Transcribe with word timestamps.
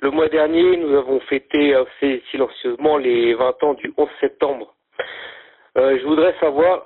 Le 0.00 0.10
mois 0.12 0.28
dernier, 0.28 0.76
nous 0.76 0.94
avons 0.96 1.18
fêté 1.28 1.74
assez 1.74 2.22
silencieusement 2.30 2.98
les 2.98 3.34
20 3.34 3.62
ans 3.64 3.74
du 3.74 3.92
11 3.96 4.08
septembre. 4.20 4.76
Euh, 5.76 5.98
je 6.00 6.06
voudrais 6.06 6.34
savoir, 6.38 6.84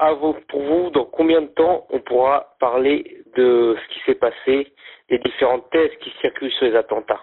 pour 0.48 0.62
vous, 0.62 0.90
dans 0.90 1.04
combien 1.04 1.42
de 1.42 1.48
temps 1.48 1.86
on 1.90 2.00
pourra 2.00 2.56
parler 2.58 3.22
de 3.36 3.76
ce 3.76 3.94
qui 3.94 4.00
s'est 4.06 4.18
passé, 4.18 4.72
des 5.10 5.18
différentes 5.18 5.68
thèses 5.70 5.90
qui 6.02 6.10
circulent 6.22 6.52
sur 6.52 6.66
les 6.66 6.74
attentats? 6.74 7.20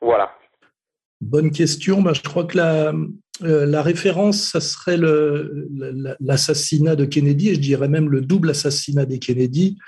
Voilà. 0.00 0.32
Bonne 1.20 1.52
question. 1.52 2.02
Bah, 2.02 2.12
je 2.12 2.22
crois 2.22 2.44
que 2.44 2.56
la, 2.56 2.92
euh, 3.42 3.80
référence, 3.80 4.50
ça 4.50 4.60
serait 4.60 4.98
l'assassinat 6.20 6.96
de 6.96 7.04
Kennedy, 7.04 7.50
et 7.50 7.54
je 7.54 7.60
dirais 7.60 7.88
même 7.88 8.10
le 8.10 8.20
double 8.20 8.50
assassinat 8.50 9.06
des 9.06 9.20
Kennedy. 9.20 9.78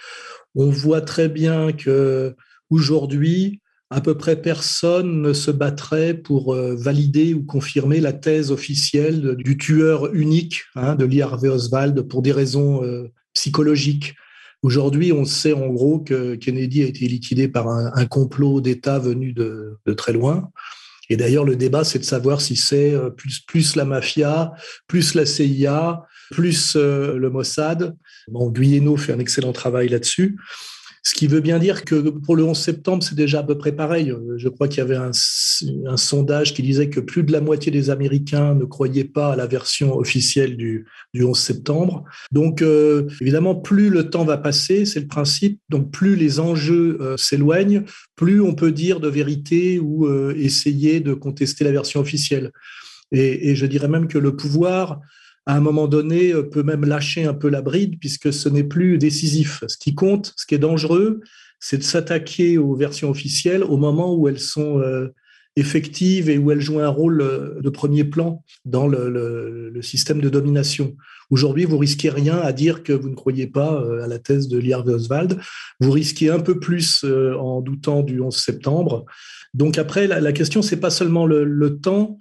On 0.54 0.70
voit 0.70 1.00
très 1.00 1.28
bien 1.28 1.72
que 1.72 2.34
aujourd'hui, 2.70 3.60
à 3.90 4.00
peu 4.00 4.16
près 4.16 4.40
personne 4.40 5.22
ne 5.22 5.32
se 5.32 5.50
battrait 5.50 6.14
pour 6.14 6.54
euh, 6.54 6.74
valider 6.76 7.32
ou 7.32 7.42
confirmer 7.44 8.00
la 8.00 8.12
thèse 8.12 8.50
officielle 8.50 9.36
du 9.36 9.56
tueur 9.56 10.12
unique 10.14 10.62
hein, 10.74 10.94
de 10.94 11.06
Lee 11.06 11.22
Harvey 11.22 11.48
Oswald 11.48 12.02
pour 12.02 12.20
des 12.20 12.32
raisons 12.32 12.84
euh, 12.84 13.10
psychologiques. 13.32 14.14
Aujourd'hui, 14.62 15.12
on 15.12 15.24
sait 15.24 15.52
en 15.52 15.68
gros 15.68 16.00
que 16.00 16.34
Kennedy 16.34 16.82
a 16.82 16.86
été 16.86 17.06
liquidé 17.06 17.48
par 17.48 17.68
un, 17.68 18.06
complot 18.06 18.60
d'État 18.60 18.98
venu 18.98 19.32
de, 19.32 19.78
très 19.96 20.12
loin. 20.12 20.50
Et 21.08 21.16
d'ailleurs, 21.16 21.44
le 21.44 21.56
débat, 21.56 21.84
c'est 21.84 22.00
de 22.00 22.04
savoir 22.04 22.40
si 22.40 22.56
c'est 22.56 22.92
euh, 22.92 23.08
plus, 23.08 23.76
la 23.76 23.84
mafia, 23.84 24.52
plus 24.88 25.14
la 25.14 25.24
CIA, 25.24 26.02
plus 26.32 26.76
le 26.76 27.28
Mossad. 27.30 27.96
Bon, 28.26 28.50
Guyeno 28.50 28.96
fait 28.96 29.12
un 29.12 29.18
excellent 29.20 29.52
travail 29.52 29.88
là-dessus. 29.88 30.36
Ce 31.08 31.14
qui 31.14 31.26
veut 31.26 31.40
bien 31.40 31.58
dire 31.58 31.86
que 31.86 32.10
pour 32.10 32.36
le 32.36 32.44
11 32.44 32.58
septembre, 32.58 33.02
c'est 33.02 33.14
déjà 33.14 33.38
à 33.38 33.42
peu 33.42 33.56
près 33.56 33.72
pareil. 33.72 34.12
Je 34.36 34.46
crois 34.50 34.68
qu'il 34.68 34.78
y 34.78 34.80
avait 34.82 34.96
un, 34.98 35.10
sondage 35.96 36.52
qui 36.52 36.60
disait 36.60 36.90
que 36.90 37.00
plus 37.00 37.22
de 37.22 37.32
la 37.32 37.40
moitié 37.40 37.72
des 37.72 37.88
Américains 37.88 38.54
ne 38.54 38.66
croyaient 38.66 39.04
pas 39.04 39.32
à 39.32 39.36
la 39.36 39.46
version 39.46 39.96
officielle 39.96 40.58
du, 40.58 40.84
11 41.18 41.38
septembre. 41.38 42.04
Donc, 42.30 42.60
euh, 42.60 43.08
évidemment, 43.22 43.54
plus 43.54 43.88
le 43.88 44.10
temps 44.10 44.26
va 44.26 44.36
passer, 44.36 44.84
c'est 44.84 45.00
le 45.00 45.06
principe, 45.06 45.58
donc 45.70 45.90
plus 45.90 46.14
les 46.14 46.40
enjeux 46.40 46.98
euh, 47.00 47.16
s'éloignent, 47.16 47.84
plus 48.14 48.42
on 48.42 48.54
peut 48.54 48.70
dire 48.70 49.00
de 49.00 49.08
vérité 49.08 49.78
ou 49.78 50.06
euh, 50.06 50.34
essayer 50.36 51.00
de 51.00 51.14
contester 51.14 51.64
la 51.64 51.72
version 51.72 52.00
officielle. 52.00 52.52
et, 53.12 53.56
je 53.56 53.64
dirais 53.64 53.88
même 53.88 54.08
que 54.08 54.18
le 54.18 54.36
pouvoir 54.36 55.00
à 55.48 55.56
un 55.56 55.60
moment 55.60 55.88
donné, 55.88 56.34
euh, 56.34 56.42
peut 56.42 56.62
même 56.62 56.84
lâcher 56.84 57.24
un 57.24 57.32
peu 57.32 57.48
la 57.48 57.62
bride 57.62 57.98
puisque 57.98 58.32
ce 58.32 58.50
n'est 58.50 58.64
plus 58.64 58.98
décisif. 58.98 59.64
Ce 59.66 59.78
qui 59.78 59.94
compte, 59.94 60.34
ce 60.36 60.44
qui 60.44 60.54
est 60.54 60.58
dangereux, 60.58 61.20
c'est 61.58 61.78
de 61.78 61.82
s'attaquer 61.82 62.58
aux 62.58 62.76
versions 62.76 63.08
officielles 63.08 63.64
au 63.64 63.78
moment 63.78 64.14
où 64.14 64.28
elles 64.28 64.40
sont 64.40 64.78
euh, 64.78 65.08
effectives 65.56 66.28
et 66.28 66.36
où 66.36 66.50
elles 66.50 66.60
jouent 66.60 66.80
un 66.80 66.90
rôle 66.90 67.22
euh, 67.22 67.60
de 67.62 67.70
premier 67.70 68.04
plan 68.04 68.44
dans 68.66 68.86
le, 68.86 69.80
système 69.80 70.20
de 70.20 70.28
domination. 70.28 70.96
Aujourd'hui, 71.30 71.64
vous 71.64 71.78
risquez 71.78 72.10
rien 72.10 72.36
à 72.36 72.52
dire 72.52 72.82
que 72.82 72.92
vous 72.92 73.08
ne 73.08 73.14
croyez 73.14 73.46
pas 73.46 73.80
à 74.02 74.08
la 74.08 74.18
thèse 74.18 74.48
de 74.48 74.58
Liard 74.58 74.86
Oswald. 74.88 75.38
Vous 75.78 75.92
risquez 75.92 76.30
un 76.30 76.40
peu 76.40 76.58
plus 76.58 77.04
en 77.04 77.60
doutant 77.60 78.02
du 78.02 78.20
11 78.20 78.36
septembre. 78.36 79.06
Donc 79.54 79.78
après, 79.78 80.08
la, 80.08 80.20
la 80.20 80.32
question, 80.32 80.62
c'est 80.62 80.80
pas 80.80 80.90
seulement 80.90 81.26
le 81.26 81.78
temps, 81.78 82.18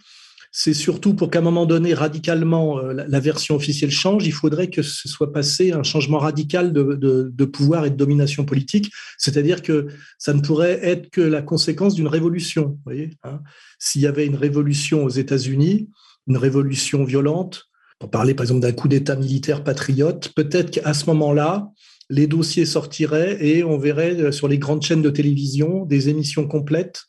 c'est 0.52 0.74
surtout 0.74 1.14
pour 1.14 1.30
qu'à 1.30 1.40
un 1.40 1.42
moment 1.42 1.66
donné, 1.66 1.94
radicalement, 1.94 2.80
euh, 2.80 2.94
la, 3.08 3.20
version 3.20 3.56
officielle 3.56 3.92
change, 3.92 4.26
il 4.26 4.32
faudrait 4.32 4.70
que 4.70 4.82
ce 4.82 5.08
soit 5.08 5.32
passé 5.32 5.72
un 5.72 5.84
changement 5.84 6.20
radical 6.20 6.74
de, 6.74 7.46
pouvoir 7.46 7.86
et 7.86 7.90
de 7.90 7.96
domination 7.96 8.46
politique, 8.46 8.92
c'est-à-dire 9.18 9.62
que 9.62 9.88
ça 10.18 10.34
ne 10.34 10.42
pourrait 10.42 10.80
être 10.84 11.10
que 11.10 11.22
la 11.22 11.42
conséquence 11.42 11.96
d'une 11.96 12.08
révolution. 12.08 12.78
Hein. 13.24 13.40
S'il 13.80 14.02
y 14.02 14.08
avait 14.08 14.26
une 14.26 14.36
révolution 14.36 15.04
aux 15.04 15.10
États-Unis, 15.10 15.90
une 16.28 16.38
révolution 16.38 17.04
violente, 17.04 17.66
pour 18.00 18.12
parler 18.12 18.34
par 18.34 18.44
exemple 18.44 18.62
d'un 18.62 18.74
coup 18.74 18.88
d'État 18.88 19.16
militaire 19.16 19.64
patriote, 19.64 20.32
peut-être 20.36 20.72
qu'à 20.72 20.94
ce 20.94 21.06
moment-là, 21.08 21.72
les 22.10 22.28
dossiers 22.28 22.66
sortiraient 22.66 23.38
et 23.46 23.64
on 23.64 23.78
verrait 23.78 24.16
euh, 24.16 24.32
sur 24.32 24.48
les 24.48 24.58
grandes 24.58 24.84
chaînes 24.84 25.02
de 25.02 25.10
télévision 25.10 25.86
des 25.86 26.10
émissions 26.10 26.48
complètes 26.48 27.06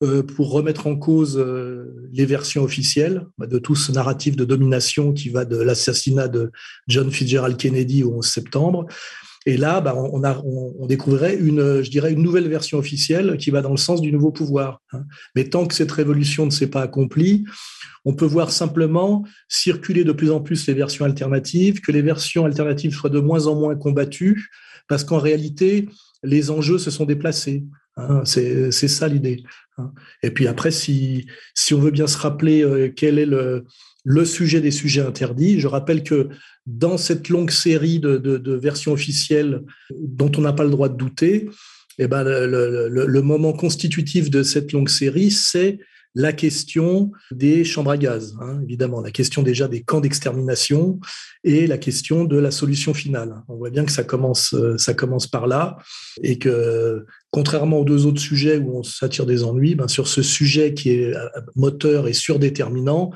pour 0.00 0.50
remettre 0.50 0.86
en 0.86 0.96
cause 0.96 1.36
euh, 1.38 2.08
les 2.12 2.24
versions 2.24 2.62
officielles 2.62 3.26
bah, 3.36 3.46
de 3.46 3.58
tout 3.58 3.76
ce 3.76 3.92
narratif 3.92 4.34
de 4.34 4.46
domination 4.46 5.12
qui 5.12 5.28
va 5.28 5.44
de 5.44 5.58
l'assassinat 5.58 6.28
de 6.28 6.50
John 6.88 7.10
Fitzgerald 7.10 7.58
Kennedy 7.58 8.02
au 8.02 8.16
11 8.16 8.26
septembre. 8.26 8.86
Et 9.46 9.56
là, 9.56 9.80
bah, 9.80 9.94
on, 9.96 10.22
a, 10.24 10.38
on, 10.38 10.86
découvrirait 10.86 11.36
une, 11.36 11.82
je 11.82 11.90
dirais, 11.90 12.12
une 12.12 12.22
nouvelle 12.22 12.48
version 12.48 12.78
officielle 12.78 13.36
qui 13.38 13.50
va 13.50 13.62
dans 13.62 13.70
le 13.70 13.78
sens 13.78 14.00
du 14.00 14.12
nouveau 14.12 14.32
pouvoir. 14.32 14.80
Hein. 14.92 15.04
Mais 15.34 15.44
tant 15.44 15.66
que 15.66 15.74
cette 15.74 15.92
révolution 15.92 16.44
ne 16.46 16.50
s'est 16.50 16.66
pas 16.68 16.82
accomplie, 16.82 17.44
on 18.04 18.14
peut 18.14 18.26
voir 18.26 18.50
simplement 18.50 19.24
circuler 19.48 20.04
de 20.04 20.12
plus 20.12 20.30
en 20.30 20.40
plus 20.40 20.66
les 20.66 20.74
versions 20.74 21.04
alternatives, 21.04 21.80
que 21.80 21.92
les 21.92 22.02
versions 22.02 22.44
alternatives 22.44 22.94
soient 22.94 23.10
de 23.10 23.20
moins 23.20 23.46
en 23.46 23.54
moins 23.54 23.76
combattues, 23.76 24.50
parce 24.88 25.04
qu'en 25.04 25.18
réalité, 25.18 25.88
les 26.22 26.50
enjeux 26.50 26.78
se 26.78 26.90
sont 26.90 27.04
déplacés. 27.04 27.64
Hein. 27.96 28.22
C'est 28.24 28.70
ça 28.70 29.08
l'idée. 29.08 29.42
Hein. 29.78 29.92
Et 30.22 30.30
puis 30.30 30.46
après, 30.46 30.70
si, 30.70 31.26
on 31.72 31.78
veut 31.78 31.90
bien 31.90 32.06
se 32.06 32.18
rappeler 32.18 32.62
euh, 32.62 32.92
quel 32.94 33.18
est 33.18 33.26
le, 33.26 33.64
sujet 34.24 34.60
des 34.60 34.70
sujets 34.70 35.02
interdits, 35.02 35.60
je 35.60 35.68
rappelle 35.68 36.02
que 36.02 36.28
dans 36.66 36.98
cette 36.98 37.28
longue 37.28 37.50
série 37.50 38.00
de, 38.00 38.54
versions 38.54 38.92
officielles 38.92 39.62
dont 39.94 40.30
on 40.36 40.40
n'a 40.40 40.52
pas 40.52 40.64
le 40.64 40.70
droit 40.70 40.88
de 40.88 40.96
douter, 40.96 41.48
eh 41.98 42.06
ben, 42.06 42.24
le, 42.24 42.88
le, 42.88 43.22
moment 43.22 43.52
constitutif 43.52 44.30
de 44.30 44.42
cette 44.42 44.72
longue 44.72 44.88
série, 44.88 45.30
c'est 45.30 45.78
la 46.14 46.32
question 46.32 47.12
des 47.30 47.64
chambres 47.64 47.92
à 47.92 47.96
gaz, 47.96 48.36
hein, 48.40 48.60
évidemment, 48.64 49.00
la 49.00 49.12
question 49.12 49.42
déjà 49.42 49.68
des 49.68 49.82
camps 49.82 50.00
d'extermination 50.00 50.98
et 51.44 51.66
la 51.66 51.78
question 51.78 52.24
de 52.24 52.36
la 52.36 52.50
solution 52.50 52.94
finale. 52.94 53.42
On 53.48 53.56
voit 53.56 53.70
bien 53.70 53.84
que 53.84 53.92
ça 53.92 54.02
commence, 54.02 54.52
euh, 54.54 54.76
ça 54.76 54.94
commence 54.94 55.28
par 55.28 55.46
là 55.46 55.76
et 56.22 56.38
que 56.38 57.06
contrairement 57.30 57.78
aux 57.78 57.84
deux 57.84 58.06
autres 58.06 58.20
sujets 58.20 58.58
où 58.58 58.78
on 58.78 58.82
s'attire 58.82 59.26
des 59.26 59.44
ennuis, 59.44 59.74
ben 59.74 59.88
sur 59.88 60.08
ce 60.08 60.22
sujet 60.22 60.74
qui 60.74 60.90
est 60.90 61.14
euh, 61.14 61.28
moteur 61.56 62.08
et 62.08 62.12
surdéterminant, 62.12 63.10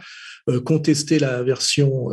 euh, 0.49 0.61
contester 0.61 1.19
la 1.19 1.43
version 1.43 2.09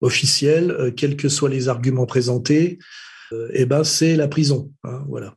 officielle, 0.00 0.92
quels 0.96 1.16
que 1.16 1.28
soient 1.28 1.48
les 1.48 1.68
arguments 1.68 2.06
présentés, 2.06 2.78
eh 3.52 3.66
ben 3.66 3.84
c'est 3.84 4.16
la 4.16 4.28
prison. 4.28 4.72
Hein, 4.84 5.04
voilà. 5.08 5.36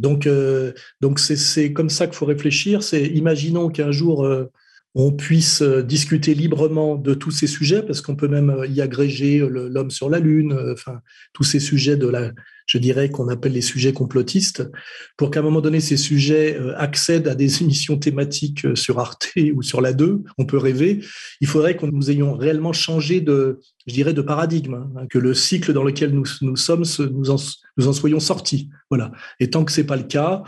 Donc, 0.00 0.26
euh, 0.26 0.72
donc 1.00 1.18
c'est 1.18 1.72
comme 1.72 1.90
ça 1.90 2.06
qu'il 2.06 2.16
faut 2.16 2.26
réfléchir. 2.26 2.82
C'est 2.82 3.04
imaginons 3.06 3.68
qu'un 3.68 3.90
jour 3.90 4.24
euh, 4.24 4.50
on 4.94 5.12
puisse 5.12 5.62
euh, 5.62 5.82
discuter 5.82 6.34
librement 6.34 6.96
de 6.96 7.14
tous 7.14 7.30
ces 7.30 7.46
sujets, 7.46 7.82
parce 7.82 8.00
qu'on 8.00 8.16
peut 8.16 8.28
même 8.28 8.64
y 8.68 8.80
agréger 8.80 9.38
l'homme 9.38 9.90
sur 9.90 10.10
la 10.10 10.18
lune, 10.18 10.58
enfin 10.72 11.00
tous 11.32 11.44
ces 11.44 11.60
sujets 11.60 11.96
de 11.96 12.08
la 12.08 12.32
je 12.68 12.76
dirais, 12.76 13.10
qu'on 13.10 13.28
appelle 13.28 13.52
les 13.52 13.62
sujets 13.62 13.94
complotistes, 13.94 14.70
pour 15.16 15.30
qu'à 15.30 15.40
un 15.40 15.42
moment 15.42 15.62
donné, 15.62 15.80
ces 15.80 15.96
sujets 15.96 16.54
euh, 16.54 16.78
accèdent 16.78 17.26
à 17.26 17.34
des 17.34 17.62
émissions 17.62 17.98
thématiques 17.98 18.66
euh, 18.66 18.76
sur 18.76 19.00
Arte 19.00 19.30
ou 19.54 19.62
sur 19.62 19.80
la 19.80 19.92
2, 19.92 20.22
on 20.36 20.44
peut 20.44 20.58
rêver. 20.58 21.00
Il 21.40 21.48
faudrait 21.48 21.76
que 21.76 21.86
nous 21.86 22.10
ayons 22.10 22.36
réellement 22.36 22.74
changé 22.74 23.20
de, 23.20 23.58
je 23.86 23.94
dirais, 23.94 24.12
de 24.12 24.22
paradigme, 24.22 24.86
hein, 24.96 25.06
que 25.08 25.18
le 25.18 25.32
cycle 25.34 25.72
dans 25.72 25.82
lequel 25.82 26.12
nous, 26.12 26.26
nous 26.42 26.56
sommes, 26.56 26.84
nous 26.98 27.30
en, 27.30 27.92
soyons 27.92 28.20
sortis. 28.20 28.68
Voilà. 28.90 29.12
Et 29.40 29.48
tant 29.48 29.64
que 29.64 29.72
c'est 29.72 29.84
pas 29.84 29.96
le 29.96 30.02
cas, 30.02 30.42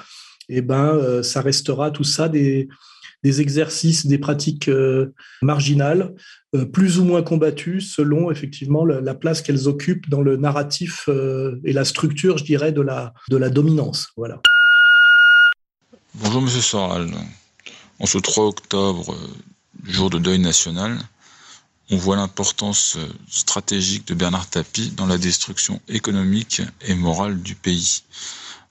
eh 0.51 0.61
ben, 0.61 0.95
euh, 0.97 1.23
ça 1.23 1.41
restera 1.41 1.91
tout 1.91 2.05
ça 2.05 2.29
des, 2.29 2.69
des 3.23 3.41
exercices, 3.41 4.07
des 4.07 4.19
pratiques 4.19 4.69
euh, 4.69 5.15
marginales, 5.43 6.15
euh, 6.55 6.65
plus 6.65 6.99
ou 6.99 7.05
moins 7.05 7.23
combattues 7.23 7.81
selon 7.81 8.31
effectivement 8.31 8.85
la 8.85 9.15
place 9.15 9.43
qu'elles 9.43 9.69
occupent 9.69 10.09
dans 10.09 10.23
le 10.23 10.37
narratif 10.37 11.05
euh, 11.09 11.61
et 11.65 11.73
la 11.73 11.85
structure, 11.85 12.39
je 12.39 12.45
dirais, 12.45 12.73
de 12.73 12.81
la, 12.81 13.13
de 13.29 13.37
la 13.37 13.51
dominance. 13.51 14.09
Voilà. 14.17 14.41
Bonjour 16.15 16.43
Monsieur 16.43 16.63
Soral. 16.63 17.11
En 17.99 18.07
ce 18.07 18.19
3 18.19 18.47
octobre, 18.47 19.15
jour 19.85 20.11
de 20.11 20.19
deuil 20.19 20.39
national, 20.39 20.99
on 21.91 21.97
voit 21.97 22.17
l'importance 22.17 22.97
stratégique 23.29 24.07
de 24.07 24.15
Bernard 24.15 24.49
Tapie 24.49 24.91
dans 24.91 25.07
la 25.07 25.19
destruction 25.19 25.81
économique 25.89 26.63
et 26.83 26.95
morale 26.95 27.41
du 27.43 27.55
pays, 27.55 28.03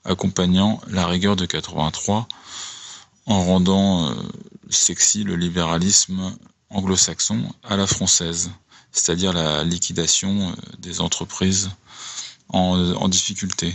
accompagnant 0.04 0.80
la 0.88 1.06
rigueur 1.06 1.36
de 1.36 1.46
83 1.46 2.26
en 3.26 3.44
rendant 3.44 4.10
euh, 4.10 4.14
sexy 4.68 5.24
le 5.24 5.36
libéralisme 5.36 6.36
anglo-saxon 6.70 7.52
à 7.64 7.76
la 7.76 7.86
française, 7.86 8.50
c'est-à-dire 8.92 9.32
la 9.32 9.64
liquidation 9.64 10.54
des 10.78 11.00
entreprises 11.00 11.70
en, 12.48 13.08
difficulté. 13.08 13.74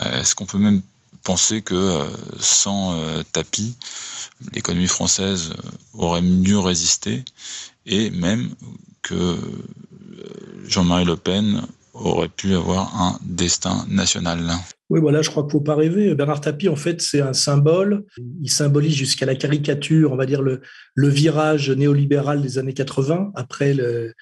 Est-ce 0.00 0.34
qu'on 0.34 0.46
peut 0.46 0.58
même 0.58 0.82
penser 1.22 1.62
que 1.62 2.00
sans 2.40 2.98
tapis, 3.32 3.74
l'économie 4.52 4.88
française 4.88 5.52
aurait 5.92 6.22
mieux 6.22 6.58
résisté 6.58 7.24
et 7.86 8.10
même 8.10 8.54
que 9.02 9.38
Jean-Marie 10.66 11.04
Le 11.04 11.16
Pen 11.16 11.62
aurait 11.92 12.28
pu 12.28 12.54
avoir 12.54 13.00
un 13.00 13.18
destin 13.22 13.84
national? 13.88 14.58
Oui, 14.94 15.00
voilà, 15.00 15.22
je 15.22 15.28
crois 15.28 15.42
qu'il 15.42 15.48
ne 15.48 15.52
faut 15.54 15.60
pas 15.60 15.74
rêver. 15.74 16.14
Bernard 16.14 16.40
Tapie, 16.40 16.68
en 16.68 16.76
fait, 16.76 17.02
c'est 17.02 17.20
un 17.20 17.32
symbole. 17.32 18.04
Il 18.40 18.48
symbolise 18.48 18.94
jusqu'à 18.94 19.26
la 19.26 19.34
caricature, 19.34 20.12
on 20.12 20.16
va 20.16 20.24
dire, 20.24 20.40
le, 20.40 20.60
virage 20.96 21.68
néolibéral 21.68 22.40
des 22.40 22.58
années 22.58 22.74
80, 22.74 23.32
après 23.34 23.76
euh, 23.76 24.12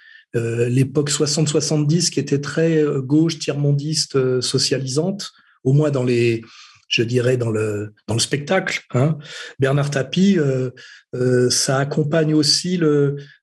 l'époque 0.71 1.11
60-70, 1.11 2.09
qui 2.09 2.21
était 2.21 2.41
très 2.41 2.79
euh, 2.79 3.03
gauche, 3.03 3.39
tiers-mondiste, 3.39 4.17
euh, 4.17 4.41
socialisante, 4.41 5.33
au 5.63 5.75
moins 5.75 5.91
dans 5.91 6.05
les, 6.05 6.41
je 6.89 7.03
dirais, 7.03 7.37
dans 7.37 7.51
le, 7.51 7.93
dans 8.09 8.15
le 8.15 8.21
spectacle. 8.21 8.81
Hein. 8.95 9.19
Bernard 9.59 9.91
Tapie, 9.91 10.39
ça 11.51 11.77
accompagne 11.81 12.33
aussi 12.33 12.81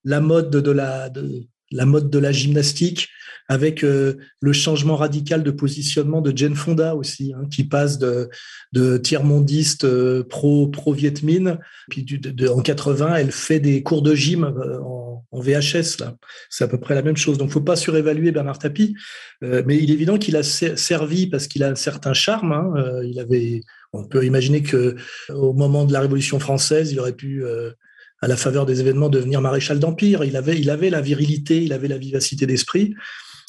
la 0.04 0.20
mode 0.20 0.50
de 0.50 0.72
la, 0.72 1.12
la 1.72 1.86
mode 1.86 2.10
de 2.10 2.20
la 2.20 2.32
gymnastique, 2.32 3.10
avec 3.50 3.84
euh, 3.84 4.14
le 4.42 4.54
changement 4.54 4.96
radical 4.96 5.42
de 5.42 5.50
positionnement 5.50 6.22
de 6.22 6.32
Jane 6.38 6.56
Fonda 6.56 6.96
aussi, 6.96 7.34
hein, 7.36 7.48
qui 7.52 7.64
passe 7.64 7.98
de, 7.98 8.30
de 8.74 8.98
tiers-mondiste 8.98 9.86
euh, 9.86 10.24
pro, 10.24 10.68
pro 10.68 10.94
Viet 10.94 11.24
Minh, 11.24 11.58
puis 11.90 12.06
en 12.48 12.62
80, 12.62 13.16
elle 13.16 13.32
fait 13.32 13.60
des 13.60 13.82
cours 13.82 14.04
de 14.04 14.14
gym 14.14 14.44
euh, 14.44 14.80
en, 14.80 15.10
VHS. 15.32 16.00
Là, 16.00 16.16
c'est 16.50 16.64
à 16.64 16.68
peu 16.68 16.80
près 16.80 16.96
la 16.96 17.02
même 17.02 17.16
chose. 17.16 17.38
Donc, 17.38 17.52
faut 17.52 17.62
pas 17.62 17.76
surévaluer 17.76 18.32
Bernard 18.32 18.58
Tapie, 18.58 18.96
mais 19.42 19.78
il 19.78 19.92
est 19.92 19.94
évident 19.94 20.18
qu'il 20.18 20.36
a 20.36 20.42
servi 20.42 21.28
parce 21.28 21.48
qu'il 21.48 21.64
a 21.64 21.70
un 21.70 21.76
certain 21.76 22.14
charme. 22.14 22.52
Hein, 22.52 22.74
il 23.06 23.20
avait, 23.20 23.62
on 23.94 24.04
peut 24.04 24.26
imaginer 24.26 24.64
que 24.64 24.96
au 25.30 25.54
moment 25.54 25.86
de 25.86 25.94
la 25.94 26.02
Révolution 26.02 26.40
française, 26.40 26.92
il 26.92 27.00
aurait 27.00 27.14
pu 27.14 27.44
à 28.22 28.28
la 28.28 28.38
faveur 28.38 28.66
des 28.66 28.82
événements, 28.82 29.10
devenir 29.10 29.42
maréchal 29.42 29.80
d'Empire. 29.80 30.24
Il 30.24 30.36
avait, 30.36 30.60
il 30.60 30.70
avait 30.70 30.90
la 30.90 31.02
virilité, 31.02 31.64
il 31.64 31.74
avait 31.74 31.88
la 31.88 31.98
vivacité 31.98 32.46
d'esprit. 32.46 32.94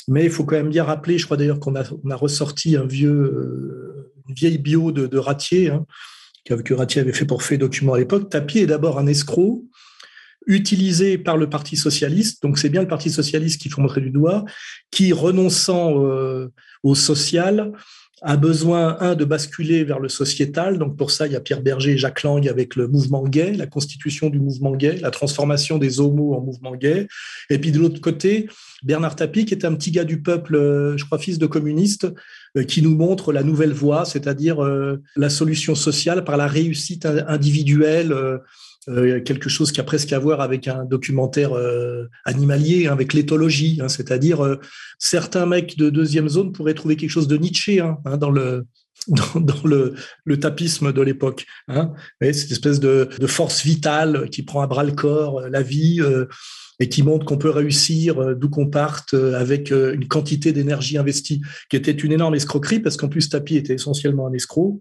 Mais 0.09 0.25
il 0.25 0.31
faut 0.31 0.45
quand 0.45 0.57
même 0.57 0.71
bien 0.71 0.85
rappeler, 0.85 1.19
je 1.19 1.25
crois 1.25 1.37
d'ailleurs 1.37 1.61
qu'on 1.61 1.77
a, 1.77 1.85
on 2.05 2.11
a 2.11 2.17
ressorti 2.17 2.77
un 2.77 2.87
vieux, 2.87 3.11
euh, 3.11 4.13
une 4.29 4.35
vieille 4.35 4.59
bio 4.59 4.93
de, 4.93 5.07
de 5.07 5.19
Ratier, 5.19 5.71
hein, 5.71 5.85
que 6.45 6.75
Ratier 6.75 7.01
avait 7.01 7.13
fait 7.13 7.27
pour 7.27 7.43
fait 7.43 7.59
document 7.59 7.95
à 7.95 7.99
l'époque. 7.99 8.31
Tapie 8.31 8.61
est 8.61 8.67
d'abord 8.67 8.99
un 8.99 9.07
escroc 9.07 9.65
utilisé 10.47 11.19
par 11.19 11.37
le 11.37 11.49
Parti 11.49 11.77
socialiste, 11.77 12.43
donc 12.43 12.59
c'est 12.59 12.71
bien 12.71 12.81
le 12.81 12.89
Parti 12.89 13.11
socialiste 13.11 13.61
qu'il 13.61 13.71
faut 13.71 13.83
montrer 13.83 14.01
du 14.01 14.11
doigt, 14.11 14.45
qui, 14.91 15.13
renonçant 15.13 16.05
euh, 16.05 16.49
au 16.83 16.95
social, 16.95 17.73
a 18.23 18.37
besoin, 18.37 18.99
un, 19.01 19.15
de 19.15 19.25
basculer 19.25 19.85
vers 19.85 19.99
le 19.99 20.09
sociétal. 20.09 20.79
Donc, 20.79 20.97
pour 20.97 21.11
ça, 21.11 21.27
il 21.27 21.33
y 21.33 21.37
a 21.37 21.41
Pierre 21.41 21.63
Berger 21.63 21.93
et 21.93 21.99
Jacques 21.99 22.23
Lang 22.23 22.47
avec 22.49 22.77
le 22.77 22.87
mouvement 22.87 23.25
gay, 23.25 23.53
la 23.53 23.67
constitution 23.67 24.29
du 24.29 24.39
mouvement 24.39 24.73
gay, 24.73 24.99
la 25.01 25.11
transformation 25.11 25.79
des 25.79 26.01
homos 26.01 26.35
en 26.35 26.41
mouvement 26.41 26.75
gay. 26.75 27.09
Et 27.49 27.59
puis, 27.59 27.73
de 27.73 27.79
l'autre 27.79 28.01
côté, 28.01 28.49
Bernard 28.83 29.17
Tapie, 29.17 29.45
qui 29.45 29.55
est 29.55 29.65
un 29.65 29.75
petit 29.75 29.91
gars 29.91 30.05
du 30.05 30.21
peuple, 30.21 30.57
euh, 30.57 30.97
je 30.97 31.05
crois, 31.05 31.19
fils 31.19 31.39
de 31.39 31.47
communiste, 31.47 32.07
euh, 32.57 32.65
qui 32.65 32.83
nous 32.83 32.95
montre 32.95 33.33
la 33.33 33.43
nouvelle 33.43 33.73
voie, 33.73 34.05
c'est-à-dire 34.05 34.63
euh, 34.63 35.03
la 35.17 35.31
solution 35.31 35.75
sociale 35.75 36.25
par 36.25 36.37
la 36.37 36.47
réussite 36.47 37.07
individuelle 37.07 38.15
euh, 38.89 39.21
quelque 39.21 39.51
chose 39.51 39.73
qui 39.73 39.81
a 39.81 39.85
presque 39.85 40.13
à 40.13 40.19
voir 40.19 40.41
avec 40.41 40.67
un 40.67 40.87
documentaire 40.87 41.53
euh, 41.53 42.09
animalier, 42.25 42.87
hein, 42.87 42.93
avec 42.93 43.13
l'éthologie, 43.13 43.79
hein, 43.83 43.89
c'est-à-dire 43.89 44.43
euh, 44.43 44.57
certains 44.99 45.45
mecs 45.45 45.77
de 45.77 45.91
deuxième 45.91 46.31
zone 46.31 46.53
pourraient 46.53 46.73
trouver 46.73 46.97
quelque 46.97 47.11
chose 47.11 47.29
de 47.29 47.37
Nietzsche 47.37 47.81
hein, 47.81 47.99
dans 48.19 48.31
le 48.31 48.67
dans, 49.35 49.63
le, 49.65 49.95
le, 50.25 50.39
tapisme 50.39 50.93
de 50.93 51.01
l'époque. 51.01 51.47
Hein. 51.69 51.93
Cette 52.21 52.51
espèce 52.51 52.81
de, 52.81 53.09
de, 53.19 53.27
force 53.27 53.65
vitale 53.65 54.29
qui 54.29 54.43
prend 54.43 54.61
à 54.61 54.67
bras 54.67 54.85
le 54.85 54.93
corps 54.93 55.41
la 55.49 55.63
vie 55.63 56.03
et 56.81 56.89
qui 56.91 57.03
montre 57.03 57.25
qu'on 57.25 57.39
peut 57.39 57.49
réussir 57.49 58.37
d'où 58.37 58.51
qu'on 58.51 58.69
parte 58.69 59.15
avec 59.15 59.71
une 59.71 60.07
quantité 60.07 60.53
d'énergie 60.53 60.99
investie, 60.99 61.41
qui 61.71 61.77
était 61.77 61.93
une 61.93 62.13
énorme 62.13 62.35
escroquerie 62.35 62.81
parce 62.81 62.99
qu'en 62.99 63.09
plus 63.09 63.31
Tapi 63.31 63.57
était 63.57 63.73
essentiellement 63.73 64.27
un 64.27 64.35
escroc 64.35 64.79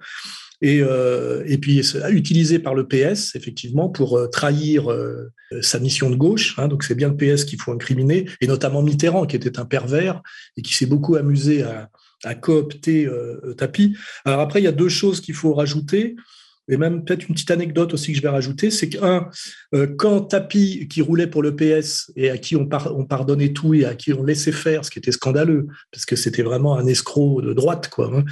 et, 0.61 0.81
euh, 0.81 1.43
et 1.45 1.57
puis 1.57 1.81
utilisé 2.09 2.59
par 2.59 2.75
le 2.75 2.87
PS 2.87 3.35
effectivement 3.35 3.89
pour 3.89 4.17
euh, 4.17 4.27
trahir 4.27 4.91
euh, 4.91 5.31
sa 5.61 5.79
mission 5.79 6.09
de 6.09 6.15
gauche. 6.15 6.55
Hein, 6.57 6.67
donc 6.67 6.83
c'est 6.83 6.95
bien 6.95 7.09
le 7.09 7.17
PS 7.17 7.45
qu'il 7.45 7.59
faut 7.61 7.71
incriminer, 7.71 8.25
et 8.41 8.47
notamment 8.47 8.81
Mitterrand 8.81 9.25
qui 9.25 9.35
était 9.35 9.59
un 9.59 9.65
pervers 9.65 10.21
et 10.57 10.61
qui 10.61 10.73
s'est 10.73 10.85
beaucoup 10.85 11.15
amusé 11.15 11.63
à, 11.63 11.89
coopter 12.35 13.05
euh, 13.05 13.53
Tapi. 13.57 13.95
Alors 14.25 14.41
après 14.41 14.59
il 14.59 14.65
y 14.65 14.67
a 14.67 14.73
deux 14.73 14.89
choses 14.89 15.21
qu'il 15.21 15.35
faut 15.35 15.53
rajouter. 15.53 16.15
Et 16.71 16.77
même 16.77 17.03
peut-être 17.03 17.27
une 17.27 17.33
petite 17.33 17.49
anecdote 17.49 17.95
aussi 17.95 18.11
que 18.11 18.17
je 18.17 18.21
vais 18.21 18.29
rajouter, 18.29 18.69
c'est 18.69 18.89
qu'un, 18.89 19.27
quand 19.97 20.21
Tapi, 20.21 20.87
qui 20.87 21.01
roulait 21.01 21.25
pour 21.25 21.41
le 21.41 21.55
PS 21.55 22.11
et 22.15 22.29
à 22.29 22.37
qui 22.37 22.55
on, 22.55 22.69
on, 22.95 23.05
pardonnait 23.05 23.53
tout 23.53 23.73
et 23.73 23.85
à 23.85 23.95
qui 23.95 24.13
on 24.13 24.23
laissait 24.23 24.51
faire, 24.51 24.85
ce 24.85 24.91
qui 24.91 24.99
était 24.99 25.11
scandaleux, 25.11 25.65
parce 25.91 26.05
que 26.05 26.15
c'était 26.15 26.43
vraiment 26.43 26.77
un 26.77 26.85
escroc 26.85 27.41
de 27.41 27.53
droite, 27.53 27.89
quoi, 27.89 28.11
hein, 28.13 28.23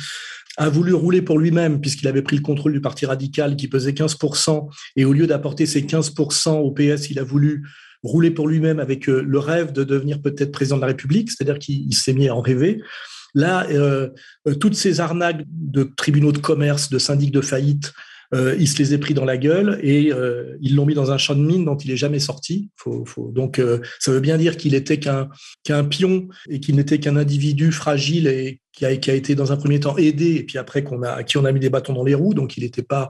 a 0.57 0.69
voulu 0.69 0.94
rouler 0.94 1.21
pour 1.21 1.39
lui-même 1.39 1.80
puisqu'il 1.80 2.07
avait 2.07 2.21
pris 2.21 2.36
le 2.36 2.42
contrôle 2.42 2.74
du 2.74 2.81
Parti 2.81 3.06
radical 3.06 3.56
qui 3.56 3.68
pesait 3.68 3.92
15%, 3.92 4.68
et 4.95 5.06
au 5.06 5.13
lieu 5.13 5.27
d'apporter 5.27 5.65
ces 5.65 5.83
15% 5.83 6.57
au 6.57 6.71
PS, 6.71 7.09
il 7.09 7.19
a 7.19 7.24
voulu 7.24 7.63
rouler 8.04 8.31
pour 8.31 8.48
lui-même 8.48 8.80
avec 8.80 9.07
euh, 9.09 9.24
le 9.25 9.39
rêve 9.39 9.71
de 9.71 9.83
devenir 9.83 10.21
peut-être 10.21 10.51
président 10.51 10.77
de 10.77 10.81
la 10.81 10.88
République, 10.88 11.31
c'est-à-dire 11.31 11.59
qu'il 11.59 11.94
s'est 11.94 12.13
mis 12.13 12.27
à 12.27 12.36
en 12.36 12.42
rêver. 12.42 12.81
Là, 13.33 13.68
euh, 13.69 14.09
euh, 14.48 14.56
toutes 14.56 14.75
ces 14.75 15.00
arnaques 15.00 15.44
de 15.48 15.83
tribunaux 15.83 16.31
de 16.31 16.38
commerce, 16.38 16.89
de 16.89 16.98
syndics 16.98 17.31
de 17.31 17.42
faillite, 17.42 17.94
il 18.34 18.68
se 18.68 18.78
les 18.80 18.94
a 18.94 18.98
pris 18.98 19.14
dans 19.14 19.26
la 19.26 19.38
gueule 19.38 19.80
et 19.82 20.12
ils 20.62 20.76
l'ont 20.76 20.86
mis 20.86 20.94
dans 20.94 21.12
un 21.12 21.18
champ 21.18 21.36
de 21.36 21.42
mine 21.42 21.66
dont 21.66 21.78
il 21.78 21.92
est 21.92 21.98
jamais 21.98 22.20
sorti. 22.20 22.70
Faut, 22.76 23.06
faut, 23.06 23.32
donc, 23.32 23.62
ça 24.00 24.12
veut 24.12 24.20
bien 24.20 24.38
dire 24.38 24.58
qu'il 24.58 24.76
était 24.76 25.00
qu'un 25.00 25.30
qu'un 25.64 25.84
pion 25.84 26.28
et 26.50 26.60
qu'il 26.60 26.76
n'était 26.76 27.00
qu'un 27.00 27.16
individu 27.16 27.72
fragile 27.72 28.28
et 28.28 28.62
qui 28.74 28.86
a, 28.86 28.96
qui 28.96 29.10
a, 29.10 29.16
été 29.16 29.34
dans 29.34 29.52
un 29.52 29.58
premier 29.58 29.80
temps 29.80 29.98
aidé, 29.98 30.36
et 30.36 30.44
puis 30.44 30.58
après 30.58 30.84
qu'on 30.84 31.02
a, 31.02 31.12
à 31.12 31.24
qui 31.24 31.38
on 31.38 31.46
a 31.46 31.52
mis 31.52 31.60
des 31.60 31.70
bâtons 31.70 31.94
dans 31.94 32.04
les 32.04 32.14
roues, 32.14 32.34
donc 32.34 32.58
il 32.58 32.64
n'était 32.64 32.84
pas 32.84 33.10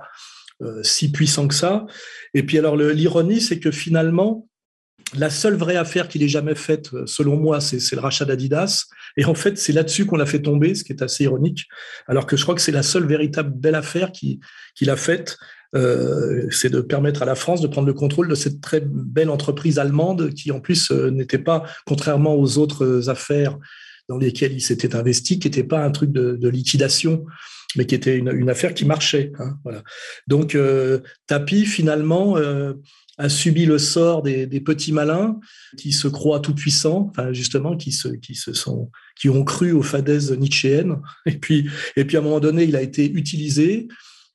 euh, 0.64 0.81
si 0.81 1.12
puissant 1.12 1.48
que 1.48 1.54
ça. 1.54 1.86
Et 2.34 2.44
puis 2.44 2.58
alors 2.58 2.75
l'ironie, 2.75 3.42
c'est 3.42 3.59
que 3.59 3.69
finalement, 3.69 4.47
la 5.16 5.30
seule 5.30 5.56
vraie 5.56 5.78
affaire 5.78 6.07
qu'il 6.07 6.23
ait 6.23 6.28
jamais 6.28 6.56
faite, 6.56 6.90
selon 7.06 7.37
moi, 7.37 7.61
c'est 7.61 7.94
le 7.94 8.02
rachat 8.02 8.26
d'Adidas. 8.26 8.85
Et 9.16 9.26
en 9.26 9.35
fait, 9.35 9.57
c'est 9.57 9.73
là-dessus 9.73 10.06
qu'on 10.06 10.18
l'a 10.18 10.26
fait 10.26 10.42
tomber, 10.42 10.76
ce 10.76 10.83
qui 10.83 10.92
est 10.92 11.02
assez 11.02 11.23
ironique. 11.23 11.66
Alors 12.07 12.26
que 12.26 12.35
je 12.35 12.44
crois 12.44 12.56
que 12.56 12.61
c'est 12.61 12.71
la 12.71 12.83
seule 12.83 13.06
véritable 13.06 13.52
belle 13.54 13.76
affaire 13.76 14.11
qu'il 14.11 14.90
a 14.90 14.95
faite. 14.95 15.37
Euh, 15.76 16.47
c'est 16.49 16.69
de 16.69 16.80
permettre 16.81 17.21
à 17.23 17.26
la 17.26 17.35
France 17.35 17.61
de 17.61 17.68
prendre 17.68 17.87
le 17.87 17.94
contrôle 17.94 18.30
de 18.30 18.35
cette 18.35 18.61
très 18.61 18.81
belle 18.81 19.30
entreprise 19.30 19.80
allemande 19.80 20.33
qui, 20.33 20.52
en 20.52 20.61
plus, 20.61 20.92
euh, 20.92 21.09
n'était 21.09 21.40
pas, 21.40 21.64
contrairement 21.85 22.35
aux 22.35 22.57
autres 22.57 23.09
affaires 23.09 23.57
dans 24.09 24.18
lesquels 24.18 24.54
il 24.54 24.61
s'était 24.61 24.95
investi, 24.95 25.40
qui 25.40 25.47
n'était 25.47 25.64
pas 25.64 25.83
un 25.83 25.92
truc 25.92 26.11
de, 26.11 26.47
liquidation, 26.47 27.26
mais 27.76 27.85
qui 27.85 27.95
était 27.95 28.18
une, 28.18 28.49
affaire 28.49 28.73
qui 28.73 28.85
marchait. 28.85 29.31
Hein, 29.40 29.57
voilà. 29.64 29.83
Donc, 30.28 30.56
euh, 30.56 30.99
Tapi, 31.28 31.66
finalement, 31.66 32.37
euh, 32.37 32.73
a 33.18 33.30
subi 33.30 33.66
le 33.66 33.78
sort 33.78 34.21
des, 34.21 34.47
petits 34.62 34.92
malins 34.92 35.40
qui 35.78 35.92
se 35.92 36.07
croient 36.07 36.40
tout 36.40 36.54
puissants, 36.54 37.09
enfin, 37.09 37.33
justement, 37.33 37.76
qui 37.76 37.92
se, 37.92 38.09
qui 38.09 38.36
se 38.36 38.54
sont, 38.54 38.92
qui 39.16 39.30
ont 39.30 39.44
cru 39.44 39.71
aux 39.71 39.81
fadaises 39.81 40.31
nietzschéennes. 40.31 40.97
Et 41.26 41.38
puis, 41.38 41.69
et 41.95 42.06
puis, 42.06 42.18
à 42.18 42.19
un 42.19 42.24
moment 42.24 42.40
donné, 42.40 42.64
il 42.64 42.76
a 42.76 42.81
été 42.81 43.09
utilisé. 43.09 43.88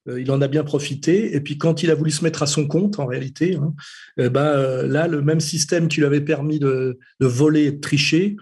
Euh, 0.09 0.21
il 0.21 0.31
en 0.33 0.41
a 0.41 0.49
bien 0.49 0.65
profité. 0.65 1.37
Et 1.37 1.41
puis, 1.41 1.59
quand 1.59 1.83
il 1.83 1.91
a 1.91 1.95
voulu 1.95 2.11
se 2.11 2.25
mettre 2.25 2.43
à 2.43 2.47
son 2.47 2.67
compte, 2.67 2.99
en 2.99 3.07
réalité, 3.07 3.55
hein, 3.55 3.73
eh 4.19 4.29
ben, 4.29 4.83
là, 4.83 5.07
le 5.07 5.23
même 5.23 5.41
système 5.41 5.87
qui 5.87 6.01
lui 6.01 6.07
avait 6.07 6.21
permis 6.21 6.59
de, 6.59 6.99
de 7.21 7.27
voler 7.27 7.67
et 7.67 7.73
de 7.73 7.81
tricher, 7.81 8.37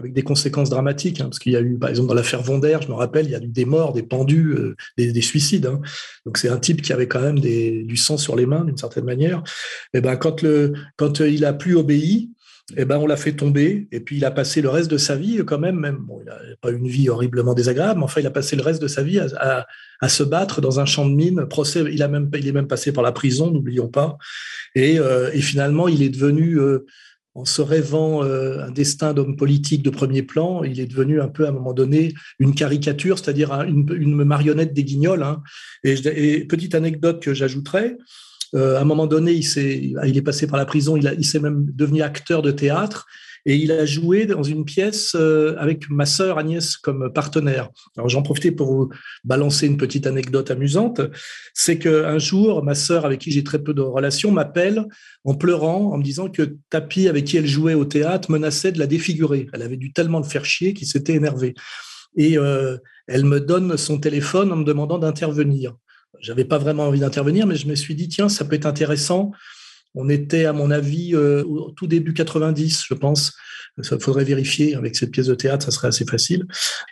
avec 0.00 0.12
des 0.12 0.22
conséquences 0.22 0.70
dramatiques, 0.70 1.20
hein, 1.20 1.24
parce 1.24 1.38
qu'il 1.38 1.52
y 1.52 1.56
a 1.56 1.60
eu, 1.60 1.78
par 1.78 1.90
exemple, 1.90 2.08
dans 2.08 2.14
l'affaire 2.14 2.42
Vonder, 2.42 2.78
je 2.82 2.88
me 2.88 2.94
rappelle, 2.94 3.26
il 3.26 3.32
y 3.32 3.34
a 3.34 3.40
eu 3.40 3.46
des 3.46 3.64
morts, 3.64 3.92
des 3.92 4.02
pendus, 4.02 4.52
euh, 4.52 4.76
des, 4.96 5.20
suicides. 5.20 5.66
Hein. 5.66 5.80
Donc 6.26 6.38
c'est 6.38 6.48
un 6.48 6.58
type 6.58 6.82
qui 6.82 6.92
avait 6.92 7.06
quand 7.06 7.20
même 7.20 7.38
du 7.38 7.96
sang 7.96 8.16
sur 8.16 8.34
les 8.34 8.46
mains, 8.46 8.64
d'une 8.64 8.76
certaine 8.76 9.04
manière. 9.04 9.42
Et 9.94 10.00
ben 10.00 10.16
quand 10.16 10.44
quand 10.96 11.20
il 11.20 11.44
a 11.44 11.52
plus 11.52 11.76
obéi, 11.76 12.30
et 12.76 12.84
ben 12.84 12.98
on 12.98 13.06
l'a 13.06 13.16
fait 13.16 13.32
tomber, 13.32 13.88
et 13.90 14.00
puis 14.00 14.16
il 14.16 14.24
a 14.24 14.30
passé 14.30 14.62
le 14.62 14.68
reste 14.68 14.90
de 14.90 14.96
sa 14.96 15.16
vie 15.16 15.42
quand 15.44 15.58
même, 15.58 15.78
même 15.78 16.06
il 16.20 16.24
n'a 16.24 16.36
pas 16.60 16.70
une 16.70 16.86
vie 16.86 17.08
horriblement 17.08 17.54
désagréable, 17.54 17.98
mais 17.98 18.04
enfin 18.04 18.20
il 18.20 18.26
a 18.26 18.30
passé 18.30 18.56
le 18.56 18.62
reste 18.62 18.80
de 18.80 18.88
sa 18.88 19.02
vie 19.02 19.18
à, 19.18 20.08
se 20.08 20.22
battre 20.22 20.60
dans 20.60 20.80
un 20.80 20.86
champ 20.86 21.06
de 21.06 21.14
mine. 21.14 21.46
Procès, 21.46 21.84
il 21.90 22.00
est 22.00 22.52
même 22.52 22.66
passé 22.68 22.92
par 22.92 23.02
la 23.02 23.12
prison, 23.12 23.50
n'oublions 23.50 23.88
pas. 23.88 24.16
Et, 24.74 24.98
euh, 24.98 25.30
finalement, 25.32 25.88
il 25.88 26.02
est 26.02 26.08
devenu 26.08 26.58
euh, 26.58 26.86
en 27.34 27.44
se 27.44 27.62
rêvant 27.62 28.24
euh, 28.24 28.64
un 28.64 28.70
destin 28.70 29.14
d'homme 29.14 29.36
politique 29.36 29.82
de 29.82 29.90
premier 29.90 30.22
plan, 30.22 30.64
il 30.64 30.80
est 30.80 30.86
devenu 30.86 31.20
un 31.20 31.28
peu 31.28 31.46
à 31.46 31.50
un 31.50 31.52
moment 31.52 31.72
donné 31.72 32.12
une 32.38 32.54
caricature, 32.54 33.18
c'est-à-dire 33.18 33.52
une, 33.62 34.24
marionnette 34.24 34.74
des 34.74 34.84
guignols. 34.84 35.22
Hein. 35.22 35.42
Et, 35.84 36.44
petite 36.44 36.74
anecdote 36.74 37.22
que 37.22 37.32
j'ajouterais, 37.34 37.96
à 38.52 38.80
un 38.80 38.84
moment 38.84 39.06
donné, 39.06 39.32
il, 39.32 39.58
est, 39.58 39.92
il 40.08 40.16
est 40.16 40.22
passé 40.22 40.48
par 40.48 40.58
la 40.58 40.66
prison, 40.66 40.96
il, 40.96 41.14
il 41.18 41.24
s'est 41.24 41.38
même 41.38 41.66
devenu 41.72 42.02
acteur 42.02 42.42
de 42.42 42.50
théâtre 42.50 43.06
et 43.46 43.56
il 43.56 43.72
a 43.72 43.86
joué 43.86 44.26
dans 44.26 44.42
une 44.42 44.64
pièce 44.64 45.14
euh, 45.14 45.54
avec 45.58 45.88
ma 45.90 46.06
sœur 46.06 46.38
Agnès 46.38 46.76
comme 46.76 47.12
partenaire. 47.12 47.70
Alors 47.96 48.08
j'en 48.08 48.22
profitais 48.22 48.50
pour 48.52 48.72
vous 48.72 48.90
balancer 49.24 49.66
une 49.66 49.76
petite 49.76 50.06
anecdote 50.06 50.50
amusante, 50.50 51.00
c'est 51.54 51.78
qu'un 51.78 52.18
jour, 52.18 52.62
ma 52.62 52.74
sœur, 52.74 53.04
avec 53.04 53.20
qui 53.20 53.30
j'ai 53.30 53.44
très 53.44 53.58
peu 53.58 53.74
de 53.74 53.82
relations, 53.82 54.30
m'appelle 54.30 54.86
en 55.24 55.34
pleurant, 55.34 55.92
en 55.92 55.98
me 55.98 56.02
disant 56.02 56.28
que 56.28 56.56
Tapi, 56.70 57.08
avec 57.08 57.24
qui 57.24 57.36
elle 57.36 57.46
jouait 57.46 57.74
au 57.74 57.84
théâtre, 57.84 58.30
menaçait 58.30 58.72
de 58.72 58.78
la 58.78 58.86
défigurer. 58.86 59.48
Elle 59.52 59.62
avait 59.62 59.76
dû 59.76 59.92
tellement 59.92 60.18
le 60.18 60.24
faire 60.24 60.44
chier 60.44 60.74
qu'il 60.74 60.86
s'était 60.86 61.14
énervé. 61.14 61.54
Et 62.16 62.38
euh, 62.38 62.76
elle 63.06 63.24
me 63.24 63.40
donne 63.40 63.76
son 63.76 63.98
téléphone 63.98 64.52
en 64.52 64.56
me 64.56 64.64
demandant 64.64 64.98
d'intervenir. 64.98 65.74
J'avais 66.20 66.44
pas 66.44 66.58
vraiment 66.58 66.84
envie 66.84 67.00
d'intervenir, 67.00 67.46
mais 67.46 67.56
je 67.56 67.66
me 67.66 67.74
suis 67.74 67.94
dit, 67.94 68.08
tiens, 68.08 68.28
ça 68.28 68.44
peut 68.44 68.56
être 68.56 68.66
intéressant 68.66 69.32
on 69.94 70.08
était, 70.08 70.44
à 70.44 70.52
mon 70.52 70.70
avis, 70.70 71.14
euh, 71.14 71.42
au 71.44 71.70
tout 71.72 71.86
début 71.86 72.14
90, 72.14 72.84
je 72.88 72.94
pense. 72.94 73.32
Ça 73.82 73.98
faudrait 73.98 74.24
vérifier 74.24 74.74
avec 74.74 74.94
cette 74.96 75.10
pièce 75.10 75.26
de 75.26 75.34
théâtre, 75.34 75.64
ça 75.64 75.70
serait 75.70 75.88
assez 75.88 76.04
facile. 76.04 76.44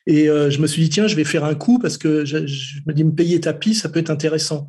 Et 0.07 0.29
euh, 0.29 0.51
je 0.51 0.61
me 0.61 0.67
suis 0.67 0.83
dit, 0.83 0.89
tiens, 0.89 1.07
je 1.07 1.17
vais 1.17 1.25
faire 1.25 1.45
un 1.45 1.55
coup 1.55 1.79
parce 1.79 1.99
que 1.99 2.25
je, 2.25 2.39
me 2.87 2.93
dis, 2.93 3.05
me 3.05 3.15
payer 3.15 3.41
tapis, 3.41 3.75
ça 3.75 3.89
peut 3.89 4.01
être 4.01 4.11
intéressant. 4.11 4.67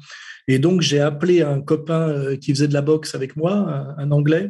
Et 0.47 0.59
donc, 0.59 0.81
j'ai 0.81 0.99
appelé 0.99 1.41
un 1.41 1.61
copain 1.61 2.09
euh, 2.09 2.35
qui 2.35 2.51
faisait 2.53 2.67
de 2.67 2.73
la 2.73 2.81
boxe 2.81 3.15
avec 3.15 3.35
moi, 3.35 3.95
un, 3.97 4.11
Anglais, 4.11 4.49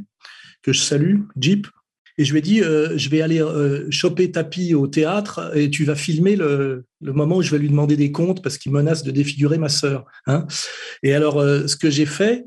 que 0.63 0.73
je 0.73 0.79
salue, 0.79 1.19
Jeep. 1.39 1.67
Et 2.17 2.25
je 2.25 2.33
lui 2.33 2.39
ai 2.39 2.41
dit, 2.41 2.59
je 2.59 3.09
vais 3.09 3.21
aller 3.21 3.41
choper 3.91 4.29
tapis 4.29 4.73
au 4.73 4.87
théâtre 4.87 5.55
et 5.55 5.69
tu 5.69 5.85
vas 5.85 5.95
filmer 5.95 6.35
le, 6.35 6.83
moment 6.99 7.37
où 7.37 7.41
je 7.41 7.49
vais 7.49 7.59
lui 7.59 7.69
demander 7.69 7.95
des 7.95 8.11
comptes 8.11 8.43
parce 8.43 8.57
qu'il 8.57 8.73
menace 8.73 9.03
de 9.03 9.11
défigurer 9.11 9.57
ma 9.57 9.69
sœur. 9.69 10.03
Hein. 10.27 10.45
Et 11.01 11.13
alors, 11.13 11.41
ce 11.41 11.77
que 11.77 11.89
j'ai 11.89 12.05
fait, 12.05 12.43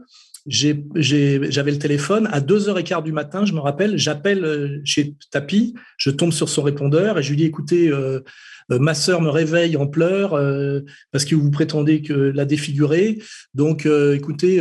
j'avais 0.46 1.70
le 1.70 1.78
téléphone 1.78 2.28
à 2.32 2.40
2h15 2.40 3.02
du 3.04 3.12
matin, 3.12 3.44
je 3.44 3.52
me 3.52 3.60
rappelle, 3.60 3.96
j'appelle 3.96 4.44
euh, 4.44 4.80
chez 4.84 5.14
Tapi, 5.30 5.74
je 5.96 6.10
tombe 6.10 6.32
sur 6.32 6.48
son 6.48 6.62
répondeur 6.62 7.18
et 7.18 7.22
je 7.22 7.30
lui 7.30 7.36
dis 7.36 7.44
écoutez, 7.44 7.88
euh, 7.88 8.20
euh, 8.70 8.78
ma 8.78 8.94
sœur 8.94 9.20
me 9.20 9.28
réveille 9.28 9.76
en 9.76 9.86
pleurs 9.86 10.30
parce 11.10 11.24
que 11.24 11.34
vous 11.34 11.50
prétendez 11.50 12.02
que 12.02 12.12
la 12.12 12.44
défigurer. 12.44 13.18
Donc, 13.54 13.86
écoutez, 13.86 14.60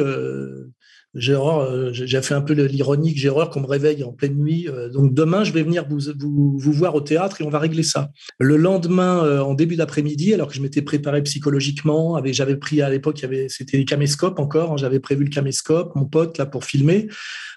j'ai 1.14 2.22
fait 2.22 2.34
un 2.34 2.42
peu 2.42 2.54
l'ironique, 2.54 3.18
j'ai 3.18 3.30
horreur 3.30 3.50
qu'on 3.50 3.62
me 3.62 3.68
réveille 3.68 4.04
en 4.04 4.14
pleine 4.14 4.36
nuit. 4.36 4.68
Euh, 4.70 4.90
donc 4.90 5.14
demain, 5.14 5.44
je 5.44 5.52
vais 5.52 5.64
venir 5.64 5.86
vous, 5.90 6.58
voir 6.72 6.96
au 6.96 7.02
théâtre 7.02 7.42
et 7.42 7.44
on 7.44 7.50
va 7.50 7.60
régler 7.60 7.84
ça. 7.84 8.10
Le 8.40 8.58
lendemain, 8.58 9.24
euh, 9.26 9.42
en 9.42 9.54
début 9.54 9.76
d'après-midi, 9.76 10.34
alors 10.34 10.48
que 10.48 10.54
je 10.54 10.62
m'étais 10.62 10.82
préparé 10.82 11.22
psychologiquement, 11.24 12.22
j'avais 12.26 12.56
pris 12.56 12.82
à 12.82 12.90
l'époque, 12.90 13.26
c'était 13.50 13.78
les 13.78 13.86
caméscopes 13.86 14.40
encore, 14.40 14.74
hein, 14.74 14.78
j'avais 14.78 15.00
prévu 15.00 15.26
le 15.26 15.30
caméscope, 15.30 15.96
mon 15.96 16.06
pote 16.06 16.38
là 16.38 16.46
pour 16.46 16.64
filmer. 16.64 17.08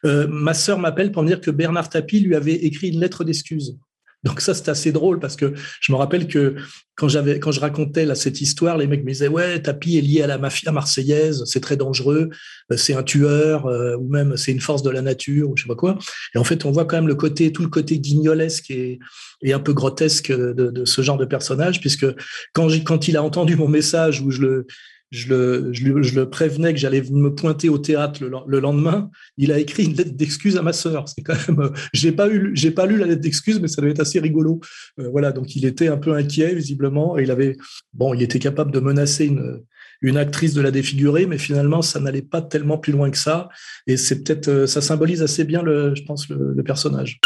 ma 0.02 0.54
sœur 0.54 0.78
m'appelle 0.78 1.12
pour 1.12 1.22
me 1.22 1.28
dire 1.28 1.40
que 1.40 1.50
Bernard 1.50 1.88
Tapie 1.88 2.20
lui 2.20 2.34
avait 2.34 2.54
écrit 2.54 2.88
une 2.88 3.00
lettre 3.00 3.24
d'excuse. 3.24 3.78
Donc 4.24 4.40
ça, 4.40 4.54
c'est 4.54 4.68
assez 4.68 4.90
drôle 4.90 5.20
parce 5.20 5.36
que 5.36 5.52
je 5.80 5.92
me 5.92 5.96
rappelle 5.96 6.26
que 6.26 6.56
quand 6.96 7.08
j'avais, 7.08 7.38
quand 7.38 7.52
je 7.52 7.60
racontais 7.60 8.06
là, 8.06 8.14
cette 8.14 8.40
histoire, 8.40 8.78
les 8.78 8.86
mecs 8.86 9.04
me 9.04 9.10
disaient 9.10 9.28
ouais, 9.28 9.60
Tapi 9.60 9.98
est 9.98 10.00
lié 10.00 10.22
à 10.22 10.26
la 10.26 10.38
mafia 10.38 10.72
marseillaise, 10.72 11.42
c'est 11.44 11.60
très 11.60 11.76
dangereux, 11.76 12.30
euh, 12.72 12.76
c'est 12.76 12.94
un 12.94 13.02
tueur 13.02 13.66
euh, 13.66 13.96
ou 13.96 14.08
même 14.08 14.36
c'est 14.36 14.52
une 14.52 14.60
force 14.60 14.82
de 14.82 14.90
la 14.90 15.02
nature 15.02 15.50
ou 15.50 15.56
je 15.56 15.64
sais 15.64 15.68
pas 15.68 15.74
quoi. 15.74 15.98
Et 16.34 16.38
en 16.38 16.44
fait, 16.44 16.64
on 16.64 16.70
voit 16.70 16.84
quand 16.86 16.96
même 16.96 17.08
le 17.08 17.14
côté, 17.14 17.52
tout 17.52 17.62
le 17.62 17.68
côté 17.68 17.98
guignolesque 17.98 18.70
et, 18.70 18.98
et 19.42 19.52
un 19.52 19.60
peu 19.60 19.72
grotesque 19.72 20.32
de, 20.32 20.52
de, 20.52 20.84
ce 20.84 21.02
genre 21.02 21.18
de 21.18 21.26
personnage, 21.26 21.80
puisque 21.80 22.06
quand, 22.54 22.68
quand 22.84 23.08
il 23.08 23.16
a 23.16 23.22
entendu 23.22 23.56
mon 23.56 23.68
message 23.68 24.20
où 24.20 24.30
je 24.30 24.40
le 24.40 24.66
je 25.14 25.28
le, 25.28 26.24
prévenais 26.28 26.72
que 26.72 26.78
j'allais 26.78 27.02
me 27.10 27.34
pointer 27.34 27.68
au 27.68 27.78
théâtre 27.78 28.24
le, 28.24 28.60
lendemain. 28.60 29.10
Il 29.36 29.52
a 29.52 29.58
écrit 29.58 29.84
une 29.84 29.94
lettre 29.94 30.16
d'excuse 30.16 30.56
à 30.56 30.62
ma 30.62 30.72
sœur. 30.72 31.08
C'est 31.08 31.22
quand 31.22 31.34
même, 31.48 31.70
j'ai 31.92 32.12
pas 32.12 32.26
lu 32.28 32.96
la 32.96 33.06
lettre 33.06 33.20
d'excuse, 33.20 33.60
mais 33.60 33.68
ça 33.68 33.80
devait 33.80 33.92
être 33.92 34.00
assez 34.00 34.20
rigolo. 34.20 34.60
Euh, 34.98 35.08
voilà, 35.10 35.32
donc 35.32 35.56
il 35.56 35.64
était 35.64 35.88
un 35.88 35.96
peu 35.96 36.14
inquiet 36.14 36.54
visiblement 36.54 36.94
il 37.24 37.30
avait, 37.30 37.56
bon, 37.92 38.14
il 38.14 38.22
était 38.22 38.38
capable 38.38 38.70
de 38.70 38.80
menacer 38.80 39.26
une, 39.26 40.16
actrice 40.16 40.52
de 40.52 40.60
la 40.60 40.70
défigurer, 40.70 41.24
mais 41.24 41.38
finalement 41.38 41.80
ça 41.80 41.98
n'allait 41.98 42.20
pas 42.20 42.42
tellement 42.42 42.76
plus 42.76 42.92
loin 42.92 43.10
que 43.10 43.16
ça. 43.16 43.48
Et 43.86 43.96
c'est 43.96 44.22
peut-être, 44.22 44.48
euh, 44.48 44.66
ça 44.66 44.82
symbolise 44.82 45.22
assez 45.22 45.44
bien 45.44 45.62
le, 45.62 45.94
je 45.94 46.02
pense, 46.02 46.28
le, 46.28 46.62
personnage. 46.62 47.18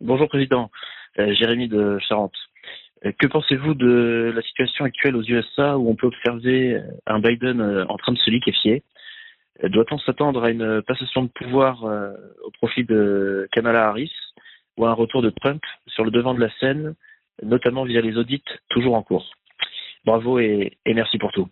Bonjour 0.00 0.26
président, 0.28 0.70
euh, 1.18 1.34
Jérémy 1.34 1.68
de 1.68 1.98
Charente. 2.08 2.32
Euh, 3.04 3.12
que 3.18 3.26
pensez-vous 3.26 3.74
de 3.74 4.32
la 4.34 4.42
situation 4.42 4.84
actuelle 4.84 5.16
aux 5.16 5.22
USA 5.22 5.78
où 5.78 5.88
on 5.88 5.96
peut 5.96 6.06
observer 6.06 6.74
euh, 6.74 6.80
un 7.06 7.20
Biden 7.20 7.60
euh, 7.60 7.84
en 7.88 7.96
train 7.96 8.12
de 8.12 8.18
se 8.18 8.30
liquéfier? 8.30 8.82
Doit-on 9.62 9.98
s'attendre 9.98 10.42
à 10.42 10.50
une 10.50 10.82
passation 10.82 11.22
de 11.22 11.28
pouvoir 11.28 11.84
au 11.84 12.50
profit 12.50 12.82
de 12.82 13.48
Kamala 13.52 13.86
Harris 13.86 14.10
ou 14.76 14.84
à 14.84 14.90
un 14.90 14.94
retour 14.94 15.22
de 15.22 15.30
Trump 15.30 15.62
sur 15.86 16.04
le 16.04 16.10
devant 16.10 16.34
de 16.34 16.40
la 16.40 16.50
scène, 16.58 16.96
notamment 17.40 17.84
via 17.84 18.00
les 18.00 18.16
audits 18.16 18.42
toujours 18.68 18.96
en 18.96 19.04
cours? 19.04 19.30
Bravo 20.04 20.40
et, 20.40 20.76
merci 20.84 21.18
pour 21.18 21.30
tout. 21.30 21.46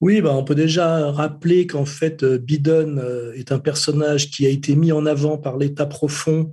Oui, 0.00 0.22
bah 0.22 0.30
on 0.32 0.42
peut 0.42 0.54
déjà 0.54 1.10
rappeler 1.10 1.66
qu'en 1.66 1.84
fait, 1.84 2.24
Biden 2.24 2.98
est 3.36 3.52
un 3.52 3.58
personnage 3.58 4.30
qui 4.30 4.46
a 4.46 4.48
été 4.48 4.74
mis 4.74 4.90
en 4.90 5.04
avant 5.04 5.36
par 5.36 5.58
l'État 5.58 5.84
profond 5.84 6.50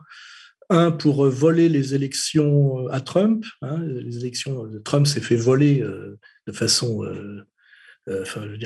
un 0.69 0.91
pour 0.91 1.25
euh, 1.25 1.29
voler 1.29 1.69
les 1.69 1.95
élections 1.95 2.79
euh, 2.79 2.91
à 2.91 3.01
Trump. 3.01 3.45
Hein, 3.61 3.79
les 3.83 4.17
élections 4.17 4.65
de 4.65 4.79
Trump 4.79 5.07
s'est 5.07 5.21
fait 5.21 5.35
voler 5.35 5.81
euh, 5.81 6.17
de 6.47 6.51
façon 6.51 7.03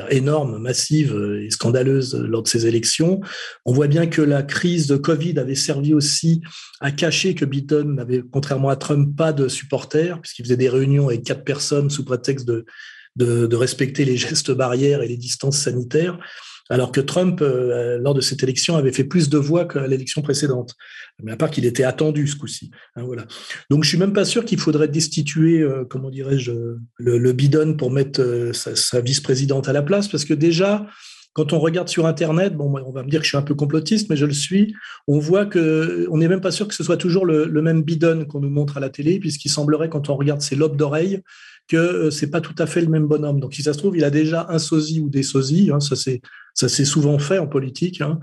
énorme, 0.09 0.57
massive 0.57 1.15
et 1.41 1.49
scandaleuse 1.49 2.13
lors 2.13 2.43
de 2.43 2.47
ces 2.49 2.67
élections. 2.67 3.21
On 3.63 3.71
voit 3.71 3.87
bien 3.87 4.05
que 4.05 4.21
la 4.21 4.43
crise 4.43 4.87
de 4.87 4.97
Covid 4.97 5.39
avait 5.39 5.55
servi 5.55 5.93
aussi 5.93 6.41
à 6.81 6.91
cacher 6.91 7.35
que 7.35 7.45
Biden 7.45 7.95
n'avait, 7.95 8.21
contrairement 8.29 8.67
à 8.67 8.75
Trump, 8.75 9.15
pas 9.15 9.31
de 9.31 9.47
supporters, 9.47 10.19
puisqu'il 10.19 10.43
faisait 10.43 10.57
des 10.57 10.67
réunions 10.67 11.07
avec 11.07 11.23
quatre 11.23 11.45
personnes 11.45 11.89
sous 11.89 12.03
prétexte 12.03 12.45
de, 12.45 12.65
de 13.15 13.55
respecter 13.55 14.03
les 14.03 14.17
gestes 14.17 14.51
barrières 14.51 15.03
et 15.03 15.07
les 15.07 15.17
distances 15.17 15.59
sanitaires 15.59 16.19
alors 16.69 16.91
que 16.91 17.01
Trump, 17.01 17.41
euh, 17.41 17.97
lors 17.99 18.13
de 18.13 18.21
cette 18.21 18.43
élection, 18.43 18.75
avait 18.75 18.91
fait 18.91 19.03
plus 19.03 19.29
de 19.29 19.37
voix 19.37 19.65
que 19.65 19.79
l'élection 19.79 20.21
précédente. 20.21 20.75
Mais 21.23 21.31
à 21.31 21.35
part 21.35 21.49
qu'il 21.49 21.65
était 21.65 21.83
attendu 21.83 22.27
ce 22.27 22.35
coup-ci. 22.35 22.69
Hein, 22.95 23.03
voilà. 23.03 23.25
Donc 23.69 23.83
je 23.83 23.89
suis 23.89 23.97
même 23.97 24.13
pas 24.13 24.25
sûr 24.25 24.45
qu'il 24.45 24.59
faudrait 24.59 24.87
destituer, 24.87 25.61
euh, 25.61 25.83
comment 25.83 26.11
dirais-je, 26.11 26.51
le, 26.51 27.17
le, 27.17 27.33
bidon 27.33 27.75
pour 27.75 27.91
mettre 27.91 28.21
euh, 28.21 28.53
sa, 28.53 29.01
vice-présidente 29.01 29.67
à 29.67 29.73
la 29.73 29.81
place, 29.81 30.07
parce 30.07 30.25
que 30.25 30.35
déjà, 30.35 30.85
quand 31.33 31.53
on 31.53 31.59
regarde 31.59 31.87
sur 31.87 32.05
Internet, 32.05 32.55
bon, 32.55 32.71
on 32.85 32.91
va 32.91 33.03
me 33.03 33.09
dire 33.09 33.21
que 33.21 33.25
je 33.25 33.29
suis 33.29 33.37
un 33.37 33.43
peu 33.43 33.55
complotiste, 33.55 34.09
mais 34.09 34.17
je 34.17 34.25
le 34.25 34.33
suis. 34.33 34.75
On 35.07 35.19
voit 35.19 35.45
que 35.45 36.07
on 36.11 36.17
n'est 36.17 36.27
même 36.27 36.41
pas 36.41 36.51
sûr 36.51 36.67
que 36.67 36.75
ce 36.75 36.83
soit 36.83 36.97
toujours 36.97 37.25
le, 37.25 37.45
le 37.45 37.61
même 37.61 37.81
bidon 37.81 38.25
qu'on 38.25 38.41
nous 38.41 38.49
montre 38.49 38.77
à 38.77 38.79
la 38.79 38.89
télé, 38.89 39.19
puisqu'il 39.19 39.49
semblerait, 39.49 39.89
quand 39.89 40.09
on 40.09 40.15
regarde 40.15 40.41
ses 40.41 40.55
lobes 40.55 40.75
d'oreilles, 40.75 41.21
que 41.69 42.09
c'est 42.09 42.29
pas 42.29 42.41
tout 42.41 42.55
à 42.57 42.65
fait 42.65 42.81
le 42.81 42.87
même 42.87 43.05
bonhomme. 43.05 43.39
Donc, 43.39 43.53
si 43.53 43.61
ça 43.61 43.73
se 43.73 43.77
trouve, 43.77 43.95
il 43.95 44.03
a 44.03 44.09
déjà 44.09 44.47
un 44.49 44.59
sosie 44.59 44.99
ou 44.99 45.09
des 45.09 45.23
sosies. 45.23 45.69
Hein, 45.71 45.79
ça 45.79 45.95
c'est 45.95 46.19
ça 46.59 46.67
s'est 46.67 46.85
souvent 46.85 47.19
fait 47.19 47.39
en 47.39 47.47
politique. 47.47 48.01
Hein. 48.01 48.19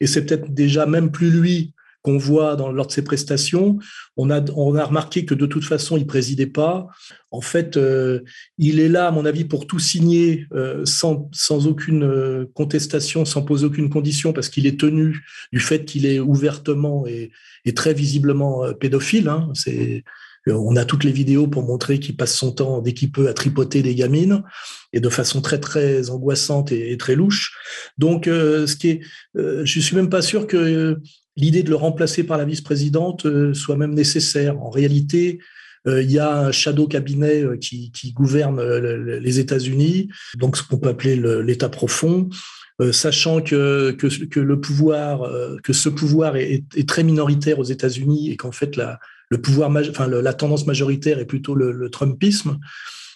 Et 0.00 0.06
c'est 0.06 0.24
peut-être 0.24 0.54
déjà 0.54 0.86
même 0.86 1.10
plus 1.10 1.30
lui 1.30 1.74
qu'on 2.02 2.16
voit 2.16 2.56
dans, 2.56 2.70
lors 2.70 2.86
de 2.86 2.92
ses 2.92 3.02
prestations. 3.02 3.78
On 4.16 4.30
a, 4.30 4.40
on 4.52 4.74
a 4.76 4.84
remarqué 4.84 5.24
que 5.24 5.34
de 5.34 5.44
toute 5.44 5.64
façon, 5.64 5.96
il 5.98 6.06
présidait 6.06 6.46
pas. 6.46 6.86
En 7.32 7.40
fait, 7.40 7.76
euh, 7.76 8.20
il 8.58 8.80
est 8.80 8.88
là, 8.88 9.08
à 9.08 9.10
mon 9.10 9.26
avis, 9.26 9.44
pour 9.44 9.66
tout 9.66 9.80
signer 9.80 10.46
euh, 10.54 10.82
sans, 10.84 11.28
aucune 11.66 12.04
euh, 12.04 12.46
contestation, 12.54 13.24
sans 13.24 13.42
poser 13.42 13.66
aucune 13.66 13.90
condition, 13.90 14.32
parce 14.32 14.48
qu'il 14.48 14.66
est 14.66 14.78
tenu 14.78 15.24
du 15.52 15.60
fait 15.60 15.84
qu'il 15.84 16.06
est 16.06 16.20
ouvertement 16.20 17.06
et, 17.06 17.32
très 17.74 17.92
visiblement 17.92 18.72
pédophile. 18.74 19.28
Hein. 19.28 19.52
On 20.46 20.76
a 20.76 20.84
toutes 20.84 21.04
les 21.04 21.12
vidéos 21.12 21.46
pour 21.46 21.62
montrer 21.62 21.98
qu'il 22.00 22.16
passe 22.16 22.34
son 22.34 22.52
temps 22.52 22.80
dès 22.80 22.94
qu'il 22.94 23.12
peut 23.12 23.28
à 23.28 23.34
tripoter 23.34 23.82
des 23.82 23.94
gamines 23.94 24.42
et 24.92 25.00
de 25.00 25.08
façon 25.08 25.40
très 25.40 25.58
très 25.58 26.10
angoissante 26.10 26.72
et, 26.72 26.96
très 26.96 27.14
louche. 27.14 27.56
Donc, 27.98 28.26
euh, 28.26 28.66
ce 28.66 28.76
qui 28.76 28.88
est, 28.88 29.00
euh, 29.36 29.62
je 29.64 29.80
suis 29.80 29.96
même 29.96 30.10
pas 30.10 30.22
sûr 30.22 30.46
que 30.46 30.98
l'idée 31.36 31.62
de 31.62 31.70
le 31.70 31.76
remplacer 31.76 32.24
par 32.24 32.38
la 32.38 32.44
vice-présidente 32.44 33.26
euh, 33.26 33.54
soit 33.54 33.76
même 33.76 33.94
nécessaire. 33.94 34.60
En 34.60 34.70
réalité, 34.70 35.40
il 35.86 36.10
y 36.10 36.18
a 36.18 36.40
un 36.40 36.52
shadow 36.52 36.86
cabinet 36.86 37.42
qui, 37.58 38.12
gouverne 38.12 38.62
les 38.62 39.40
États-Unis, 39.40 40.10
donc 40.36 40.58
ce 40.58 40.62
qu'on 40.62 40.76
peut 40.76 40.90
appeler 40.90 41.16
l'État 41.42 41.70
profond. 41.70 42.28
sachant 42.92 43.40
que, 43.40 43.92
que, 43.92 44.40
le 44.40 44.60
pouvoir, 44.60 45.22
que 45.62 45.72
ce 45.72 45.88
pouvoir 45.88 46.36
est 46.36 46.86
très 46.86 47.02
minoritaire 47.02 47.58
aux 47.58 47.64
États-Unis 47.64 48.30
et 48.30 48.36
qu'en 48.36 48.52
fait 48.52 48.76
la, 48.76 49.00
le 49.30 49.40
pouvoir, 49.40 49.70
enfin 49.70 50.08
la 50.08 50.34
tendance 50.34 50.66
majoritaire 50.66 51.18
est 51.18 51.24
plutôt 51.24 51.54
le, 51.54 51.88
Trumpisme. 51.90 52.58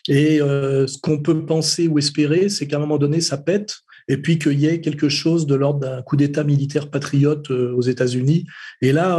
Et 0.08 0.40
euh, 0.40 0.86
ce 0.86 0.98
qu'on 0.98 1.20
peut 1.20 1.44
penser 1.46 1.88
ou 1.88 1.98
espérer, 1.98 2.48
c'est 2.48 2.66
qu'à 2.66 2.76
un 2.76 2.80
moment 2.80 2.98
donné, 2.98 3.20
ça 3.20 3.38
pète 3.38 3.76
et 4.08 4.18
puis 4.18 4.38
qu'il 4.38 4.58
y 4.60 4.66
ait 4.66 4.80
quelque 4.80 5.08
chose 5.08 5.46
de 5.46 5.54
l'ordre 5.54 5.80
d'un 5.80 6.02
coup 6.02 6.16
d'État 6.16 6.44
militaire 6.44 6.90
patriote 6.90 7.50
aux 7.50 7.82
États-Unis. 7.82 8.46
Et 8.82 8.92
là, 8.92 9.18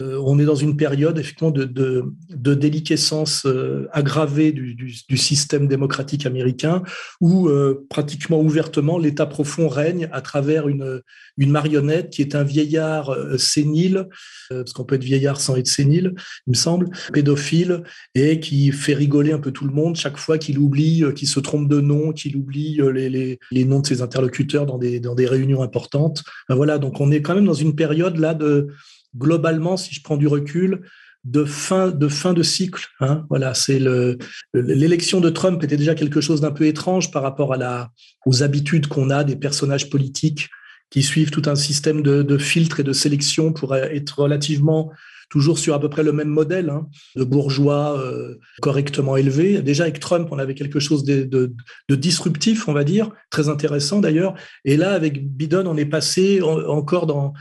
on 0.00 0.38
est 0.38 0.44
dans 0.44 0.54
une 0.54 0.76
période 0.76 1.18
effectivement 1.18 1.50
de, 1.50 1.64
de, 1.64 2.54
déliquescence 2.54 3.46
aggravée 3.92 4.52
du, 4.52 5.16
système 5.16 5.68
démocratique 5.68 6.26
américain, 6.26 6.82
où 7.20 7.48
pratiquement 7.88 8.40
ouvertement 8.40 8.98
l'État 8.98 9.26
profond 9.26 9.68
règne 9.68 10.08
à 10.12 10.20
travers 10.20 10.68
une, 10.68 11.00
marionnette 11.38 12.10
qui 12.10 12.22
est 12.22 12.34
un 12.34 12.44
vieillard 12.44 13.16
sénile, 13.38 14.08
parce 14.48 14.72
qu'on 14.72 14.84
peut 14.84 14.96
être 14.96 15.04
vieillard 15.04 15.40
sans 15.40 15.56
être 15.56 15.66
sénile, 15.66 16.14
il 16.46 16.50
me 16.50 16.56
semble, 16.56 16.90
pédophile, 17.12 17.82
et 18.14 18.40
qui 18.40 18.72
fait 18.72 18.94
rigoler 18.94 19.32
un 19.32 19.38
peu 19.38 19.50
tout 19.50 19.66
le 19.66 19.72
monde 19.72 19.96
chaque 19.96 20.18
fois 20.18 20.38
qu'il 20.38 20.58
oublie, 20.58 21.02
qu'il 21.14 21.28
se 21.28 21.40
trompe 21.40 21.68
de 21.68 21.80
nom, 21.80 22.12
qu'il 22.12 22.36
oublie 22.36 22.80
les, 22.92 23.08
les, 23.08 23.38
les, 23.50 23.64
noms 23.64 23.80
de 23.80 23.86
ses 23.86 24.01
interlocuteurs 24.02 24.66
dans 24.66 24.78
des, 24.78 25.00
dans 25.00 25.14
des 25.14 25.26
réunions 25.26 25.62
importantes. 25.62 26.22
voilà, 26.48 26.78
donc 26.78 27.00
on 27.00 27.10
est 27.10 27.22
quand 27.22 27.34
même 27.34 27.46
dans 27.46 27.54
une 27.54 27.74
période 27.74 28.18
là 28.18 28.34
de, 28.34 28.68
globalement, 29.16 29.76
si 29.76 29.94
je 29.94 30.02
prends 30.02 30.16
du 30.16 30.26
recul, 30.26 30.82
de 31.24 31.44
fin 31.44 31.88
de 31.88 32.08
fin 32.08 32.32
de 32.32 32.42
cycle. 32.42 32.88
Hein. 33.00 33.24
Voilà, 33.28 33.54
c'est 33.54 33.78
le 33.78 34.18
l'élection 34.54 35.20
de 35.20 35.30
Trump 35.30 35.62
était 35.62 35.76
déjà 35.76 35.94
quelque 35.94 36.20
chose 36.20 36.40
d'un 36.40 36.50
peu 36.50 36.66
étrange 36.66 37.10
par 37.10 37.22
rapport 37.22 37.52
à 37.52 37.56
la 37.56 37.90
aux 38.26 38.42
habitudes 38.42 38.88
qu'on 38.88 39.10
a 39.10 39.22
des 39.22 39.36
personnages 39.36 39.88
politiques 39.88 40.48
qui 40.90 41.02
suivent 41.02 41.30
tout 41.30 41.42
un 41.46 41.54
système 41.54 42.02
de, 42.02 42.22
de 42.22 42.38
filtres 42.38 42.80
et 42.80 42.82
de 42.82 42.92
sélection 42.92 43.52
pour 43.52 43.74
être 43.74 44.18
relativement 44.18 44.90
toujours 45.32 45.58
sur 45.58 45.72
à 45.72 45.80
peu 45.80 45.88
près 45.88 46.02
le 46.02 46.12
même 46.12 46.28
modèle 46.28 46.68
hein, 46.68 46.86
de 47.16 47.24
bourgeois 47.24 47.98
euh, 47.98 48.38
correctement 48.60 49.16
élevés. 49.16 49.62
Déjà 49.62 49.84
avec 49.84 49.98
Trump, 49.98 50.28
on 50.30 50.38
avait 50.38 50.54
quelque 50.54 50.78
chose 50.78 51.04
de 51.04 51.50
disruptif, 51.88 52.68
on 52.68 52.74
va 52.74 52.84
dire, 52.84 53.10
très 53.30 53.48
intéressant 53.48 54.00
d'ailleurs. 54.00 54.34
Et 54.66 54.76
là, 54.76 54.92
avec 54.92 55.26
Biden, 55.26 55.66
on 55.66 55.78
est 55.78 55.86
passé 55.86 56.42
encore 56.42 57.06
dans 57.06 57.32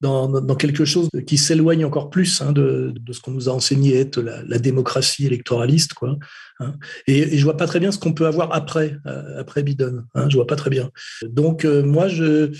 dans, 0.00 0.56
quelque 0.56 0.84
chose 0.84 1.08
qui 1.26 1.38
s'éloigne 1.38 1.84
encore 1.84 2.10
plus 2.10 2.42
hein, 2.42 2.52
de, 2.52 2.92
ce 3.10 3.20
qu'on 3.20 3.30
nous 3.30 3.48
a 3.48 3.52
enseigné 3.52 3.96
être 3.96 4.20
la, 4.20 4.58
démocratie 4.58 5.26
électoraliste. 5.26 5.94
Quoi, 5.94 6.18
hein. 6.60 6.74
et, 7.06 7.34
et, 7.34 7.38
je 7.38 7.44
vois 7.44 7.56
pas 7.56 7.66
très 7.66 7.80
bien 7.80 7.90
ce 7.92 7.98
qu'on 7.98 8.12
peut 8.12 8.26
avoir 8.26 8.54
après, 8.54 8.98
euh, 9.06 9.62
Biden. 9.62 10.04
Hein, 10.14 10.28
je 10.28 10.36
vois 10.36 10.46
pas 10.46 10.56
très 10.56 10.70
bien. 10.70 10.90
Donc 11.22 11.64
euh, 11.64 11.82
moi, 11.82 12.08
je 12.08 12.50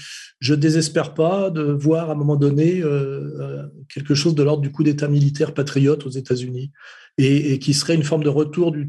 je 0.40 0.54
désespère 0.54 1.14
pas 1.14 1.50
de 1.50 1.62
voir 1.62 2.10
à 2.10 2.12
un 2.12 2.16
moment 2.16 2.36
donné 2.36 2.80
euh, 2.82 3.66
quelque 3.92 4.14
chose 4.14 4.34
de 4.34 4.42
l'ordre 4.42 4.62
du 4.62 4.70
coup 4.70 4.82
d'État 4.82 5.08
militaire 5.08 5.54
patriote 5.54 6.06
aux 6.06 6.10
États-Unis. 6.10 6.72
Et, 7.18 7.58
qui 7.60 7.72
serait 7.72 7.94
une 7.94 8.04
forme 8.04 8.24
de 8.24 8.28
retour 8.28 8.72
du 8.72 8.86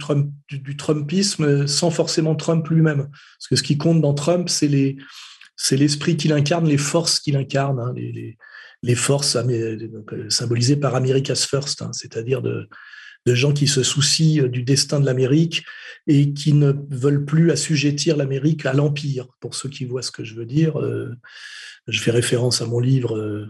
Trumpisme 0.78 1.66
sans 1.66 1.92
forcément 1.92 2.36
Trump 2.36 2.68
lui-même. 2.68 3.08
Parce 3.08 3.48
que 3.50 3.56
ce 3.56 3.64
qui 3.64 3.78
compte 3.78 4.02
dans 4.02 4.14
Trump, 4.14 4.50
c'est 4.50 4.68
les, 4.68 4.98
c'est 5.58 5.76
l'esprit 5.76 6.16
qu'il 6.16 6.32
incarne, 6.32 6.68
les 6.68 6.78
forces 6.78 7.20
qu'il 7.20 7.36
incarne, 7.36 7.80
hein, 7.80 7.94
les, 7.94 8.96
forces 8.96 9.36
euh, 9.36 10.30
symbolisées 10.30 10.78
par 10.78 10.96
America's 10.96 11.46
First, 11.46 11.82
hein, 11.82 11.92
c'est-à-dire 11.92 12.42
de, 12.42 12.70
gens 13.26 13.52
qui 13.52 13.68
se 13.68 13.84
soucient 13.84 14.44
euh, 14.44 14.48
du 14.48 14.64
destin 14.64 15.02
de 15.02 15.06
l'Amérique 15.06 15.66
et 16.06 16.32
qui 16.34 16.54
ne 16.54 16.72
veulent 16.90 17.26
plus 17.26 17.52
assujettir 17.52 18.16
l'Amérique 18.16 18.66
à 18.66 18.74
l'empire. 18.74 19.28
Pour 19.42 19.56
ceux 19.56 19.68
qui 19.68 19.84
voient 19.84 20.04
ce 20.04 20.12
que 20.12 20.24
je 20.24 20.36
veux 20.36 20.46
dire, 20.46 20.80
euh, 20.80 21.14
je 21.88 22.00
fais 22.00 22.12
référence 22.12 22.62
à 22.62 22.66
mon 22.66 22.80
livre 22.80 23.50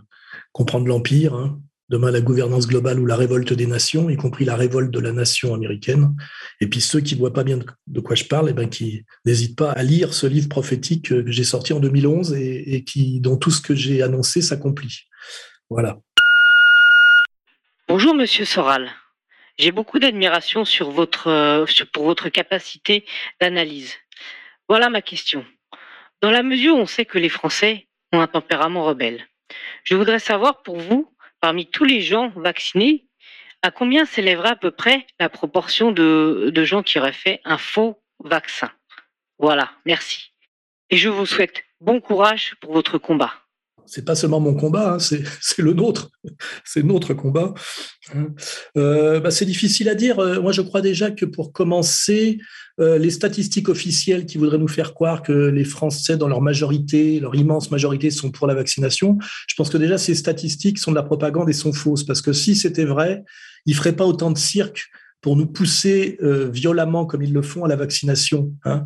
Comprendre 0.51 0.87
l'empire, 0.87 1.35
hein, 1.35 1.61
demain 1.89 2.11
la 2.11 2.21
gouvernance 2.21 2.67
globale 2.67 2.99
ou 2.99 3.05
la 3.05 3.15
révolte 3.15 3.53
des 3.53 3.67
nations, 3.67 4.09
y 4.09 4.17
compris 4.17 4.45
la 4.45 4.55
révolte 4.55 4.91
de 4.91 4.99
la 4.99 5.11
nation 5.11 5.53
américaine. 5.53 6.15
Et 6.59 6.67
puis 6.67 6.81
ceux 6.81 6.99
qui 6.99 7.15
ne 7.15 7.19
voient 7.19 7.33
pas 7.33 7.43
bien 7.43 7.59
de 7.87 7.99
quoi 7.99 8.15
je 8.15 8.25
parle, 8.25 8.47
et 8.47 8.51
eh 8.51 8.53
ben, 8.53 8.69
qui 8.69 9.05
n'hésitent 9.25 9.57
pas 9.57 9.71
à 9.71 9.83
lire 9.83 10.13
ce 10.13 10.27
livre 10.27 10.49
prophétique 10.49 11.09
que 11.09 11.31
j'ai 11.31 11.43
sorti 11.43 11.73
en 11.73 11.79
2011 11.79 12.33
et, 12.33 12.83
qui, 12.85 13.21
dont 13.21 13.37
tout 13.37 13.51
ce 13.51 13.61
que 13.61 13.75
j'ai 13.75 14.01
annoncé 14.01 14.41
s'accomplit. 14.41 15.07
Voilà. 15.69 15.97
Bonjour 17.87 18.13
Monsieur 18.13 18.45
Soral. 18.45 18.91
J'ai 19.57 19.71
beaucoup 19.71 19.97
d'admiration 19.97 20.63
votre, 20.91 21.65
pour 21.93 22.03
votre 22.03 22.29
capacité 22.29 23.05
d'analyse. 23.41 23.93
Voilà 24.69 24.89
ma 24.89 25.01
question. 25.01 25.45
Dans 26.21 26.31
la 26.31 26.43
mesure 26.43 26.75
où 26.75 26.79
on 26.79 26.85
sait 26.85 27.05
que 27.05 27.17
les 27.17 27.29
Français 27.29 27.87
ont 28.11 28.19
un 28.19 28.27
tempérament 28.27 28.83
rebelle, 28.83 29.25
je 29.83 29.95
voudrais 29.95 30.19
savoir 30.19 30.61
pour 30.61 30.77
vous 30.77 31.09
parmi 31.39 31.67
tous 31.67 31.85
les 31.85 32.01
gens 32.01 32.29
vaccinés, 32.35 33.05
à 33.61 33.71
combien 33.71 34.05
s'élèverait 34.05 34.49
à 34.49 34.55
peu 34.55 34.71
près 34.71 35.05
la 35.19 35.29
proportion 35.29 35.91
de, 35.91 36.51
de 36.53 36.63
gens 36.63 36.83
qui 36.83 36.99
auraient 36.99 37.11
fait 37.13 37.41
un 37.43 37.57
faux 37.57 38.01
vaccin? 38.23 38.71
Voilà, 39.39 39.71
merci. 39.85 40.33
Et 40.89 40.97
je 40.97 41.09
vous 41.09 41.25
souhaite 41.25 41.63
bon 41.81 41.99
courage 41.99 42.55
pour 42.61 42.73
votre 42.73 42.97
combat 42.97 43.33
c'est 43.87 44.05
pas 44.05 44.15
seulement 44.15 44.39
mon 44.39 44.53
combat, 44.53 44.93
hein, 44.93 44.99
c'est 44.99 45.23
le 45.57 45.73
nôtre, 45.73 46.11
c'est 46.65 46.83
notre 46.83 47.13
combat. 47.13 47.53
Euh, 48.77 49.19
bah, 49.19 49.31
c'est 49.31 49.45
difficile 49.45 49.89
à 49.89 49.95
dire. 49.95 50.19
Euh, 50.19 50.41
moi, 50.41 50.51
je 50.51 50.61
crois 50.61 50.81
déjà 50.81 51.09
que 51.11 51.25
pour 51.25 51.53
commencer, 51.53 52.37
euh, 52.79 52.97
les 52.97 53.09
statistiques 53.09 53.69
officielles 53.69 54.25
qui 54.25 54.37
voudraient 54.37 54.57
nous 54.57 54.67
faire 54.67 54.93
croire 54.93 55.23
que 55.23 55.31
les 55.31 55.63
Français, 55.63 56.17
dans 56.17 56.27
leur 56.27 56.41
majorité, 56.41 57.19
leur 57.19 57.33
immense 57.35 57.71
majorité, 57.71 58.11
sont 58.11 58.29
pour 58.29 58.45
la 58.45 58.53
vaccination, 58.53 59.17
je 59.47 59.55
pense 59.55 59.69
que 59.69 59.77
déjà 59.77 59.97
ces 59.97 60.15
statistiques 60.15 60.77
sont 60.77 60.91
de 60.91 60.95
la 60.95 61.03
propagande 61.03 61.49
et 61.49 61.53
sont 61.53 61.73
fausses, 61.73 62.03
parce 62.03 62.21
que 62.21 62.33
si 62.33 62.55
c'était 62.55 62.85
vrai, 62.85 63.23
ils 63.65 63.75
feraient 63.75 63.95
pas 63.95 64.05
autant 64.05 64.31
de 64.31 64.37
cirque 64.37 64.89
pour 65.21 65.35
nous 65.35 65.47
pousser 65.47 66.17
euh, 66.21 66.49
violemment 66.49 67.05
comme 67.05 67.23
ils 67.23 67.33
le 67.33 67.41
font 67.41 67.65
à 67.65 67.67
la 67.67 67.75
vaccination. 67.75 68.53
Hein. 68.65 68.85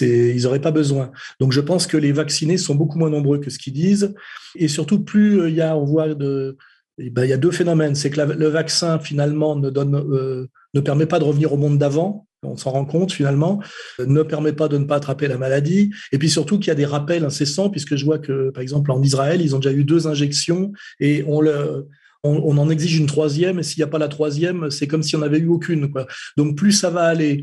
Ils 0.00 0.42
n'auraient 0.42 0.60
pas 0.60 0.70
besoin. 0.70 1.10
Donc 1.40 1.52
je 1.52 1.60
pense 1.60 1.86
que 1.86 1.96
les 1.96 2.12
vaccinés 2.12 2.58
sont 2.58 2.74
beaucoup 2.74 2.98
moins 2.98 3.10
nombreux 3.10 3.38
que 3.38 3.50
ce 3.50 3.58
qu'ils 3.58 3.72
disent. 3.72 4.14
Et 4.56 4.68
surtout, 4.68 5.02
plus 5.02 5.40
euh, 5.40 5.48
il 5.48 5.56
y 5.56 5.60
a, 5.60 5.76
on 5.76 5.84
voit 5.84 6.14
de, 6.14 6.56
eh 6.98 7.10
ben, 7.10 7.24
il 7.24 7.30
y 7.30 7.32
a 7.32 7.38
deux 7.38 7.50
phénomènes. 7.50 7.94
C'est 7.94 8.10
que 8.10 8.20
le 8.20 8.48
vaccin 8.48 8.98
finalement 8.98 9.56
ne 9.56 9.70
euh, 9.70 10.46
ne 10.74 10.80
permet 10.80 11.06
pas 11.06 11.18
de 11.18 11.24
revenir 11.24 11.52
au 11.52 11.56
monde 11.56 11.78
d'avant. 11.78 12.26
On 12.46 12.56
s'en 12.58 12.72
rend 12.72 12.84
compte 12.84 13.10
finalement, 13.10 13.62
ne 13.98 14.22
permet 14.22 14.52
pas 14.52 14.68
de 14.68 14.76
ne 14.76 14.84
pas 14.84 14.96
attraper 14.96 15.28
la 15.28 15.38
maladie. 15.38 15.90
Et 16.12 16.18
puis 16.18 16.28
surtout 16.28 16.58
qu'il 16.58 16.68
y 16.68 16.72
a 16.72 16.74
des 16.74 16.84
rappels 16.84 17.24
incessants, 17.24 17.70
puisque 17.70 17.96
je 17.96 18.04
vois 18.04 18.18
que 18.18 18.50
par 18.50 18.62
exemple 18.62 18.92
en 18.92 19.02
Israël, 19.02 19.40
ils 19.40 19.56
ont 19.56 19.60
déjà 19.60 19.74
eu 19.74 19.82
deux 19.82 20.06
injections 20.06 20.70
et 21.00 21.24
on 21.26 21.40
le 21.40 21.88
on, 22.24 22.56
en 22.58 22.70
exige 22.70 22.96
une 22.96 23.06
troisième, 23.06 23.58
et 23.58 23.62
s'il 23.62 23.80
n'y 23.80 23.84
a 23.84 23.90
pas 23.90 23.98
la 23.98 24.08
troisième, 24.08 24.70
c'est 24.70 24.86
comme 24.86 25.02
si 25.02 25.14
on 25.14 25.20
n'avait 25.20 25.38
eu 25.38 25.48
aucune. 25.48 25.92
Donc 26.36 26.56
plus 26.56 26.72
ça 26.72 26.90
va 26.90 27.02
aller, 27.02 27.42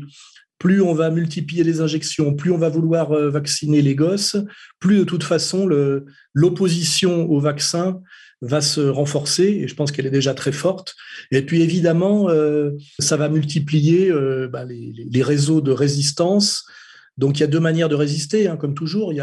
plus 0.58 0.82
on 0.82 0.92
va 0.92 1.10
multiplier 1.10 1.64
les 1.64 1.80
injections, 1.80 2.34
plus 2.34 2.50
on 2.50 2.58
va 2.58 2.68
vouloir 2.68 3.12
euh, 3.12 3.30
vacciner 3.30 3.80
les 3.80 3.94
gosses, 3.94 4.36
plus 4.80 4.98
de 4.98 5.04
toute 5.04 5.24
façon 5.24 5.68
l'opposition 6.34 7.30
au 7.30 7.40
vaccin 7.40 8.00
va 8.42 8.60
se 8.60 8.80
renforcer, 8.80 9.44
et 9.44 9.68
je 9.68 9.74
pense 9.74 9.92
qu'elle 9.92 10.06
est 10.06 10.10
déjà 10.10 10.34
très 10.34 10.52
forte. 10.52 10.94
Et 11.30 11.42
puis 11.42 11.62
évidemment, 11.62 12.28
euh, 12.28 12.72
ça 12.98 13.16
va 13.16 13.28
multiplier 13.28 14.10
euh, 14.10 14.48
bah, 14.48 14.64
les, 14.64 15.22
réseaux 15.22 15.60
de 15.60 15.70
résistance 15.70 16.64
donc 17.18 17.38
il 17.38 17.40
y 17.40 17.44
a 17.44 17.46
deux 17.46 17.60
manières 17.60 17.88
de 17.88 17.94
résister, 17.94 18.48
hein, 18.48 18.56
comme 18.56 18.74
toujours. 18.74 19.12
Il 19.12 19.16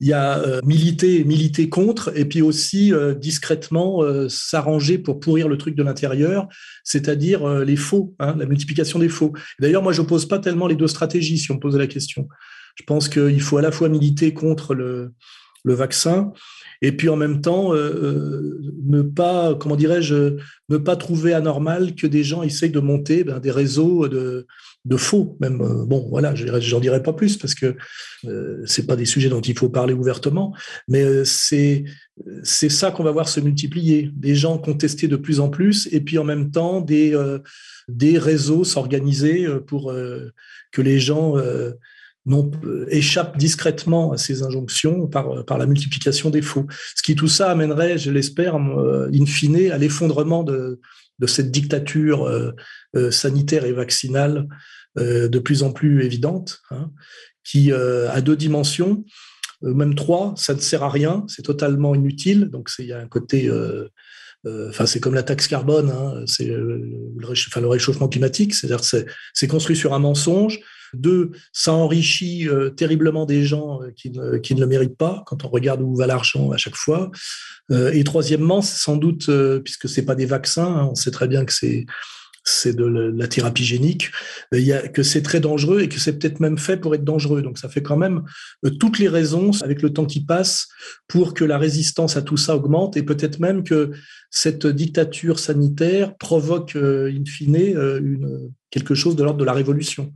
y 0.00 0.12
a, 0.12 0.38
euh, 0.38 0.60
militer, 0.64 1.24
militer 1.24 1.68
contre, 1.68 2.12
et 2.16 2.24
puis 2.26 2.42
aussi 2.42 2.92
euh, 2.92 3.14
discrètement 3.14 4.02
euh, 4.02 4.28
s'arranger 4.28 4.98
pour 4.98 5.20
pourrir 5.20 5.48
le 5.48 5.56
truc 5.56 5.74
de 5.74 5.82
l'intérieur, 5.82 6.48
c'est-à-dire 6.84 7.48
les 7.64 7.76
faux, 7.76 8.14
hein, 8.18 8.34
la 8.38 8.46
multiplication 8.46 8.98
des 8.98 9.08
faux. 9.08 9.32
D'ailleurs, 9.58 9.82
moi, 9.82 9.92
je 9.92 10.02
n'oppose 10.02 10.26
pas 10.26 10.38
tellement 10.38 10.66
les 10.66 10.76
deux 10.76 10.88
stratégies, 10.88 11.38
si 11.38 11.50
on 11.50 11.54
me 11.54 11.60
pose 11.60 11.76
la 11.76 11.86
question. 11.86 12.28
Je 12.74 12.84
pense 12.84 13.08
qu'il 13.08 13.40
faut 13.40 13.56
à 13.56 13.62
la 13.62 13.72
fois 13.72 13.88
militer 13.88 14.34
contre 14.34 14.74
le 14.74 15.12
vaccin, 15.64 16.32
et 16.82 16.92
puis 16.92 17.08
en 17.08 17.16
même 17.16 17.40
temps 17.40 17.72
ne 17.72 19.02
pas, 19.02 19.54
comment 19.54 19.76
dirais-je, 19.76 20.36
ne 20.68 20.76
pas 20.76 20.96
trouver 20.96 21.34
anormal 21.34 21.94
que 21.94 22.06
des 22.06 22.24
gens 22.24 22.42
essayent 22.42 22.70
de 22.70 22.80
monter 22.80 23.24
ben, 23.24 23.38
des 23.38 23.50
réseaux 23.50 24.08
de 24.08 24.46
de 24.86 24.96
faux, 24.96 25.36
même. 25.40 25.60
Euh, 25.60 25.84
bon, 25.84 26.06
voilà, 26.08 26.34
j'en 26.34 26.80
dirai 26.80 27.02
pas 27.02 27.12
plus 27.12 27.36
parce 27.36 27.54
que 27.54 27.76
euh, 28.24 28.62
c'est 28.64 28.86
pas 28.86 28.96
des 28.96 29.04
sujets 29.04 29.28
dont 29.28 29.40
il 29.40 29.56
faut 29.58 29.68
parler 29.68 29.92
ouvertement, 29.92 30.54
mais 30.88 31.02
euh, 31.02 31.24
c'est 31.24 31.84
c'est 32.42 32.68
ça 32.68 32.90
qu'on 32.90 33.02
va 33.02 33.12
voir 33.12 33.28
se 33.28 33.40
multiplier. 33.40 34.10
Des 34.14 34.34
gens 34.34 34.58
contester 34.58 35.08
de 35.08 35.16
plus 35.16 35.40
en 35.40 35.48
plus, 35.48 35.88
et 35.92 36.00
puis 36.00 36.18
en 36.18 36.24
même 36.24 36.50
temps 36.50 36.80
des 36.80 37.18
des 37.88 38.18
réseaux 38.18 38.62
s'organiser 38.64 39.46
pour 39.66 39.90
que 39.90 40.82
les 40.82 41.00
gens 41.00 41.36
non, 42.26 42.50
échappent 42.88 43.38
discrètement 43.38 44.12
à 44.12 44.18
ces 44.18 44.42
injonctions 44.42 45.06
par, 45.06 45.44
par 45.44 45.58
la 45.58 45.66
multiplication 45.66 46.30
des 46.30 46.42
faux. 46.42 46.66
Ce 46.94 47.02
qui 47.02 47.14
tout 47.14 47.28
ça 47.28 47.50
amènerait, 47.50 47.98
je 47.98 48.10
l'espère, 48.10 48.56
in 48.56 49.26
fine, 49.26 49.70
à 49.70 49.78
l'effondrement 49.78 50.42
de, 50.42 50.80
cette 51.26 51.50
dictature 51.50 52.24
euh, 52.24 52.52
euh, 52.96 53.10
sanitaire 53.10 53.64
et 53.64 53.72
vaccinale 53.72 54.48
euh, 54.98 55.28
de 55.28 55.38
plus 55.38 55.62
en 55.62 55.72
plus 55.72 56.04
évidente, 56.04 56.60
hein, 56.70 56.90
qui 57.44 57.72
a 57.72 58.20
deux 58.20 58.36
dimensions, 58.36 59.04
même 59.62 59.94
trois, 59.94 60.34
ça 60.36 60.54
ne 60.54 60.60
sert 60.60 60.82
à 60.82 60.90
rien, 60.90 61.24
c'est 61.26 61.42
totalement 61.42 61.94
inutile. 61.94 62.48
Donc 62.50 62.70
il 62.78 62.86
y 62.86 62.92
a 62.92 63.00
un 63.00 63.08
côté 63.08 63.50
enfin 64.46 64.86
c'est 64.86 65.00
comme 65.00 65.14
la 65.14 65.22
taxe 65.22 65.48
carbone, 65.48 65.90
hein, 65.90 66.22
c'est 66.26 66.44
le, 66.44 67.16
réchauffement 67.66 68.08
climatique, 68.08 68.54
c'est-à-dire 68.54 68.84
c'est 68.84 69.48
construit 69.48 69.74
sur 69.74 69.94
un 69.94 69.98
mensonge. 69.98 70.60
Deux, 70.94 71.30
ça 71.52 71.72
enrichit 71.72 72.48
terriblement 72.76 73.26
des 73.26 73.44
gens 73.44 73.80
qui 73.96 74.10
ne, 74.10 74.38
qui 74.38 74.54
ne, 74.54 74.60
le 74.60 74.66
méritent 74.66 74.96
pas 74.96 75.22
quand 75.26 75.44
on 75.44 75.48
regarde 75.48 75.82
où 75.82 75.94
va 75.94 76.06
l'argent 76.06 76.50
à 76.50 76.56
chaque 76.56 76.76
fois. 76.76 77.10
et 77.70 78.04
troisièmement, 78.04 78.62
sans 78.62 78.96
doute, 78.96 79.30
puisque 79.64 79.88
c'est 79.88 80.04
pas 80.04 80.14
des 80.14 80.26
vaccins, 80.26 80.66
hein, 80.66 80.88
on 80.90 80.94
sait 80.94 81.10
très 81.10 81.28
bien 81.28 81.44
que 81.44 81.52
c'est 81.52 81.86
c'est 82.44 82.74
de 82.74 82.84
la 82.84 83.28
thérapie 83.28 83.64
génique, 83.64 84.10
que 84.50 85.02
c'est 85.02 85.22
très 85.22 85.40
dangereux 85.40 85.82
et 85.82 85.88
que 85.88 85.98
c'est 85.98 86.18
peut-être 86.18 86.40
même 86.40 86.58
fait 86.58 86.76
pour 86.76 86.94
être 86.94 87.04
dangereux. 87.04 87.42
Donc 87.42 87.58
ça 87.58 87.68
fait 87.68 87.82
quand 87.82 87.96
même 87.96 88.22
euh, 88.64 88.70
toutes 88.70 88.98
les 88.98 89.08
raisons, 89.08 89.50
avec 89.62 89.82
le 89.82 89.92
temps 89.92 90.06
qui 90.06 90.24
passe, 90.24 90.68
pour 91.06 91.34
que 91.34 91.44
la 91.44 91.58
résistance 91.58 92.16
à 92.16 92.22
tout 92.22 92.36
ça 92.36 92.56
augmente 92.56 92.96
et 92.96 93.02
peut-être 93.02 93.40
même 93.40 93.62
que 93.62 93.90
cette 94.30 94.66
dictature 94.66 95.38
sanitaire 95.38 96.16
provoque 96.16 96.76
euh, 96.76 97.12
in 97.12 97.24
fine 97.24 97.56
euh, 97.56 98.48
quelque 98.70 98.94
chose 98.94 99.16
de 99.16 99.22
l'ordre 99.22 99.40
de 99.40 99.44
la 99.44 99.52
révolution. 99.52 100.12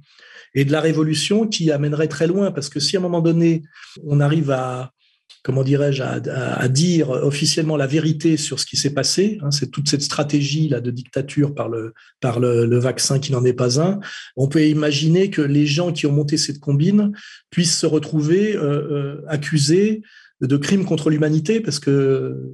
Et 0.55 0.65
de 0.65 0.73
la 0.73 0.81
révolution 0.81 1.47
qui 1.47 1.71
amènerait 1.71 2.09
très 2.09 2.27
loin, 2.27 2.53
parce 2.53 2.69
que 2.69 2.81
si 2.81 2.97
à 2.97 3.01
un 3.01 3.03
moment 3.03 3.21
donné, 3.21 3.63
on 4.07 4.21
arrive 4.21 4.51
à, 4.51 4.93
comment 5.45 5.63
dirais-je, 5.63 6.03
à, 6.03 6.69
dire 6.69 7.11
officiellement 7.11 7.77
la 7.77 7.87
vérité 7.87 8.37
sur 8.39 8.59
ce 8.59 8.67
qui 8.67 8.77
s'est 8.77 8.95
passé. 8.95 9.39
Hein, 9.43 9.51
c'est 9.51 9.71
toute 9.71 9.89
cette 9.89 10.03
stratégie 10.03 10.69
là 10.69 10.81
de 10.81 10.91
dictature 10.91 11.55
par 11.55 11.69
le 11.69 11.93
par 12.21 12.41
le, 12.41 12.79
vaccin 12.79 13.19
qui 13.19 13.31
n'en 13.31 13.45
est 13.45 13.53
pas 13.53 13.81
un. 13.81 14.01
On 14.37 14.49
peut 14.49 14.67
imaginer 14.67 15.31
que 15.31 15.43
les 15.43 15.67
gens 15.67 15.93
qui 15.93 16.07
ont 16.07 16.13
monté 16.13 16.39
cette 16.39 16.61
combine 16.61 17.13
puissent 17.51 17.79
se 17.79 17.87
retrouver 17.87 18.57
euh, 18.57 18.63
euh, 18.63 19.23
accusés 19.29 20.03
de 20.41 20.57
crimes 20.57 20.85
contre 20.85 21.11
l'humanité 21.11 21.61
parce 21.61 21.79
que 21.79 22.51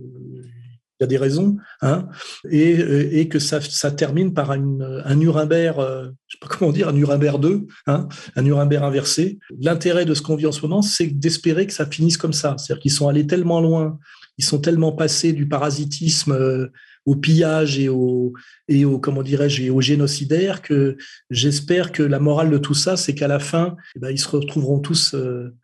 il 1.00 1.04
y 1.04 1.06
a 1.06 1.06
des 1.06 1.16
raisons, 1.16 1.56
hein, 1.80 2.08
et, 2.50 2.72
et, 3.20 3.28
que 3.28 3.38
ça, 3.38 3.60
ça, 3.62 3.90
termine 3.90 4.34
par 4.34 4.52
une, 4.52 5.02
un 5.04 5.14
Nuremberg, 5.14 5.78
euh, 5.78 6.10
je 6.28 6.36
sais 6.36 6.40
pas 6.40 6.54
comment 6.54 6.72
dire, 6.72 6.88
un 6.88 6.92
Nuremberg 6.92 7.40
2, 7.40 7.66
hein, 7.86 8.06
un 8.36 8.42
Nuremberg 8.42 8.84
inversé. 8.84 9.38
L'intérêt 9.58 10.04
de 10.04 10.12
ce 10.12 10.20
qu'on 10.20 10.36
vit 10.36 10.46
en 10.46 10.52
ce 10.52 10.60
moment, 10.60 10.82
c'est 10.82 11.06
d'espérer 11.06 11.66
que 11.66 11.72
ça 11.72 11.86
finisse 11.86 12.18
comme 12.18 12.34
ça. 12.34 12.56
C'est-à-dire 12.58 12.82
qu'ils 12.82 12.92
sont 12.92 13.08
allés 13.08 13.26
tellement 13.26 13.62
loin, 13.62 13.98
ils 14.36 14.44
sont 14.44 14.58
tellement 14.58 14.92
passés 14.92 15.32
du 15.32 15.48
parasitisme 15.48 16.32
euh, 16.32 16.66
au 17.06 17.16
pillage 17.16 17.78
et 17.78 17.88
au, 17.88 18.34
et 18.68 18.84
au 18.84 18.98
comment 18.98 19.22
dirais-je, 19.22 19.70
au 19.70 19.80
génocidaire 19.80 20.60
que 20.60 20.98
j'espère 21.30 21.92
que 21.92 22.02
la 22.02 22.20
morale 22.20 22.50
de 22.50 22.58
tout 22.58 22.74
ça, 22.74 22.98
c'est 22.98 23.14
qu'à 23.14 23.28
la 23.28 23.38
fin, 23.38 23.76
eh 23.96 24.00
ben, 24.00 24.10
ils 24.10 24.18
se 24.18 24.28
retrouveront 24.28 24.80
tous 24.80 25.14
euh, 25.14 25.54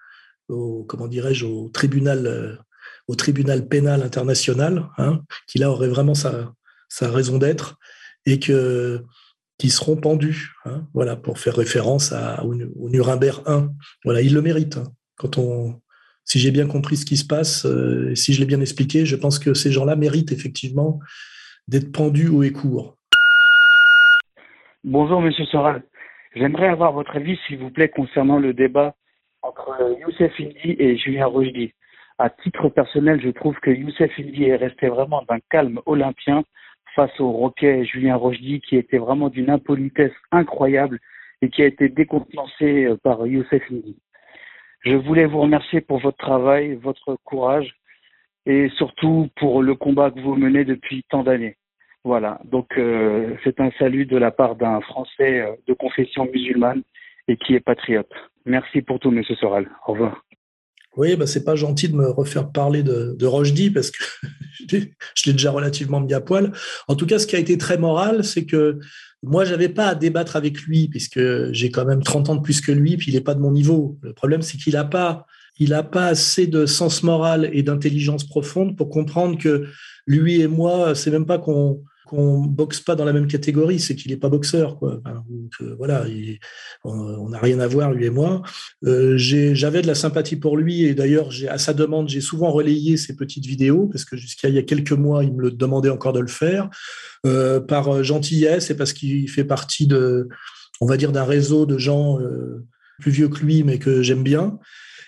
au, 0.49 0.85
comment 0.85 1.09
dirais-je, 1.09 1.45
au 1.45 1.69
tribunal 1.69 2.27
euh, 2.27 2.57
au 3.09 3.15
tribunal 3.15 3.69
pénal 3.69 4.03
international, 4.03 4.89
hein, 4.99 5.21
qui 5.47 5.59
là 5.59 5.71
aurait 5.71 5.89
vraiment 5.89 6.15
sa, 6.15 6.53
raison 7.01 7.39
d'être, 7.39 7.79
et 8.25 8.39
que 8.39 9.03
qui 9.59 9.71
seront 9.71 9.97
pendus, 9.97 10.53
hein, 10.67 10.87
voilà, 10.93 11.17
pour 11.17 11.39
faire 11.39 11.57
référence 11.57 12.13
à, 12.13 12.45
au, 12.45 12.55
Nuremberg 12.91 13.43
1. 13.47 13.71
Voilà, 14.05 14.21
il 14.21 14.35
le 14.35 14.43
mérite. 14.43 14.77
Hein. 14.77 14.85
Quand 15.17 15.39
on, 15.39 15.81
si 16.25 16.39
j'ai 16.39 16.51
bien 16.51 16.67
compris 16.67 16.97
ce 16.97 17.07
qui 17.07 17.17
se 17.17 17.27
passe, 17.27 17.65
euh, 17.65 18.15
si 18.15 18.35
je 18.35 18.41
l'ai 18.41 18.47
bien 18.47 18.61
expliqué, 18.61 19.07
je 19.07 19.17
pense 19.17 19.39
que 19.39 19.55
ces 19.55 19.73
gens-là 19.73 19.97
méritent 19.97 20.33
effectivement 20.33 21.01
d'être 21.69 21.91
pendus 21.91 22.29
haut 22.29 22.43
et 22.43 22.53
court. 22.53 22.97
Bonjour, 24.85 25.23
Monsieur 25.23 25.47
Soral. 25.47 25.83
J'aimerais 26.35 26.69
avoir 26.69 26.93
votre 26.93 27.17
avis, 27.17 27.39
s'il 27.47 27.59
vous 27.59 27.71
plaît, 27.71 27.89
concernant 27.89 28.39
le 28.39 28.53
débat 28.53 28.95
entre 29.41 29.97
Youssef 30.01 30.33
Indy 30.39 30.77
et 30.79 30.99
Julien 30.99 31.27
Rochdy 31.27 31.73
à 32.19 32.31
titre 32.31 32.69
personnel, 32.69 33.21
je 33.23 33.31
trouve 33.31 33.59
que 33.61 33.71
Youssef 33.71 34.11
Indy 34.19 34.45
est 34.45 34.57
resté 34.57 34.89
vraiment 34.89 35.23
d'un 35.29 35.39
calme 35.51 35.81
olympien 35.87 36.45
face 36.95 37.21
au 37.21 37.31
Roquet 37.31 37.85
Julien 37.85 38.17
Rochdy, 38.17 38.61
qui 38.61 38.77
était 38.77 38.99
vraiment 38.99 39.29
d'une 39.29 39.51
impolitesse 39.51 40.15
incroyable 40.33 40.99
et 41.43 41.51
qui 41.51 41.63
a 41.63 41.67
été 41.67 41.89
décontenancé 41.89 42.87
euh, 42.87 42.97
par 42.97 43.27
Youssef 43.27 43.63
Indy. 43.71 43.97
Je 44.81 44.97
voulais 44.97 45.27
vous 45.27 45.41
remercier 45.41 45.81
pour 45.81 45.99
votre 45.99 46.17
travail, 46.17 46.75
votre 46.75 47.17
courage 47.25 47.75
et 48.47 48.71
surtout 48.77 49.29
pour 49.37 49.63
le 49.63 49.75
combat 49.75 50.11
que 50.11 50.21
vous 50.21 50.37
menez 50.37 50.65
depuis 50.65 51.05
tant 51.11 51.23
d'années. 51.23 51.57
Voilà, 52.05 52.41
donc 52.45 52.79
euh, 52.79 53.35
c'est 53.43 53.61
un 53.61 53.71
salut 53.79 54.07
de 54.07 54.17
la 54.17 54.31
part 54.31 54.55
d'un 54.55 54.81
Français 54.81 55.41
euh, 55.41 55.57
de 55.67 55.75
confession 55.75 56.27
musulmane 56.33 56.83
et 57.29 57.37
qui 57.37 57.55
est 57.55 57.61
patriote. 57.61 58.13
Merci 58.45 58.81
pour 58.81 59.01
tout, 59.01 59.11
Monsieur 59.11 59.35
Soral. 59.35 59.69
Au 59.87 59.93
revoir. 59.93 60.26
Oui, 60.97 61.15
bah, 61.17 61.27
c'est 61.27 61.45
pas 61.45 61.57
gentil 61.57 61.89
de 61.89 61.95
me 61.95 62.09
refaire 62.09 62.51
parler 62.51 62.83
de, 62.83 63.15
de 63.19 63.27
Rochdy 63.27 63.71
parce 63.71 63.91
que 63.91 64.05
je 64.71 65.27
l'ai 65.27 65.33
déjà 65.33 65.51
relativement 65.51 66.01
mis 66.01 66.15
à 66.15 66.21
poil. 66.21 66.53
En 66.89 66.97
tout 66.97 67.07
cas, 67.07 67.19
ce 67.19 67.27
qui 67.27 67.37
a 67.37 67.39
été 67.39 67.59
très 67.59 67.79
moral, 67.79 68.25
c'est 68.25 68.47
que 68.47 68.79
moi, 69.23 69.45
j'avais 69.45 69.69
pas 69.69 69.89
à 69.89 69.95
débattre 69.95 70.37
avec 70.37 70.63
lui 70.63 70.89
puisque 70.89 71.21
j'ai 71.53 71.71
quand 71.71 71.85
même 71.85 72.03
30 72.03 72.31
ans 72.31 72.37
de 72.37 72.43
plus 72.43 72.61
que 72.61 72.73
lui, 72.73 72.97
puis 72.97 73.11
il 73.11 73.15
n'est 73.15 73.21
pas 73.21 73.35
de 73.35 73.41
mon 73.41 73.51
niveau. 73.51 73.99
Le 74.03 74.13
problème, 74.13 74.43
c'est 74.43 74.57
qu'il 74.57 74.75
n'a 74.75 74.85
pas, 74.85 75.27
pas 75.93 76.07
assez 76.07 76.47
de 76.47 76.65
sens 76.65 77.03
moral 77.03 77.51
et 77.53 77.63
d'intelligence 77.63 78.25
profonde 78.25 78.77
pour 78.77 78.89
comprendre 78.89 79.39
que 79.39 79.67
lui 80.07 80.41
et 80.41 80.47
moi, 80.47 80.95
c'est 80.95 81.11
même 81.11 81.27
pas 81.27 81.39
qu'on 81.39 81.83
qu'on 82.07 82.39
boxe 82.41 82.81
pas 82.81 82.95
dans 82.95 83.05
la 83.05 83.13
même 83.13 83.27
catégorie, 83.27 83.81
c'est 83.81 83.97
qu'il 83.97 84.13
n'est 84.13 84.17
pas 84.17 84.29
boxeur. 84.29 84.79
Quoi. 84.79 85.01
Euh, 85.61 85.75
voilà, 85.77 86.07
on 86.85 87.29
n'a 87.29 87.39
rien 87.39 87.59
à 87.59 87.67
voir, 87.67 87.93
lui 87.93 88.07
et 88.07 88.11
moi. 88.11 88.43
Euh, 88.85 89.17
j'avais 89.19 89.83
de 89.83 89.89
la 89.89 89.97
sympathie 89.97 90.37
pour 90.37 90.57
lui 90.57 90.85
et 90.85 90.95
d'ailleurs, 90.95 91.31
à 91.49 91.59
sa 91.59 91.75
demande, 91.75 92.09
j'ai 92.09 92.21
souvent 92.21 92.51
relayé 92.53 92.97
ses 92.97 93.17
petites 93.17 93.45
vidéos 93.45 93.89
parce 93.89 94.05
que 94.05 94.17
jusqu'à 94.17 94.49
il 94.49 94.55
y 94.55 94.59
a 94.59 94.63
quelques 94.63 94.93
mois, 94.93 95.25
il 95.25 95.35
me 95.35 95.43
le 95.43 95.51
demandait 95.51 95.91
encore 95.91 96.13
de 96.13 96.21
le 96.21 96.29
faire 96.29 96.71
euh, 97.27 97.61
par 97.61 98.05
gentillesse 98.05 98.71
et 98.71 98.77
parce 98.77 98.93
qu'il 98.93 99.29
fait 99.29 99.45
partie 99.45 99.89
de, 99.89 100.29
on 100.81 100.87
va 100.87 100.97
dire, 100.97 101.11
d'un 101.11 101.25
réseau 101.25 101.67
de 101.67 101.77
gens 101.77 102.19
plus 103.01 103.11
vieux 103.11 103.29
que 103.29 103.41
lui, 103.41 103.65
mais 103.65 103.79
que 103.79 104.03
j'aime 104.03 104.23
bien. 104.23 104.59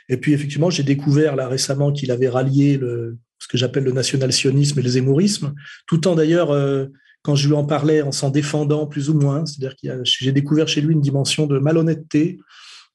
Et 0.09 0.17
puis 0.17 0.33
effectivement, 0.33 0.71
j'ai 0.71 0.83
découvert 0.83 1.37
là 1.37 1.49
récemment 1.49 1.93
qu'il 1.93 2.11
avait 2.11 2.29
rallié 2.29 2.77
le, 2.77 3.19
ce 3.39 3.49
que 3.49 3.59
j'appelle 3.59 3.85
le 3.85 3.93
national-sionisme 3.93 4.79
et 4.79 4.83
le 4.83 4.89
zémourisme, 4.89 5.55
tout 5.87 6.09
en 6.09 6.15
d'ailleurs, 6.15 6.51
euh, 6.51 6.87
quand 7.23 7.35
je 7.35 7.49
lui 7.49 7.55
en 7.55 7.65
parlais, 7.65 8.03
en 8.03 8.13
s'en 8.13 8.31
défendant 8.31 8.87
plus 8.87 9.11
ou 9.11 9.15
moins, 9.15 9.45
c'est-à-dire 9.47 9.77
que 9.77 10.03
j'ai 10.05 10.33
découvert 10.33 10.69
chez 10.69 10.81
lui 10.81 10.95
une 10.95 11.01
dimension 11.01 11.47
de 11.47 11.59
malhonnêteté, 11.59 12.39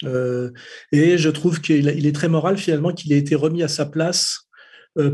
euh, 0.03 0.51
et 0.91 1.17
je 1.17 1.29
trouve 1.29 1.61
qu'il 1.61 1.87
est 1.87 2.15
très 2.15 2.27
moral 2.27 2.57
finalement 2.57 2.93
qu'il 2.93 3.13
ait 3.13 3.17
été 3.17 3.35
remis 3.35 3.63
à 3.63 3.67
sa 3.67 3.85
place 3.85 4.42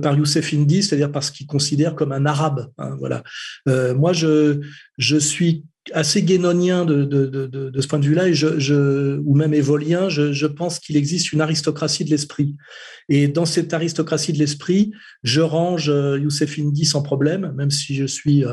par 0.01 0.17
Youssef 0.17 0.53
Indy, 0.53 0.83
c'est-à-dire 0.83 1.11
parce 1.11 1.31
qu'il 1.31 1.47
considère 1.47 1.95
comme 1.95 2.11
un 2.11 2.25
arabe. 2.25 2.69
Hein, 2.77 2.95
voilà. 2.99 3.23
moi, 3.95 4.13
je, 4.13 4.59
je 4.97 5.17
suis 5.17 5.63
assez 5.93 6.21
guénonien 6.23 6.85
de, 6.85 7.03
de, 7.05 7.25
de, 7.25 7.47
de, 7.47 7.81
ce 7.81 7.87
point 7.87 7.99
de 7.99 8.05
vue-là, 8.05 8.31
je, 8.31 8.59
je, 8.59 9.19
ou 9.23 9.35
même 9.35 9.53
évolien, 9.53 10.09
je, 10.09 10.31
je 10.33 10.45
pense 10.45 10.79
qu'il 10.79 10.97
existe 10.97 11.31
une 11.31 11.41
aristocratie 11.41 12.05
de 12.05 12.09
l'esprit. 12.09 12.55
Et 13.07 13.27
dans 13.27 13.45
cette 13.45 13.73
aristocratie 13.73 14.33
de 14.33 14.37
l'esprit, 14.37 14.91
je 15.23 15.41
range 15.41 15.89
euh, 15.89 16.19
Youssef 16.19 16.59
Indy 16.59 16.85
sans 16.85 17.01
problème, 17.01 17.53
même 17.55 17.71
si 17.71 17.95
je 17.95 18.05
suis 18.05 18.43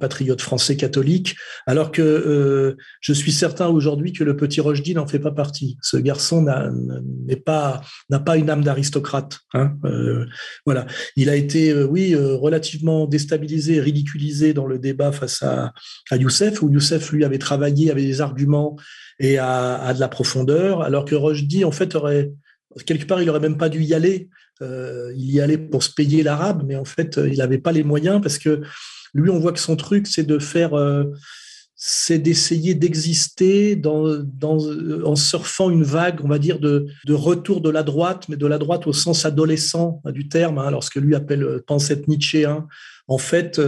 patriote 0.00 0.40
français 0.40 0.76
catholique, 0.76 1.36
alors 1.66 1.92
que 1.92 2.02
euh, 2.02 2.76
je 3.00 3.12
suis 3.12 3.32
certain 3.32 3.68
aujourd'hui 3.68 4.12
que 4.12 4.24
le 4.24 4.36
petit 4.36 4.60
Rochdy 4.60 4.94
n'en 4.94 5.06
fait 5.06 5.18
pas 5.18 5.30
partie. 5.30 5.76
Ce 5.82 5.96
garçon 5.96 6.46
n'est 7.26 7.36
pas 7.36 7.82
n'a 8.10 8.18
pas 8.18 8.36
une 8.36 8.50
âme 8.50 8.64
d'aristocrate. 8.64 9.38
Hein 9.54 9.74
euh, 9.84 10.26
voilà, 10.66 10.86
il 11.16 11.28
a 11.28 11.36
été 11.36 11.74
oui 11.74 12.14
relativement 12.14 13.06
déstabilisé, 13.06 13.80
ridiculisé 13.80 14.54
dans 14.54 14.66
le 14.66 14.78
débat 14.78 15.12
face 15.12 15.42
à, 15.42 15.72
à 16.10 16.16
Youssef, 16.16 16.62
où 16.62 16.70
Youssef 16.70 17.12
lui 17.12 17.24
avait 17.24 17.38
travaillé, 17.38 17.90
avait 17.90 18.02
des 18.04 18.20
arguments 18.20 18.76
et 19.18 19.38
a, 19.38 19.74
a 19.76 19.94
de 19.94 20.00
la 20.00 20.08
profondeur, 20.08 20.82
alors 20.82 21.04
que 21.04 21.14
Rochdy 21.14 21.64
en 21.64 21.72
fait 21.72 21.94
aurait 21.94 22.32
quelque 22.86 23.06
part, 23.06 23.20
il 23.20 23.26
n'aurait 23.26 23.40
même 23.40 23.58
pas 23.58 23.68
dû 23.68 23.82
y 23.82 23.94
aller. 23.94 24.28
Euh, 24.60 25.12
il 25.16 25.30
y 25.30 25.40
allait 25.40 25.58
pour 25.58 25.82
se 25.82 25.92
payer 25.92 26.22
l'arabe, 26.22 26.62
mais 26.66 26.76
en 26.76 26.84
fait, 26.84 27.18
il 27.24 27.38
n'avait 27.38 27.58
pas 27.58 27.72
les 27.72 27.82
moyens 27.82 28.20
parce 28.20 28.38
que 28.38 28.62
lui, 29.14 29.30
on 29.30 29.38
voit 29.38 29.52
que 29.52 29.60
son 29.60 29.76
truc, 29.76 30.06
c'est 30.06 30.22
de 30.22 30.38
faire, 30.38 30.74
euh, 30.74 31.04
c'est 31.76 32.18
d'essayer 32.18 32.74
d'exister 32.74 33.76
dans, 33.76 34.06
en 35.04 35.16
surfant 35.16 35.70
une 35.70 35.84
vague, 35.84 36.20
on 36.22 36.28
va 36.28 36.38
dire, 36.38 36.58
de, 36.58 36.86
retour 37.08 37.60
de 37.60 37.70
la 37.70 37.82
droite, 37.82 38.28
mais 38.28 38.36
de 38.36 38.46
la 38.46 38.58
droite 38.58 38.86
au 38.86 38.92
sens 38.92 39.24
adolescent 39.24 40.00
du 40.06 40.28
terme, 40.28 40.58
hein, 40.58 40.70
lorsque 40.70 40.96
lui 40.96 41.14
appelle 41.14 41.42
euh, 41.42 41.64
pensette 41.66 42.08
Nietzschéen. 42.08 42.66
En 43.08 43.18
fait, 43.18 43.58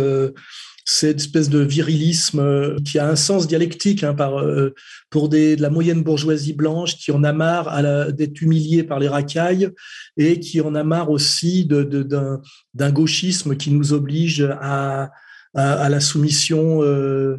cette 0.85 1.21
espèce 1.21 1.49
de 1.49 1.61
virilisme 1.61 2.41
euh, 2.41 2.77
qui 2.85 2.99
a 2.99 3.09
un 3.09 3.17
sens 3.17 3.47
dialectique 3.47 4.05
hein, 4.05 4.15
euh, 4.21 4.71
pour 5.09 5.29
des, 5.29 5.57
de 5.57 5.63
la 5.63 5.71
moyenne 5.71 6.03
bourgeoisie 6.03 6.53
blanche 6.53 6.97
qui 6.97 7.11
en 7.11 7.25
a 7.25 7.33
marre 7.33 8.13
d'être 8.13 8.41
humiliée 8.43 8.85
par 8.85 8.99
les 8.99 9.09
racailles 9.09 9.71
et 10.17 10.41
qui 10.41 10.61
en 10.61 10.75
a 10.75 10.85
marre 10.85 11.11
aussi 11.11 11.67
d'un 11.67 12.93
gauchisme 12.93 13.57
qui 13.57 13.71
nous 13.71 13.93
oblige 13.93 14.47
à, 14.61 15.11
à, 15.55 15.89
la 15.89 16.01
soumission 16.01 16.83
euh, 16.83 17.39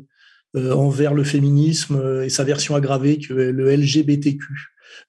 envers 0.55 1.13
le 1.13 1.23
féminisme 1.23 2.21
et 2.23 2.29
sa 2.29 2.43
version 2.43 2.75
aggravée 2.75 3.19
que 3.19 3.33
le 3.33 3.75
LGBTQ. 3.75 4.45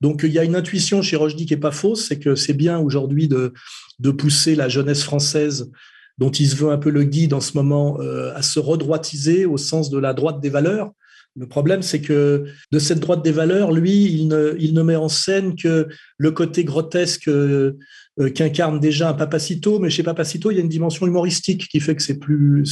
Donc 0.01 0.23
il 0.25 0.33
y 0.33 0.39
a 0.39 0.45
une 0.45 0.57
intuition 0.57 1.03
chez 1.03 1.17
Rochdy 1.17 1.47
qui 1.47 1.55
est 1.55 1.59
pas 1.59 1.71
fausse, 1.71 2.09
c'est 2.09 2.19
que 2.19 2.35
c'est 2.35 2.55
bien 2.55 2.79
aujourd'hui 2.79 3.29
de, 3.29 3.53
de 4.01 4.11
pousser 4.11 4.55
la 4.55 4.69
jeunesse 4.69 5.05
française 5.05 5.71
dont 6.19 6.31
il 6.31 6.49
se 6.49 6.57
veut 6.57 6.71
un 6.71 6.79
peu 6.79 6.91
le 6.91 7.05
guide 7.05 7.35
en 7.35 7.41
ce 7.41 7.57
moment, 7.57 8.01
euh, 8.01 8.35
à 8.35 8.43
se 8.43 8.59
redroitiser 8.59 9.45
au 9.45 9.57
sens 9.57 9.91
de 9.91 9.99
la 9.99 10.15
droite 10.15 10.41
des 10.41 10.49
valeurs, 10.49 10.93
Le 11.39 11.47
problème, 11.47 11.83
c'est 11.83 12.01
que 12.01 12.47
de 12.73 12.79
cette 12.79 13.01
droite 13.01 13.23
des 13.23 13.33
valeurs, 13.33 13.71
lui, 13.73 14.05
il 14.05 14.29
ne, 14.29 14.83
met 14.83 14.97
en 14.97 15.09
scène 15.09 15.55
que 15.55 15.87
le 16.17 16.31
côté 16.31 16.65
grotesque 16.65 17.29
euh, 17.29 17.73
euh, 18.19 18.31
qu'incarne 18.31 18.81
déjà 18.81 19.11
un 19.11 19.15
Papacito, 19.15 19.79
mais 19.79 19.91
chez 19.91 20.03
Papacito, 20.03 20.51
il 20.51 20.55
y 20.55 20.59
a 20.59 20.63
une 20.63 20.69
dimension 20.69 21.07
humoristique 21.07 21.69
qui 21.69 21.81
fait 21.81 21.95
que 21.95 22.03
c'est 22.03 22.19
plus, 22.19 22.65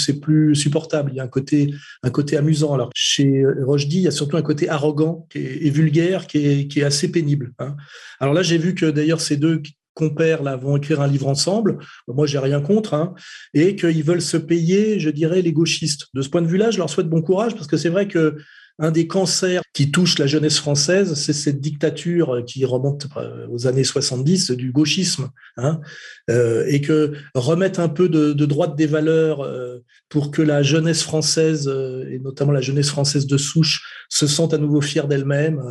supportable. 0.55 1.11
Il 1.13 1.17
y 1.17 1.21
a 1.21 1.25
un 1.25 1.29
côté, 1.29 2.37
amusant. 2.37 2.73
Alors 2.73 2.91
chez 2.95 3.45
Rochdy, 3.63 3.99
il 3.99 4.03
y 4.03 4.09
a 4.09 4.11
surtout 4.11 4.39
un 4.39 4.43
côté 4.43 4.69
arrogant 4.71 5.27
et, 5.35 5.69
vulgaire 5.69 6.27
qui 6.27 6.39
est, 6.39 6.67
qui 6.67 6.81
est 6.81 6.85
assez 6.85 7.11
pénible. 7.11 7.53
Hein. 7.59 7.77
Alors 8.19 8.33
là, 8.33 8.43
j'ai 8.43 8.57
vu 8.57 8.75
que 8.75 8.87
d'ailleurs 8.87 9.21
ces 9.21 9.37
deux 9.37 9.61
compères 9.95 10.43
là 10.43 10.57
vont 10.57 10.77
écrire 10.77 11.01
un 11.01 11.07
livre 11.07 11.29
ensemble. 11.29 11.79
Moi, 12.09 12.27
j'ai 12.27 12.39
rien 12.39 12.61
contre, 12.61 12.95
hein, 12.95 13.15
et 13.55 13.77
qu'ils 13.77 14.05
veulent 14.05 14.23
se 14.23 14.37
payer, 14.37 14.99
je 15.01 15.11
dirais, 15.11 15.43
les 15.43 15.53
gauchistes. 15.53 16.07
De 16.15 16.23
ce 16.23 16.29
point 16.29 16.43
de 16.43 16.49
vue-là, 16.49 16.71
je 16.71 16.79
leur 16.79 16.91
souhaite 16.91 17.09
bon 17.09 17.23
courage 17.23 17.55
parce 17.55 17.67
que 17.67 17.77
c'est 17.77 17.89
vrai 17.89 18.09
que 18.09 18.37
un 18.79 18.91
des 18.91 19.07
cancers 19.07 19.63
qui 19.73 19.93
touche 19.93 20.19
la 20.19 20.27
jeunesse 20.27 20.59
française, 20.59 21.15
c'est 21.15 21.33
cette 21.33 21.61
dictature 21.61 22.43
qui 22.45 22.65
remonte 22.65 23.07
euh, 23.17 23.47
aux 23.49 23.69
années 23.69 23.85
70 23.85 24.51
du 24.51 24.73
gauchisme, 24.73 25.31
hein, 25.57 25.81
euh, 26.29 26.65
et 26.67 26.81
que 26.81 27.13
remettre 27.35 27.79
un 27.79 27.89
peu 27.89 28.09
de, 28.09 28.33
droite 28.33 28.75
des 28.75 28.87
valeurs 28.87 29.43
euh, 29.43 29.79
pour 30.09 30.33
que 30.33 30.43
la 30.43 30.63
jeunesse 30.63 31.03
française, 31.03 31.69
et 32.11 32.19
notamment 32.19 32.53
la 32.53 32.61
jeunesse 32.61 32.91
française 32.91 33.27
de 33.27 33.37
souche, 33.37 34.05
se 34.09 34.27
sente 34.27 34.55
à 34.55 34.59
nouveau 34.59 34.81
fière 34.81 35.07
d'elle-même 35.07 35.63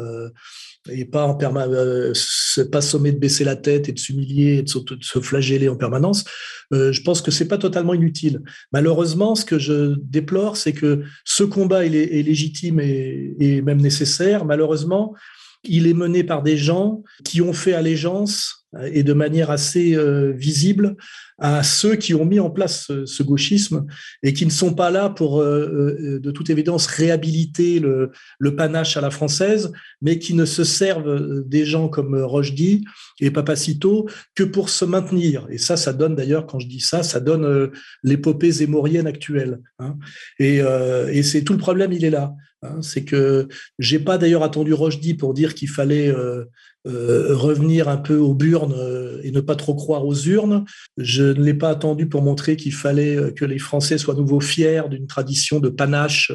et 0.89 1.05
pas 1.05 1.25
en 1.25 1.35
permanence, 1.35 2.59
pas 2.71 2.81
sommet 2.81 3.11
de 3.11 3.17
baisser 3.17 3.43
la 3.43 3.55
tête 3.55 3.89
et 3.89 3.93
de 3.93 3.99
s'humilier 3.99 4.57
et 4.57 4.61
de 4.63 4.69
se, 4.69 5.19
flageller 5.19 5.69
en 5.69 5.75
permanence. 5.75 6.25
Euh, 6.73 6.91
je 6.91 7.01
pense 7.01 7.21
que 7.21 7.31
c'est 7.31 7.47
pas 7.47 7.57
totalement 7.57 7.93
inutile. 7.93 8.41
Malheureusement, 8.71 9.35
ce 9.35 9.45
que 9.45 9.59
je 9.59 9.95
déplore, 9.99 10.57
c'est 10.57 10.73
que 10.73 11.03
ce 11.23 11.43
combat 11.43 11.85
est, 11.85 11.89
légitime 11.89 12.79
et, 12.79 13.61
même 13.61 13.81
nécessaire. 13.81 14.45
Malheureusement, 14.45 15.13
il 15.63 15.87
est 15.87 15.93
mené 15.93 16.23
par 16.23 16.43
des 16.43 16.57
gens 16.57 17.03
qui 17.23 17.41
ont 17.41 17.53
fait 17.53 17.73
allégeance 17.73 18.59
euh, 18.59 18.62
et 18.91 19.03
de 19.03 19.13
manière 19.13 19.51
assez 19.51 19.95
euh, 19.95 20.31
visible 20.31 20.95
à 21.39 21.63
ceux 21.63 21.95
qui 21.95 22.13
ont 22.13 22.25
mis 22.25 22.39
en 22.39 22.49
place 22.49 22.91
ce, 23.05 23.23
gauchisme 23.23 23.85
et 24.21 24.33
qui 24.33 24.45
ne 24.45 24.51
sont 24.51 24.73
pas 24.73 24.91
là 24.91 25.09
pour, 25.09 25.41
euh, 25.41 26.19
de 26.21 26.31
toute 26.31 26.49
évidence, 26.49 26.85
réhabiliter 26.87 27.79
le, 27.79 28.11
panache 28.55 28.97
à 28.97 29.01
la 29.01 29.09
française, 29.09 29.71
mais 30.01 30.19
qui 30.19 30.35
ne 30.35 30.45
se 30.45 30.63
servent 30.63 31.43
des 31.45 31.65
gens 31.65 31.89
comme 31.89 32.15
Rochdy 32.15 32.85
et 33.19 33.31
Papacito 33.31 34.07
que 34.35 34.43
pour 34.43 34.69
se 34.69 34.85
maintenir. 34.85 35.47
Et 35.49 35.57
ça, 35.57 35.75
ça 35.75 35.91
donne 35.91 36.15
d'ailleurs, 36.15 36.45
quand 36.45 36.59
je 36.59 36.67
dis 36.67 36.79
ça, 36.79 37.03
ça 37.03 37.19
donne 37.19 37.71
l'épopée 38.03 38.51
zémorienne 38.51 39.07
actuelle. 39.07 39.59
Hein. 39.79 39.97
Et, 40.39 40.61
c'est 41.23 41.43
tout 41.43 41.53
le 41.53 41.59
problème, 41.59 41.91
il 41.91 42.05
est 42.05 42.09
là. 42.09 42.33
Hein. 42.63 42.81
C'est 42.81 43.03
que 43.03 43.47
j'ai 43.79 43.99
pas 43.99 44.17
d'ailleurs 44.17 44.43
attendu 44.43 44.73
Rochdy 44.73 45.13
pour 45.13 45.33
dire 45.33 45.53
qu'il 45.55 45.69
fallait 45.69 46.09
euh, 46.09 46.45
revenir 46.85 47.87
un 47.87 47.97
peu 47.97 48.17
aux 48.17 48.33
burnes 48.33 48.75
euh, 48.77 49.21
et 49.23 49.31
ne 49.31 49.39
pas 49.39 49.55
trop 49.55 49.73
croire 49.73 50.05
aux 50.05 50.15
urnes. 50.15 50.65
Je 50.97 51.23
ne 51.23 51.41
l'ai 51.43 51.53
pas 51.53 51.69
attendu 51.69 52.07
pour 52.07 52.21
montrer 52.21 52.57
qu'il 52.57 52.73
fallait 52.73 53.15
euh, 53.15 53.31
que 53.31 53.45
les 53.45 53.59
Français 53.59 53.97
soient 53.97 54.15
nouveau 54.15 54.41
fiers 54.41 54.83
d'une 54.89 55.07
tradition 55.07 55.59
de 55.59 55.69
panache 55.69 56.31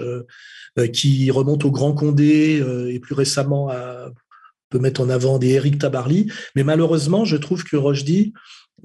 qui 0.93 1.29
remonte 1.33 1.65
au 1.65 1.73
Grand 1.73 1.93
Condé 1.93 2.63
et 2.89 3.01
plus 3.01 3.15
récemment 3.15 3.69
à, 3.69 4.11
on 4.11 4.69
peut 4.71 4.79
mettre 4.79 5.01
en 5.01 5.09
avant 5.09 5.39
des 5.39 5.49
Éric 5.49 5.79
Tabarly. 5.79 6.31
Mais 6.55 6.63
malheureusement, 6.63 7.25
je 7.25 7.37
trouve 7.37 7.65
que 7.65 7.77
Rochdy 7.77 8.33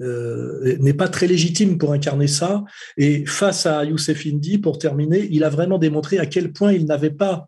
n'est 0.00 0.94
pas 0.94 1.08
très 1.08 1.28
légitime 1.28 1.78
pour 1.78 1.92
incarner 1.92 2.26
ça. 2.26 2.64
Et 2.96 3.24
face 3.26 3.66
à 3.66 3.84
Youssef 3.84 4.26
Indy, 4.26 4.58
pour 4.58 4.80
terminer, 4.80 5.28
il 5.30 5.44
a 5.44 5.50
vraiment 5.50 5.78
démontré 5.78 6.18
à 6.18 6.26
quel 6.26 6.52
point 6.52 6.72
il 6.72 6.84
n'avait 6.86 7.12
pas 7.12 7.46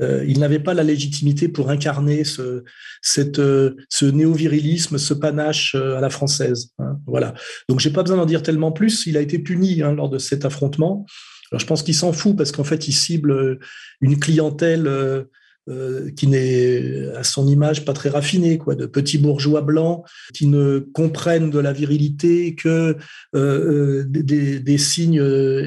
euh, 0.00 0.24
il 0.26 0.38
n'avait 0.38 0.58
pas 0.58 0.74
la 0.74 0.82
légitimité 0.82 1.48
pour 1.48 1.70
incarner 1.70 2.24
ce, 2.24 2.64
cette, 3.02 3.38
euh, 3.38 3.76
ce 3.88 4.06
néo-virilisme, 4.06 4.98
ce 4.98 5.14
panache 5.14 5.74
euh, 5.74 5.96
à 5.96 6.00
la 6.00 6.10
française. 6.10 6.72
Hein, 6.78 6.98
voilà. 7.06 7.34
Donc, 7.68 7.80
j'ai 7.80 7.90
pas 7.90 8.02
besoin 8.02 8.18
d'en 8.18 8.26
dire 8.26 8.42
tellement 8.42 8.72
plus. 8.72 9.06
Il 9.06 9.16
a 9.16 9.20
été 9.20 9.38
puni 9.38 9.82
hein, 9.82 9.92
lors 9.92 10.08
de 10.08 10.18
cet 10.18 10.44
affrontement. 10.44 11.06
Alors, 11.50 11.60
je 11.60 11.66
pense 11.66 11.82
qu'il 11.82 11.94
s'en 11.94 12.12
fout 12.12 12.36
parce 12.36 12.52
qu'en 12.52 12.64
fait, 12.64 12.88
il 12.88 12.92
cible 12.92 13.58
une 14.00 14.18
clientèle 14.18 15.26
euh, 15.68 16.10
qui 16.16 16.26
n'est 16.28 17.10
à 17.14 17.24
son 17.24 17.46
image 17.46 17.84
pas 17.84 17.92
très 17.92 18.08
raffinée, 18.08 18.56
quoi, 18.56 18.74
de 18.74 18.86
petits 18.86 19.18
bourgeois 19.18 19.60
blancs 19.60 20.02
qui 20.32 20.46
ne 20.46 20.78
comprennent 20.78 21.50
de 21.50 21.58
la 21.58 21.74
virilité 21.74 22.54
que 22.54 22.68
euh, 22.68 22.96
euh, 23.34 24.04
des, 24.06 24.78
signes 24.78 25.22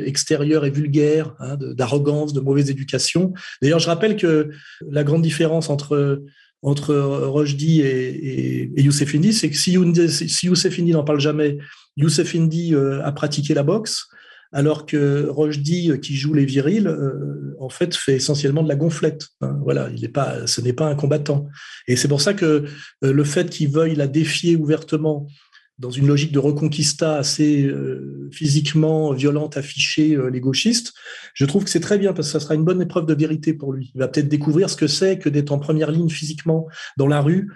extérieurs 0.05 0.65
et 0.65 0.71
vulgaires, 0.71 1.35
hein, 1.39 1.55
d'arrogance, 1.59 2.33
de, 2.33 2.39
mauvaise 2.39 2.71
éducation. 2.71 3.33
D'ailleurs, 3.61 3.79
je 3.79 3.87
rappelle 3.87 4.15
que 4.15 4.49
la 4.89 5.03
grande 5.03 5.21
différence 5.21 5.69
entre 5.69 6.23
entre 6.63 6.95
Rochdy 6.95 7.81
et, 7.81 8.71
et, 8.75 8.81
Youssef 8.81 9.15
Indy, 9.15 9.33
c'est 9.33 9.49
que 9.49 9.57
si 9.57 9.73
Youssef 9.73 10.79
Indy 10.79 10.91
n'en 10.91 11.03
parle 11.03 11.19
jamais, 11.19 11.57
Youssef 11.97 12.35
Indy 12.35 12.75
a 12.75 13.11
pratiqué 13.11 13.53
la 13.53 13.63
boxe, 13.63 14.07
alors 14.51 14.85
que 14.85 15.27
Rochdy, 15.29 15.91
euh, 15.91 15.97
qui 15.97 16.15
joue 16.15 16.33
les 16.33 16.45
virils, 16.45 16.87
euh, 16.87 17.55
en 17.59 17.69
fait, 17.69 17.95
fait 17.95 18.15
essentiellement 18.15 18.63
de 18.63 18.67
la 18.67 18.75
gonflette. 18.75 19.27
Hein. 19.41 19.57
voilà, 19.63 19.89
il 19.95 20.03
est 20.03 20.09
pas, 20.09 20.45
ce 20.47 20.61
n'est 20.61 20.73
pas 20.73 20.87
un 20.87 20.95
combattant. 20.95 21.47
Et 21.87 21.95
c'est 21.95 22.07
pour 22.07 22.21
ça 22.21 22.33
que 22.33 22.65
euh, 23.03 23.13
le 23.13 23.23
fait 23.23 23.49
qu'il 23.49 23.69
veuille 23.69 23.95
la 23.95 24.07
défier 24.07 24.55
ouvertement 24.55 25.27
dans 25.79 25.89
une 25.89 26.05
logique 26.05 26.31
de 26.31 26.37
reconquista 26.37 27.15
assez 27.15 27.67
physiquement 28.31 29.13
violente 29.13 29.57
affichée 29.57 30.15
les 30.31 30.39
gauchistes, 30.39 30.93
je 31.33 31.43
trouve 31.43 31.63
que 31.63 31.71
c'est 31.71 31.79
très 31.79 31.97
bien 31.97 32.13
parce 32.13 32.27
que 32.27 32.33
ça 32.33 32.39
sera 32.39 32.53
une 32.53 32.63
bonne 32.63 32.83
épreuve 32.83 33.07
de 33.07 33.15
vérité 33.15 33.55
pour 33.55 33.73
lui. 33.73 33.91
Il 33.95 33.97
va 33.97 34.07
peut-être 34.07 34.27
découvrir 34.27 34.69
ce 34.69 34.75
que 34.75 34.85
c'est 34.85 35.17
que 35.17 35.27
d'être 35.27 35.51
en 35.51 35.57
première 35.57 35.89
ligne 35.89 36.09
physiquement 36.09 36.67
dans 36.97 37.07
la 37.07 37.19
rue, 37.19 37.51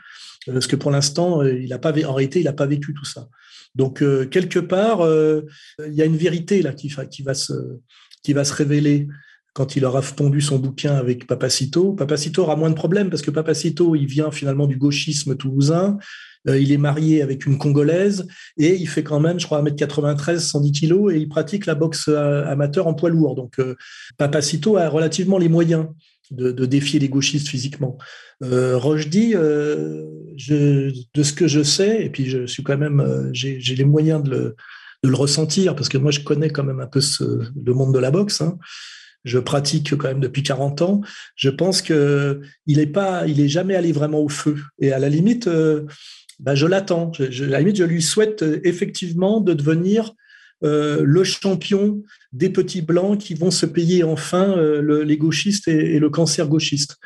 parce 0.47 0.65
que 0.65 0.75
pour 0.75 0.89
l'instant, 0.89 1.43
il 1.43 1.71
a 1.71 1.77
pas, 1.77 1.91
en 1.91 2.15
réalité, 2.15 2.39
il 2.39 2.45
n'a 2.45 2.53
pas 2.53 2.65
vécu 2.65 2.95
tout 2.95 3.05
ça. 3.05 3.27
Donc, 3.75 4.01
euh, 4.01 4.25
quelque 4.25 4.59
part, 4.59 5.01
euh, 5.01 5.41
il 5.85 5.93
y 5.93 6.01
a 6.01 6.05
une 6.05 6.17
vérité 6.17 6.63
qui, 6.77 6.89
va 7.23 7.33
se, 7.33 8.53
révéler 8.53 9.07
quand 9.53 9.75
il 9.75 9.85
aura 9.85 10.01
pondu 10.01 10.41
son 10.41 10.59
bouquin 10.59 10.95
avec 10.95 11.27
Papacito. 11.27 11.93
Papacito 11.93 12.41
aura 12.41 12.55
moins 12.55 12.69
de 12.69 12.75
problèmes 12.75 13.09
parce 13.09 13.21
que 13.21 13.31
Papacito, 13.31 13.95
il 13.95 14.05
vient 14.05 14.31
finalement 14.31 14.67
du 14.67 14.77
gauchisme 14.77 15.35
toulousain. 15.35 15.97
Euh, 16.47 16.59
il 16.59 16.71
est 16.71 16.77
marié 16.77 17.21
avec 17.21 17.45
une 17.45 17.57
Congolaise 17.57 18.27
et 18.57 18.75
il 18.75 18.87
fait 18.87 19.03
quand 19.03 19.19
même, 19.19 19.39
je 19.39 19.45
crois, 19.45 19.61
1m93, 19.61 20.39
110 20.39 20.71
kilos 20.71 21.13
et 21.13 21.17
il 21.17 21.27
pratique 21.27 21.65
la 21.65 21.75
boxe 21.75 22.07
amateur 22.07 22.87
en 22.87 22.93
poids 22.93 23.09
lourd. 23.09 23.35
Donc, 23.35 23.59
Papacito 24.17 24.77
a 24.77 24.87
relativement 24.89 25.37
les 25.37 25.49
moyens 25.49 25.87
de, 26.31 26.65
défier 26.65 26.99
les 26.99 27.09
gauchistes 27.09 27.47
physiquement. 27.47 27.97
Euh, 28.43 28.77
Rochdy, 28.77 29.33
euh, 29.35 30.05
de 30.49 31.23
ce 31.23 31.33
que 31.33 31.47
je 31.47 31.63
sais, 31.63 32.03
et 32.03 32.09
puis 32.09 32.25
je 32.25 32.45
suis 32.45 32.63
quand 32.63 32.77
même, 32.77 32.99
euh, 32.99 33.29
j'ai 33.33 33.75
les 33.75 33.85
moyens 33.85 34.23
de 34.23 34.55
le, 35.03 35.13
ressentir, 35.13 35.75
parce 35.75 35.87
que 35.87 35.99
moi 35.99 36.09
je 36.09 36.21
connais 36.21 36.49
quand 36.49 36.63
même 36.63 36.79
un 36.79 36.87
peu 36.87 36.99
le 37.19 37.73
monde 37.73 37.93
de 37.93 37.99
la 37.99 38.09
boxe. 38.09 38.41
Hein. 38.41 38.57
Je 39.23 39.37
pratique 39.37 39.95
quand 39.95 40.07
même 40.07 40.19
depuis 40.19 40.41
40 40.41 40.81
ans. 40.81 41.01
Je 41.35 41.51
pense 41.51 41.83
que 41.83 42.41
il 42.65 42.79
est 42.79 42.87
pas, 42.87 43.27
il 43.27 43.39
est 43.39 43.47
jamais 43.47 43.75
allé 43.75 43.91
vraiment 43.91 44.19
au 44.19 44.29
feu. 44.29 44.57
Et 44.79 44.91
à 44.91 44.97
la 44.97 45.09
limite, 45.09 45.47
bah, 46.39 46.55
je 46.55 46.65
l'attends. 46.65 47.11
à 47.19 47.45
la 47.45 47.59
limite, 47.59 47.75
je 47.75 47.83
lui 47.83 48.01
souhaite 48.01 48.43
effectivement 48.63 49.41
de 49.41 49.53
devenir 49.53 50.11
euh, 50.65 51.03
le 51.03 51.23
champion 51.23 52.01
des 52.33 52.49
petits 52.49 52.81
blancs 52.81 53.19
qui 53.19 53.35
vont 53.35 53.51
se 53.51 53.67
payer 53.67 54.03
enfin 54.03 54.57
euh, 54.57 55.03
les 55.03 55.17
gauchistes 55.17 55.67
et, 55.67 55.99
le 55.99 56.09
cancer 56.09 56.47
gauchiste. 56.47 56.97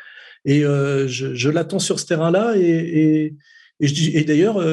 Et 0.45 0.63
euh, 0.63 1.07
je, 1.07 1.49
l'attends 1.49 1.79
sur 1.79 1.99
ce 1.99 2.05
terrain-là 2.05 2.53
et, 2.55 3.35
d'ailleurs, 4.25 4.63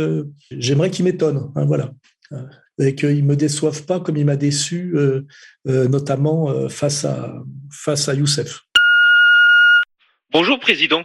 j'aimerais 0.51 0.91
qu'il 0.91 1.05
m'étonne. 1.05 1.51
Hein, 1.57 1.65
voilà. 1.65 1.93
Et 2.79 2.95
qu'il 2.95 3.17
ne 3.17 3.29
me 3.29 3.37
déçoive 3.37 3.85
pas 3.85 3.99
comme 3.99 4.17
il 4.17 4.25
m'a 4.25 4.37
déçu, 4.37 4.95
notamment 5.65 6.69
face, 6.69 7.05
à, 7.05 7.43
face 7.71 8.09
à 8.09 8.15
Youssef. 8.15 8.61
Bonjour, 10.33 10.61
Président. 10.61 11.03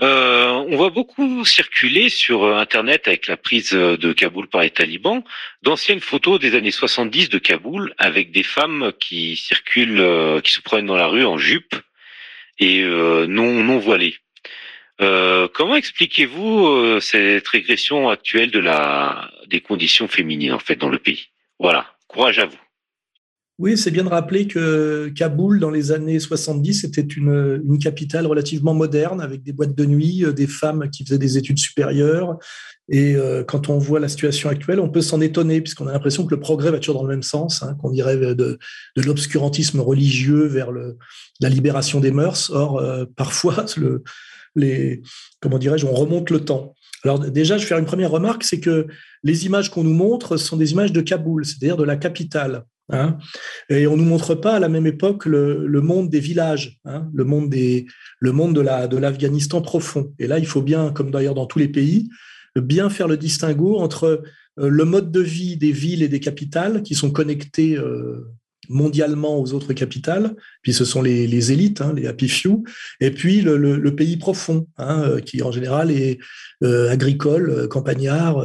Euh, 0.00 0.48
on 0.48 0.76
voit 0.76 0.90
beaucoup 0.90 1.44
circuler 1.44 2.08
sur 2.08 2.44
euh, 2.44 2.56
Internet 2.56 3.06
avec 3.08 3.26
la 3.26 3.36
prise 3.36 3.74
euh, 3.74 3.98
de 3.98 4.14
Kaboul 4.14 4.48
par 4.48 4.62
les 4.62 4.70
talibans 4.70 5.22
d'anciennes 5.62 6.00
photos 6.00 6.40
des 6.40 6.54
années 6.54 6.70
70 6.70 7.28
de 7.28 7.38
Kaboul 7.38 7.94
avec 7.98 8.32
des 8.32 8.42
femmes 8.42 8.92
qui 8.98 9.36
circulent, 9.36 10.40
qui 10.42 10.52
se 10.52 10.60
prennent 10.60 10.86
dans 10.86 10.96
la 10.96 11.06
rue 11.06 11.26
en 11.26 11.36
jupe 11.36 11.74
et 12.58 12.82
non 12.82 13.78
voilées. 13.78 14.16
comment 14.98 15.76
expliquez-vous 15.76 17.00
cette 17.00 17.48
régression 17.48 18.08
actuelle 18.08 18.50
des 19.46 19.60
conditions 19.60 20.08
féminines 20.08 20.52
en 20.52 20.58
fait 20.58 20.76
dans 20.76 20.88
le 20.88 20.98
pays? 20.98 21.28
Voilà, 21.58 21.94
courage 22.08 22.38
à 22.38 22.46
vous. 22.46 22.58
Oui, 23.62 23.78
c'est 23.78 23.92
bien 23.92 24.02
de 24.02 24.08
rappeler 24.08 24.48
que 24.48 25.08
Kaboul, 25.14 25.60
dans 25.60 25.70
les 25.70 25.92
années 25.92 26.18
70, 26.18 26.82
était 26.82 27.00
une, 27.00 27.78
capitale 27.80 28.26
relativement 28.26 28.74
moderne, 28.74 29.20
avec 29.20 29.44
des 29.44 29.52
boîtes 29.52 29.76
de 29.76 29.84
nuit, 29.84 30.24
des 30.34 30.48
femmes 30.48 30.90
qui 30.90 31.04
faisaient 31.04 31.16
des 31.16 31.38
études 31.38 31.60
supérieures. 31.60 32.38
Et 32.88 33.14
quand 33.46 33.68
on 33.68 33.78
voit 33.78 34.00
la 34.00 34.08
situation 34.08 34.48
actuelle, 34.48 34.80
on 34.80 34.88
peut 34.88 35.00
s'en 35.00 35.20
étonner, 35.20 35.60
puisqu'on 35.60 35.86
a 35.86 35.92
l'impression 35.92 36.26
que 36.26 36.34
le 36.34 36.40
progrès 36.40 36.72
va 36.72 36.80
toujours 36.80 36.96
dans 36.96 37.06
le 37.06 37.14
même 37.14 37.22
sens, 37.22 37.62
hein, 37.62 37.76
qu'on 37.80 37.92
irait 37.92 38.16
de, 38.16 38.58
l'obscurantisme 38.96 39.78
religieux 39.78 40.46
vers 40.46 40.72
la 40.72 41.48
libération 41.48 42.00
des 42.00 42.10
mœurs. 42.10 42.50
Or, 42.50 42.82
parfois, 43.14 43.64
le, 43.76 44.02
les, 44.56 45.02
comment 45.40 45.58
dirais-je, 45.58 45.86
on 45.86 45.94
remonte 45.94 46.30
le 46.30 46.44
temps. 46.44 46.74
Alors 47.04 47.20
déjà, 47.20 47.58
je 47.58 47.62
vais 47.62 47.68
faire 47.68 47.78
une 47.78 47.84
première 47.84 48.10
remarque, 48.10 48.42
c'est 48.42 48.58
que 48.58 48.88
les 49.22 49.46
images 49.46 49.70
qu'on 49.70 49.84
nous 49.84 49.94
montre 49.94 50.36
sont 50.36 50.56
des 50.56 50.72
images 50.72 50.92
de 50.92 51.00
Kaboul, 51.00 51.44
c'est-à-dire 51.46 51.76
de 51.76 51.84
la 51.84 51.96
capitale. 51.96 52.64
Hein. 52.92 53.16
et 53.70 53.86
on 53.86 53.96
nous 53.96 54.04
montre 54.04 54.34
pas 54.34 54.56
à 54.56 54.60
la 54.60 54.68
même 54.68 54.86
époque 54.86 55.24
le, 55.24 55.80
monde 55.80 56.10
des 56.10 56.20
villages, 56.20 56.78
hein, 56.84 57.08
le 57.14 57.24
monde 57.24 57.48
des, 57.48 57.86
le 58.20 58.32
monde 58.32 58.54
de 58.54 58.60
la 58.60 58.86
de 58.86 58.98
l'Afghanistan 58.98 59.62
profond. 59.62 60.12
Et 60.18 60.26
là, 60.26 60.38
il 60.38 60.46
faut 60.46 60.62
bien, 60.62 60.92
comme 60.92 61.10
d'ailleurs 61.10 61.34
dans 61.34 61.46
tous 61.46 61.58
les 61.58 61.68
pays, 61.68 62.10
bien 62.56 62.90
faire 62.90 63.08
le 63.08 63.16
distinguo 63.16 63.78
entre 63.78 64.22
euh, 64.58 64.68
le 64.68 64.84
mode 64.84 65.10
de 65.10 65.20
vie 65.20 65.56
des 65.56 65.72
villes 65.72 66.02
et 66.02 66.08
des 66.08 66.20
capitales 66.20 66.82
qui 66.82 66.94
sont 66.94 67.10
connectés 67.10 67.76
euh, 67.76 68.28
mondialement 68.68 69.40
aux 69.40 69.52
autres 69.54 69.72
capitales, 69.72 70.36
puis 70.62 70.72
ce 70.72 70.84
sont 70.84 71.02
les, 71.02 71.52
élites, 71.52 71.80
hein, 71.80 71.92
les 71.94 72.06
happy 72.06 72.28
few, 72.28 72.62
et 73.00 73.10
puis 73.10 73.40
le, 73.40 73.94
pays 73.94 74.16
profond, 74.16 74.66
hein, 74.78 75.02
euh, 75.02 75.20
qui 75.20 75.42
en 75.42 75.50
général 75.50 75.90
est 75.90 76.18
euh, 76.62 76.90
agricole, 76.90 77.50
euh, 77.50 77.68
campagnard, 77.68 78.44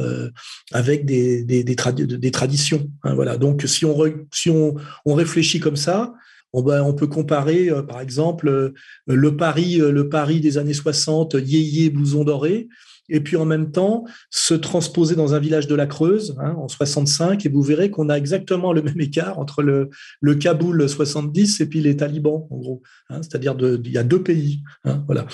avec 0.72 1.04
des, 1.04 1.44
des, 1.44 2.30
traditions. 2.32 2.90
Hein, 3.04 3.14
voilà. 3.14 3.36
Donc 3.36 3.62
si 3.66 3.84
on, 3.84 3.96
si 4.32 4.50
on, 4.50 4.74
on 5.04 5.14
réfléchit 5.14 5.60
comme 5.60 5.76
ça, 5.76 6.14
on, 6.52 6.62
ben, 6.62 6.92
peut 6.94 7.06
comparer, 7.06 7.70
par 7.86 8.00
exemple, 8.00 8.72
le 9.06 9.36
Paris, 9.36 9.76
le 9.76 10.08
Paris 10.08 10.40
des 10.40 10.58
années 10.58 10.74
60, 10.74 11.34
yéyé, 11.34 11.90
blouson 11.90 12.24
doré, 12.24 12.68
et 13.08 13.20
puis 13.20 13.36
en 13.36 13.44
même 13.44 13.70
temps 13.70 14.04
se 14.30 14.54
transposer 14.54 15.14
dans 15.14 15.34
un 15.34 15.38
village 15.38 15.66
de 15.66 15.74
la 15.74 15.86
Creuse 15.86 16.36
hein, 16.40 16.54
en 16.58 16.68
65 16.68 17.44
et 17.44 17.48
vous 17.48 17.62
verrez 17.62 17.90
qu'on 17.90 18.08
a 18.08 18.16
exactement 18.16 18.72
le 18.72 18.82
même 18.82 19.00
écart 19.00 19.38
entre 19.38 19.62
le, 19.62 19.90
Kaboul 20.34 20.88
70 20.88 21.60
et 21.60 21.66
puis 21.66 21.80
les 21.80 21.96
talibans 21.96 22.46
en 22.50 22.56
gros 22.56 22.82
hein, 23.10 23.20
c'est-à-dire 23.22 23.56
il 23.60 23.90
y 23.90 23.98
a 23.98 24.04
deux 24.04 24.22
pays 24.22 24.62
hein, 24.84 25.02
voilà. 25.06 25.26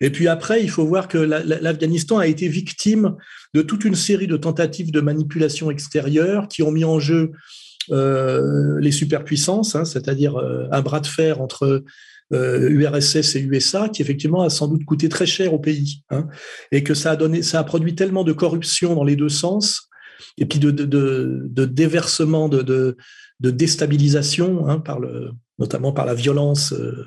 Et 0.00 0.10
puis 0.10 0.28
après 0.28 0.62
il 0.62 0.70
faut 0.70 0.84
voir 0.84 1.08
que 1.08 1.18
l'Afghanistan 1.18 2.18
a 2.18 2.26
été 2.26 2.48
victime 2.48 3.16
de 3.54 3.62
toute 3.62 3.84
une 3.84 3.94
série 3.94 4.26
de 4.26 4.36
tentatives 4.36 4.90
de 4.90 5.00
manipulation 5.00 5.70
extérieure 5.70 6.48
qui 6.48 6.62
ont 6.62 6.72
mis 6.72 6.84
en 6.84 6.98
jeu 6.98 7.32
euh, 7.90 8.78
les 8.80 8.92
superpuissances, 8.92 9.76
c'est-à-dire 9.84 10.36
euh, 10.36 10.68
un 10.70 10.82
bras 10.82 11.00
de 11.00 11.06
fer 11.06 11.40
entre 11.40 11.82
URSS 12.32 13.36
euh, 13.36 13.38
et 13.38 13.42
USA, 13.42 13.88
qui 13.88 14.02
effectivement 14.02 14.42
a 14.42 14.50
sans 14.50 14.68
doute 14.68 14.84
coûté 14.84 15.08
très 15.08 15.26
cher 15.26 15.52
au 15.52 15.58
pays, 15.58 16.02
hein, 16.10 16.28
et 16.70 16.82
que 16.82 16.94
ça 16.94 17.12
a 17.12 17.16
donné, 17.16 17.42
ça 17.42 17.58
a 17.58 17.64
produit 17.64 17.94
tellement 17.94 18.24
de 18.24 18.32
corruption 18.32 18.94
dans 18.94 19.04
les 19.04 19.16
deux 19.16 19.28
sens, 19.28 19.90
et 20.38 20.46
puis 20.46 20.58
de, 20.58 20.70
déversement, 21.64 22.48
de, 22.48 22.96
déstabilisation, 23.40 24.68
hein, 24.68 24.82
notamment 25.58 25.92
par 25.92 26.06
la 26.06 26.14
violence 26.14 26.72
euh, 26.72 27.06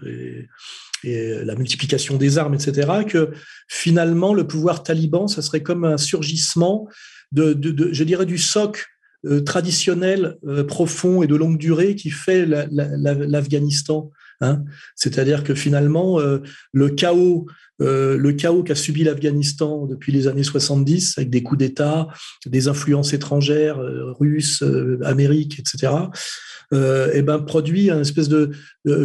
et, 1.04 1.44
la 1.44 1.56
multiplication 1.56 2.18
des 2.18 2.38
armes, 2.38 2.56
etc., 2.56 3.06
que 3.08 3.32
finalement 3.68 4.34
le 4.34 4.48
pouvoir 4.48 4.82
taliban, 4.82 5.28
ça 5.28 5.44
serait 5.44 5.62
comme 5.62 5.86
un 5.86 5.98
surgissement 5.98 6.88
de, 7.32 7.56
je 7.92 8.04
dirais, 8.04 8.26
du 8.26 8.40
soc 8.40 8.88
euh, 9.26 9.42
traditionnel 9.42 10.38
profond 10.68 11.22
et 11.22 11.28
de 11.28 11.36
longue 11.36 11.60
durée 11.60 11.96
qui 11.96 12.10
fait 12.10 12.46
l'Afghanistan. 12.48 13.96
La, 13.96 14.10
la, 14.10 14.25
Hein 14.42 14.64
C'est-à-dire 14.96 15.44
que 15.44 15.56
finalement, 15.56 16.20
euh, 16.20 16.40
le 16.74 16.90
chaos, 16.90 17.48
euh, 17.82 18.18
le 18.18 18.32
chaos 18.32 18.64
qu'a 18.64 18.76
subi 18.76 19.04
l'Afghanistan 19.04 19.86
depuis 19.86 20.12
les 20.12 20.28
années 20.28 20.44
70, 20.44 21.18
avec 21.18 21.30
des 21.30 21.44
coups 21.44 21.60
d'État, 21.60 22.08
des 22.46 22.68
influences 22.68 23.14
étrangères, 23.14 23.80
euh, 23.80 24.14
russes, 24.14 24.64
euh, 24.64 25.00
Amérique, 25.04 25.60
etc., 25.60 25.94
et 27.14 27.22
ben 27.22 27.40
produit 27.40 27.92
un 27.92 28.02
espèce 28.02 28.28
de 28.28 28.52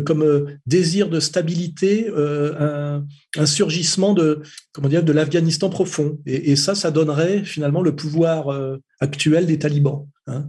comme 0.07 0.47
désir 0.67 1.11
de 1.11 1.21
stabilité, 1.21 2.11
un, 2.11 3.05
surgissement 3.45 4.15
de 4.15 4.41
comment 4.73 4.89
dire 4.89 5.05
de 5.05 5.13
l'Afghanistan 5.13 5.69
profond. 5.69 6.19
Et, 6.25 6.51
et, 6.51 6.57
ça, 6.57 6.75
ça 6.75 6.91
donnerait 6.91 7.45
finalement 7.45 7.83
le 7.83 7.95
pouvoir 7.95 8.79
actuel 8.99 9.47
des 9.47 9.59
talibans, 9.59 10.09
hein 10.27 10.49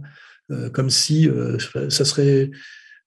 comme 0.72 0.88
si 0.88 1.28
ça 1.90 2.04
serait 2.06 2.50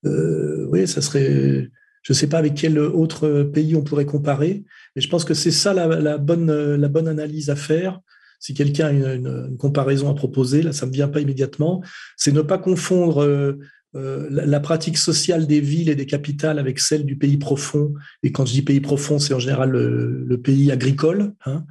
euh, 0.05 0.67
oui, 0.69 0.87
ça 0.87 1.01
serait, 1.01 1.69
je 2.03 2.13
ne 2.13 2.13
sais 2.13 2.27
pas 2.27 2.37
avec 2.37 2.55
quel 2.55 2.79
autre 2.79 3.43
pays 3.43 3.75
on 3.75 3.83
pourrait 3.83 4.05
comparer, 4.05 4.63
mais 4.95 5.01
je 5.01 5.09
pense 5.09 5.25
que 5.25 5.33
c'est 5.33 5.51
ça 5.51 5.73
la, 5.73 6.17
bonne, 6.17 6.75
la 6.75 6.87
bonne 6.87 7.07
analyse 7.07 7.49
à 7.49 7.55
faire. 7.55 7.99
Si 8.39 8.53
quelqu'un 8.53 8.87
a 8.87 9.13
une, 9.13 9.55
comparaison 9.57 10.09
à 10.09 10.13
proposer, 10.13 10.61
là, 10.61 10.71
ça 10.71 10.85
ne 10.85 10.91
me 10.91 10.95
vient 10.95 11.07
pas 11.07 11.21
immédiatement, 11.21 11.83
c'est 12.17 12.33
ne 12.33 12.41
pas 12.41 12.57
confondre 12.57 13.57
euh, 13.95 14.27
la, 14.29 14.59
pratique 14.59 14.97
sociale 14.97 15.47
des 15.47 15.61
villes 15.61 15.89
et 15.89 15.95
des 15.95 16.05
capitales 16.05 16.59
avec 16.59 16.79
celle 16.79 17.05
du 17.05 17.17
pays 17.17 17.37
profond. 17.37 17.93
Et 18.23 18.31
quand 18.31 18.45
je 18.45 18.51
dis 18.51 18.61
pays 18.61 18.81
profond, 18.81 19.19
c'est 19.19 19.33
en 19.33 19.39
général 19.39 19.71
le, 19.71 20.41
pays 20.43 20.69
agricole. 20.71 21.33
Hein. 21.45 21.63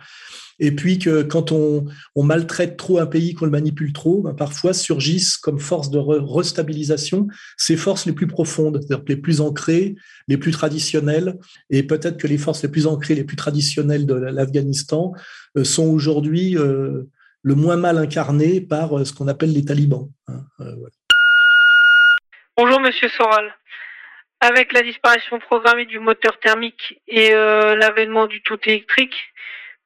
Et 0.59 0.71
puis 0.71 0.99
que 0.99 1.23
quand 1.23 1.53
on, 1.53 1.85
maltraite 2.17 2.79
trop 2.79 2.99
un 2.99 3.07
pays, 3.07 3.35
qu'on 3.35 3.45
le 3.45 3.51
manipule 3.51 3.93
trop, 3.93 4.23
ben 4.23 4.33
parfois 4.33 4.73
surgissent 4.73 5.37
comme 5.37 5.59
force 5.59 5.91
de 5.91 5.99
restabilisation 5.99 7.29
ces 7.59 7.77
forces 7.77 8.07
les 8.07 8.13
plus 8.13 8.27
profondes, 8.27 8.81
c'est-à-dire 8.81 9.05
les 9.07 9.17
plus 9.17 9.41
ancrées, 9.43 9.95
les 10.27 10.39
plus 10.39 10.53
traditionnelles. 10.53 11.39
Et 11.69 11.83
peut-être 11.83 12.17
que 12.17 12.27
les 12.27 12.39
forces 12.39 12.63
les 12.63 12.71
plus 12.71 12.87
ancrées, 12.87 13.15
les 13.15 13.25
plus 13.25 13.37
traditionnelles 13.37 14.07
de 14.07 14.15
l'Afghanistan 14.15 15.13
euh, 15.59 15.65
sont 15.65 15.89
aujourd'hui 15.89 16.57
euh, 16.57 17.03
le 17.43 17.55
moins 17.55 17.77
mal 17.77 17.99
incarnées 17.99 18.63
par 18.63 19.07
ce 19.07 19.13
qu'on 19.13 19.29
appelle 19.29 19.53
les 19.53 19.65
talibans. 19.65 20.09
Hein. 20.29 20.47
Bonjour 22.57 22.79
Monsieur 22.79 23.09
Soral. 23.09 23.53
Avec 24.39 24.73
la 24.73 24.83
disparition 24.83 25.41
programmée 25.41 25.87
du 25.87 25.99
moteur 25.99 26.39
thermique 26.39 27.03
et 27.09 27.35
euh, 27.35 27.75
l'avènement 27.75 28.29
du 28.29 28.43
tout 28.43 28.59
électrique, 28.67 29.17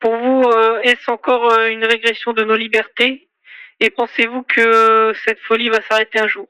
pour 0.00 0.14
vous, 0.14 0.42
euh, 0.42 0.78
est-ce 0.82 1.10
encore 1.10 1.50
euh, 1.50 1.70
une 1.70 1.86
régression 1.86 2.34
de 2.34 2.44
nos 2.44 2.56
libertés? 2.56 3.30
Et 3.80 3.88
pensez-vous 3.88 4.42
que 4.42 5.14
cette 5.24 5.38
folie 5.38 5.70
va 5.70 5.78
s'arrêter 5.88 6.20
un 6.20 6.28
jour? 6.28 6.46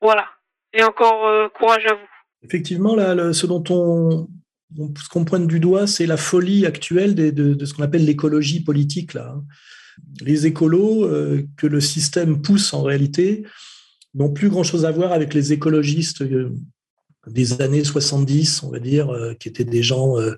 Voilà. 0.00 0.30
Et 0.72 0.82
encore 0.82 1.52
courage 1.52 1.84
à 1.84 1.92
vous. 1.92 2.08
Effectivement, 2.42 2.96
là, 2.96 3.34
ce 3.34 3.46
dont 3.46 3.64
on, 3.68 4.28
qu'on 5.10 5.24
pointe 5.26 5.46
du 5.46 5.60
doigt, 5.60 5.86
c'est 5.86 6.06
la 6.06 6.16
folie 6.16 6.64
actuelle 6.64 7.14
de, 7.14 7.64
ce 7.66 7.74
qu'on 7.74 7.82
appelle 7.82 8.06
l'écologie 8.06 8.64
politique. 8.64 9.12
Là. 9.12 9.34
Hein. 9.34 9.42
Les 10.22 10.46
écolos 10.46 11.06
que 11.58 11.66
le 11.66 11.80
système 11.80 12.40
pousse 12.40 12.72
en 12.72 12.82
réalité, 12.82 13.42
n'ont 14.14 14.32
plus 14.32 14.48
grand-chose 14.48 14.84
à 14.84 14.90
voir 14.90 15.12
avec 15.12 15.34
les 15.34 15.52
écologistes 15.52 16.22
euh, 16.22 16.52
des 17.26 17.60
années 17.60 17.84
70, 17.84 18.62
on 18.62 18.70
va 18.70 18.78
dire, 18.78 19.10
euh, 19.10 19.34
qui 19.34 19.48
étaient 19.48 19.64
des 19.64 19.82
gens 19.82 20.18
euh, 20.18 20.34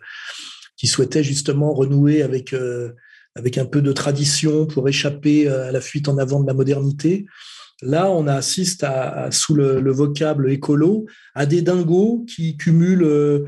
qui 0.77 0.87
souhaitaient 0.87 1.25
justement 1.25 1.73
renouer 1.73 2.23
avec, 2.23 2.55
un 2.55 3.65
peu 3.65 3.81
de 3.81 3.93
tradition 3.93 4.67
pour 4.67 4.89
échapper 4.89 5.47
à 5.49 5.71
la 5.71 5.81
fuite 5.81 6.09
en 6.09 6.19
avant 6.19 6.41
de 6.41 6.47
la 6.47 6.55
modernité. 6.55 7.25
Là, 7.83 8.11
on 8.11 8.27
assiste 8.27 8.83
à, 8.83 9.31
sous 9.31 9.55
le, 9.55 9.81
le, 9.81 9.93
vocable 9.93 10.51
écolo 10.51 11.07
à 11.35 11.47
des 11.47 11.63
dingos 11.63 12.25
qui 12.29 12.57
cumulent 12.57 13.47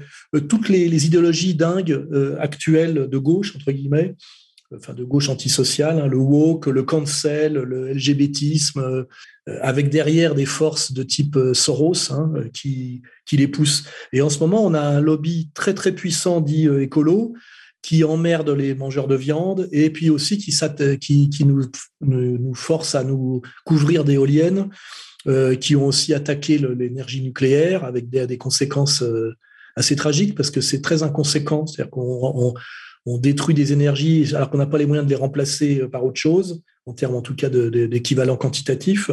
toutes 0.48 0.68
les, 0.68 1.06
idéologies 1.06 1.54
dingues 1.54 2.06
actuelles 2.38 3.08
de 3.08 3.18
gauche, 3.18 3.56
entre 3.56 3.72
guillemets, 3.72 4.14
enfin 4.74 4.94
de 4.94 5.04
gauche 5.04 5.28
antisociale, 5.28 6.00
hein, 6.00 6.06
le 6.06 6.16
woke, 6.16 6.66
le 6.66 6.82
cancel, 6.82 7.54
le 7.54 7.92
LGBTisme, 7.92 8.80
euh, 8.80 9.04
avec 9.60 9.90
derrière 9.90 10.34
des 10.34 10.46
forces 10.46 10.92
de 10.92 11.02
type 11.02 11.36
euh, 11.36 11.54
Soros 11.54 12.12
hein, 12.12 12.32
qui, 12.52 13.02
qui 13.26 13.36
les 13.36 13.48
poussent. 13.48 13.84
Et 14.12 14.22
en 14.22 14.30
ce 14.30 14.38
moment, 14.38 14.64
on 14.64 14.74
a 14.74 14.80
un 14.80 15.00
lobby 15.00 15.50
très 15.54 15.74
très 15.74 15.92
puissant 15.92 16.40
dit 16.40 16.68
euh, 16.68 16.82
écolo 16.82 17.34
qui 17.84 18.02
emmerde 18.02 18.48
les 18.48 18.74
mangeurs 18.74 19.06
de 19.06 19.14
viande 19.14 19.68
et 19.70 19.90
puis 19.90 20.08
aussi 20.08 20.38
qui, 20.38 21.44
nous, 21.44 22.54
force 22.54 22.94
à 22.94 23.04
nous 23.04 23.42
couvrir 23.66 24.04
d'éoliennes, 24.04 24.70
euh, 25.26 25.54
qui 25.54 25.76
ont 25.76 25.86
aussi 25.86 26.14
attaqué 26.14 26.56
l'énergie 26.56 27.20
nucléaire 27.20 27.84
avec 27.84 28.08
des, 28.08 28.38
conséquences 28.38 29.02
euh, 29.02 29.34
assez 29.76 29.96
tragiques 29.96 30.34
parce 30.34 30.50
que 30.50 30.62
c'est 30.62 30.80
très 30.80 31.02
inconséquent. 31.02 31.66
C'est-à-dire 31.66 31.90
qu'on 31.90 32.32
on 32.34 32.54
détruit 33.06 33.54
des 33.54 33.72
énergies 33.72 34.34
alors 34.34 34.50
qu'on 34.50 34.58
n'a 34.58 34.66
pas 34.66 34.78
les 34.78 34.86
moyens 34.86 35.06
de 35.06 35.10
les 35.10 35.18
remplacer 35.18 35.80
euh, 35.80 35.88
par 35.88 36.04
autre 36.04 36.20
chose, 36.20 36.62
en 36.86 36.92
termes 36.92 37.14
en 37.14 37.22
tout 37.22 37.34
cas 37.34 37.48
d'équivalent 37.48 38.36
quantitatif. 38.36 39.10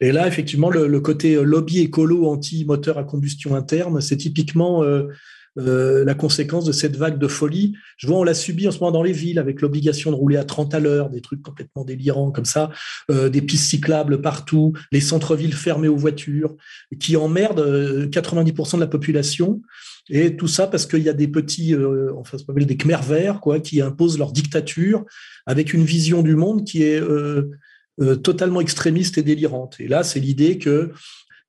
Et 0.00 0.12
là, 0.12 0.26
effectivement, 0.26 0.70
le, 0.70 1.00
côté 1.00 1.34
euh, 1.34 1.42
lobby 1.42 1.80
écolo 1.80 2.26
anti-moteur 2.26 2.98
à 2.98 3.04
combustion 3.04 3.54
interne, 3.54 4.00
c'est 4.00 4.16
typiquement 4.16 4.84
euh, 4.84 6.04
la 6.04 6.14
conséquence 6.14 6.64
de 6.64 6.72
cette 6.72 6.96
vague 6.96 7.18
de 7.18 7.28
folie. 7.28 7.74
Je 7.96 8.06
vois, 8.06 8.18
on 8.18 8.24
l'a 8.24 8.34
subi 8.34 8.68
en 8.68 8.70
ce 8.70 8.78
moment 8.78 8.92
dans 8.92 9.02
les 9.02 9.12
villes 9.12 9.38
avec 9.38 9.60
l'obligation 9.60 10.10
de 10.10 10.16
rouler 10.16 10.36
à 10.36 10.44
30 10.44 10.74
à 10.74 10.80
l'heure, 10.80 11.08
des 11.08 11.20
trucs 11.20 11.42
complètement 11.42 11.84
délirants 11.84 12.30
comme 12.30 12.44
ça, 12.44 12.70
des 13.08 13.40
pistes 13.40 13.70
cyclables 13.70 14.20
partout, 14.20 14.74
les 14.92 15.00
centres-villes 15.00 15.54
fermés 15.54 15.88
aux 15.88 15.96
voitures, 15.96 16.54
qui 17.00 17.16
emmerdent 17.16 18.10
90% 18.10 18.74
de 18.74 18.80
la 18.80 18.86
population. 18.86 19.62
Et 20.08 20.36
tout 20.36 20.48
ça 20.48 20.66
parce 20.66 20.86
qu'il 20.86 21.02
y 21.02 21.08
a 21.08 21.12
des 21.12 21.28
petits, 21.28 21.74
euh, 21.74 22.12
enfin, 22.16 22.38
ça 22.38 22.44
s'appelle 22.44 22.66
des 22.66 22.76
Khmer 22.76 23.00
verts, 23.06 23.40
quoi, 23.40 23.60
qui 23.60 23.80
imposent 23.80 24.18
leur 24.18 24.32
dictature 24.32 25.04
avec 25.46 25.72
une 25.72 25.84
vision 25.84 26.22
du 26.22 26.36
monde 26.36 26.64
qui 26.64 26.84
est 26.84 27.00
euh, 27.00 27.50
euh, 28.00 28.14
totalement 28.14 28.60
extrémiste 28.60 29.18
et 29.18 29.22
délirante. 29.22 29.76
Et 29.80 29.88
là, 29.88 30.04
c'est 30.04 30.20
l'idée 30.20 30.58
que 30.58 30.92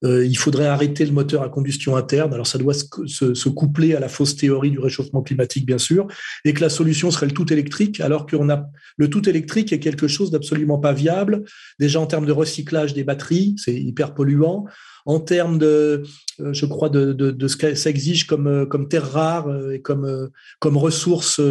il 0.04 0.38
faudrait 0.38 0.68
arrêter 0.68 1.04
le 1.08 1.12
moteur 1.12 1.42
à 1.42 1.50
combustion 1.50 1.96
interne. 1.96 2.32
Alors, 2.32 2.46
ça 2.46 2.60
doit 2.60 2.76
se, 2.76 3.50
coupler 3.50 3.96
à 3.96 4.00
la 4.00 4.08
fausse 4.08 4.36
théorie 4.36 4.70
du 4.70 4.78
réchauffement 4.78 5.24
climatique, 5.24 5.66
bien 5.66 5.80
sûr, 5.80 6.06
et 6.46 6.54
que 6.54 6.62
la 6.62 6.70
solution 6.70 7.10
serait 7.10 7.26
le 7.26 7.32
tout 7.32 7.52
électrique, 7.52 8.00
alors 8.00 8.28
a 8.32 8.70
le 8.98 9.10
tout 9.10 9.28
électrique 9.28 9.74
est 9.74 9.80
quelque 9.80 10.08
chose 10.08 10.30
d'absolument 10.30 10.78
pas 10.78 10.94
viable. 10.94 11.46
Déjà 11.80 12.00
en 12.00 12.06
termes 12.06 12.28
de 12.28 12.32
recyclage 12.32 12.94
des 12.94 13.04
batteries, 13.04 13.56
c'est 13.58 13.74
hyper 13.74 14.14
polluant 14.14 14.68
en 15.08 15.22
termes 15.22 15.58
de, 15.58 16.04
euh, 16.42 16.54
je 16.54 16.66
crois, 16.66 16.90
de, 16.90 17.48
ce 17.48 17.56
que 17.56 17.76
ça 17.76 17.90
exige 17.90 18.28
comme, 18.28 18.48
euh, 18.48 18.66
comme 18.66 18.90
terres 18.90 19.10
rares 19.10 19.48
euh, 19.48 19.72
et 19.72 19.82
comme, 19.82 20.30
comme 20.60 20.78
ressources 20.78 21.42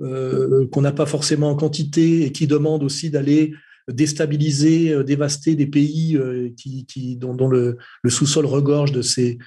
qu'on 0.00 0.80
n'a 0.80 0.92
pas 0.92 1.06
forcément 1.06 1.50
en 1.50 1.56
quantité 1.56 2.22
et 2.22 2.32
qui 2.32 2.46
demandent 2.46 2.84
aussi 2.84 3.10
d'aller 3.10 3.52
déstabiliser, 3.88 5.04
dévaster 5.04 5.56
des 5.56 5.66
pays 5.66 6.18
qui, 6.56 7.16
dont, 7.16 7.48
le, 7.48 7.76
sous-sol 8.08 8.46
regorge 8.46 8.92
de 8.92 9.02
ces, 9.02 9.38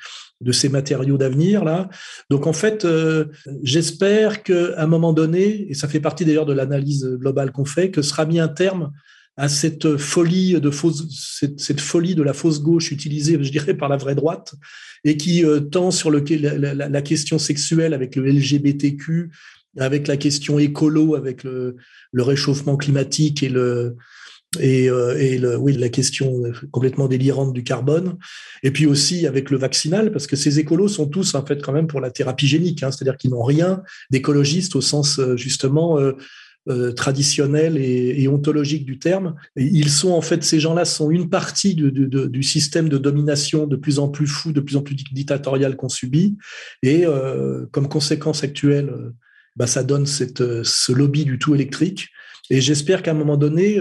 de 0.41 0.51
ces 0.51 0.69
matériaux 0.69 1.17
d'avenir 1.17 1.63
là. 1.63 1.89
Donc 2.29 2.47
en 2.47 2.53
fait, 2.53 2.87
j'espère 3.63 4.43
qu'à 4.43 4.79
un 4.81 4.87
moment 4.87 5.11
donné, 5.11 5.69
et 5.69 5.73
ça 5.73 5.87
fait 5.87 5.99
partie 5.99 6.23
d'ailleurs 6.23 6.45
de 6.45 6.53
l'analyse 6.53 7.05
globale 7.05 7.51
qu'on 7.51 7.65
fait, 7.65 7.91
que 7.91 8.01
sera 8.01 8.25
mis 8.25 8.39
un 8.39 8.47
terme 8.47 8.91
à 9.37 9.49
cette 9.49 9.97
folie 9.97 10.59
de 10.59 10.71
fausse, 10.71 11.05
cette, 11.57 11.79
folie 11.79 12.15
de 12.15 12.23
la 12.23 12.33
fausse 12.33 12.61
gauche 12.61 12.91
utilisée, 12.91 13.37
je 13.39 13.51
dirais, 13.51 13.75
par 13.75 13.87
la 13.87 13.97
vraie 13.97 14.15
droite, 14.15 14.55
et 15.03 15.15
qui 15.15 15.45
euh, 15.45 15.59
tend 15.59 15.91
sur 15.91 16.09
la, 16.09 17.01
question 17.03 17.37
sexuelle 17.37 17.93
avec 17.93 18.15
le 18.15 18.25
LGBTQ, 18.25 19.29
avec 19.77 20.07
la 20.07 20.17
question 20.17 20.57
écolo, 20.57 21.13
avec 21.15 21.43
le, 21.43 21.75
réchauffement 22.13 22.77
climatique 22.77 23.43
et 23.43 23.49
le 23.49 23.95
et, 24.61 24.89
euh, 24.89 25.37
le, 25.37 25.57
oui, 25.57 25.73
la 25.73 25.89
question 25.89 26.41
complètement 26.71 27.07
délirante 27.07 27.53
du 27.53 27.63
carbone, 27.63 28.17
et 28.63 28.71
puis 28.71 28.85
aussi 28.87 29.27
avec 29.27 29.51
le 29.51 29.57
vaccinal, 29.57 30.11
parce 30.11 30.25
que 30.25 30.35
ces 30.35 30.57
écolos 30.57 30.87
sont 30.87 31.05
tous 31.05 31.35
en 31.35 31.45
fait 31.45 31.61
quand 31.61 31.73
même 31.73 31.85
pour 31.85 31.99
la 31.99 32.09
thérapie 32.11 32.47
génique, 32.47 32.81
hein, 32.81 32.89
c'est-à-dire 32.89 33.17
qu'ils 33.17 33.31
n'ont 33.31 33.43
rien 33.43 33.83
d'écologiste 34.09 34.75
au 34.75 34.81
sens 34.81 35.19
euh, 35.19 35.35
justement 35.35 35.99
euh, 35.99 36.13
traditionnel 36.95 37.77
et, 37.77 38.27
ontologique 38.27 38.85
du 38.85 38.99
terme. 38.99 39.35
ils 39.55 39.89
sont 39.89 40.11
en 40.11 40.21
fait, 40.21 40.43
ces 40.43 40.59
gens-là 40.59 40.85
sont 40.85 41.09
une 41.09 41.29
partie 41.29 41.75
du 41.75 42.43
système 42.43 42.89
de 42.89 42.97
domination 42.97 43.67
de 43.67 43.75
plus 43.75 43.99
en 43.99 44.09
plus 44.09 44.27
fou, 44.27 44.51
de 44.51 44.59
plus 44.59 44.75
en 44.75 44.81
plus 44.81 44.95
dictatorial 44.95 45.75
qu'on 45.77 45.89
subit. 45.89 46.37
Et 46.83 47.05
euh, 47.05 47.65
comme 47.71 47.87
conséquence 47.87 48.43
actuelle, 48.43 48.89
euh, 48.89 49.11
bah, 49.55 49.67
ça 49.67 49.83
donne 49.83 50.05
cette, 50.05 50.63
ce 50.63 50.91
lobby 50.91 51.25
du 51.25 51.39
tout 51.39 51.55
électrique. 51.55 52.09
Et 52.49 52.59
j'espère 52.59 53.01
qu'à 53.01 53.11
un 53.11 53.15
moment 53.15 53.37
donné, 53.37 53.79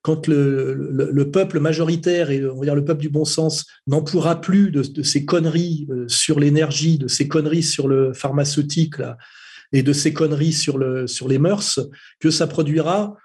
quand 0.00 0.26
le, 0.26 1.28
peuple 1.32 1.60
majoritaire 1.60 2.30
et 2.30 2.44
on 2.44 2.58
va 2.58 2.64
dire 2.64 2.74
le 2.74 2.84
peuple 2.84 3.00
du 3.00 3.08
bon 3.08 3.24
sens 3.24 3.66
n'en 3.86 4.02
pourra 4.02 4.40
plus 4.40 4.70
de, 4.72 4.82
de 4.82 5.02
ces 5.02 5.24
conneries 5.24 5.86
sur 6.08 6.40
l'énergie, 6.40 6.98
de 6.98 7.06
ces 7.06 7.28
conneries 7.28 7.62
sur 7.62 7.86
le 7.86 8.12
pharmaceutique, 8.12 8.98
là, 8.98 9.16
et 9.72 9.82
de 9.82 9.92
ces 9.92 10.12
conneries 10.12 10.52
sur, 10.52 10.78
le, 10.78 11.06
sur 11.06 11.28
les 11.28 11.38
mœurs 11.38 11.80
que 12.20 12.30
ça 12.30 12.46
produira 12.46 13.16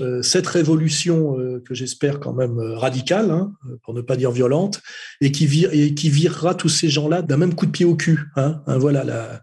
euh, 0.00 0.22
cette 0.22 0.48
révolution 0.48 1.38
euh, 1.38 1.62
que 1.64 1.72
j'espère 1.72 2.18
quand 2.18 2.32
même 2.32 2.58
euh, 2.58 2.76
radicale, 2.76 3.30
hein, 3.30 3.52
pour 3.84 3.94
ne 3.94 4.00
pas 4.00 4.16
dire 4.16 4.32
violente, 4.32 4.80
et 5.20 5.30
qui, 5.30 5.66
et 5.70 5.94
qui 5.94 6.10
virera 6.10 6.56
tous 6.56 6.68
ces 6.68 6.88
gens-là 6.88 7.22
d'un 7.22 7.36
même 7.36 7.54
coup 7.54 7.66
de 7.66 7.70
pied 7.70 7.84
au 7.84 7.94
cul. 7.94 8.24
Hein, 8.36 8.62
hein, 8.66 8.78
voilà 8.78 9.40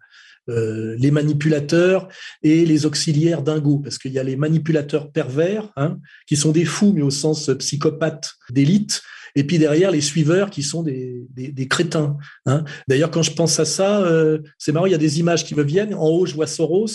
les 0.47 1.11
manipulateurs 1.11 2.09
et 2.43 2.65
les 2.65 2.85
auxiliaires 2.85 3.41
dingos, 3.41 3.77
parce 3.77 3.97
qu'il 3.97 4.11
y 4.11 4.19
a 4.19 4.23
les 4.23 4.35
manipulateurs 4.35 5.09
pervers, 5.09 5.69
hein, 5.77 5.97
qui 6.27 6.35
sont 6.35 6.51
des 6.51 6.65
fous, 6.65 6.91
mais 6.93 7.03
au 7.03 7.11
sens 7.11 7.49
psychopathe 7.59 8.33
d'élite, 8.49 9.01
et 9.35 9.43
puis 9.43 9.59
derrière 9.59 9.91
les 9.91 10.01
suiveurs 10.01 10.49
qui 10.49 10.63
sont 10.63 10.83
des, 10.83 11.25
des, 11.29 11.67
crétins. 11.67 12.17
Hein. 12.45 12.63
D'ailleurs, 12.87 13.11
quand 13.11 13.23
je 13.23 13.33
pense 13.33 13.59
à 13.59 13.65
ça, 13.65 14.01
euh, 14.01 14.39
c'est 14.57 14.71
marrant, 14.71 14.85
il 14.85 14.91
y 14.91 14.95
a 14.95 14.99
des 14.99 15.19
images 15.19 15.45
qui 15.45 15.55
me 15.55 15.63
viennent. 15.63 15.93
En 15.93 16.07
haut, 16.07 16.25
je 16.25 16.33
vois 16.33 16.47
Soros, 16.47 16.87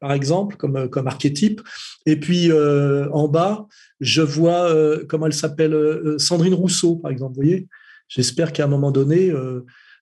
par 0.00 0.12
exemple, 0.12 0.56
comme, 0.56 0.76
euh, 0.76 0.88
comme 0.88 1.06
archétype. 1.06 1.60
Et 2.06 2.16
puis 2.16 2.50
euh, 2.50 3.08
en 3.10 3.28
bas, 3.28 3.66
je 4.00 4.22
vois, 4.22 4.74
comment 5.08 5.26
elle 5.26 5.32
s'appelle, 5.32 5.76
Sandrine 6.18 6.54
Rousseau, 6.54 6.96
par 6.96 7.10
exemple. 7.10 7.34
Vous 7.34 7.42
voyez 7.42 7.68
J'espère 8.08 8.52
qu'à 8.52 8.64
un 8.64 8.68
moment 8.68 8.92
donné, 8.92 9.32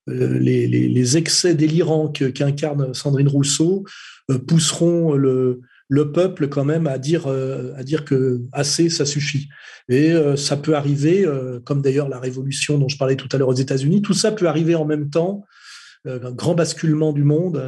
les, 0.07 1.16
excès 1.16 1.55
délirants 1.55 2.09
qu'incarne 2.09 2.93
Sandrine 2.93 3.29
Rousseau 3.29 3.85
pousseront 4.47 5.14
le, 5.14 5.61
le 5.95 6.11
peuple 6.11 6.49
quand 6.49 6.64
même 6.64 6.88
à 6.88 6.99
dire 6.99 7.28
euh, 7.28 7.72
à 7.76 7.84
dire 7.84 8.05
que 8.05 8.40
assez 8.53 8.90
ça 8.90 9.07
suffit 9.07 9.49
et 9.88 10.11
euh, 10.11 10.34
ça 10.34 10.57
peut 10.57 10.74
arriver 10.74 11.24
euh, 11.24 11.61
comme 11.61 11.82
d'ailleurs 11.82 12.09
la 12.09 12.18
révolution 12.18 12.78
dont 12.78 12.88
je 12.88 12.99
parlais 12.99 13.14
tout 13.14 13.28
à 13.30 13.38
l'heure 13.38 13.49
aux 13.49 13.55
États-Unis 13.55 14.03
tout 14.03 14.12
ça 14.12 14.32
peut 14.32 14.49
arriver 14.49 14.74
en 14.74 14.84
même 14.84 15.09
temps 15.09 15.45
un 16.07 16.32
grand 16.32 16.55
basculement 16.55 17.14
du 17.14 17.24
monde 17.24 17.62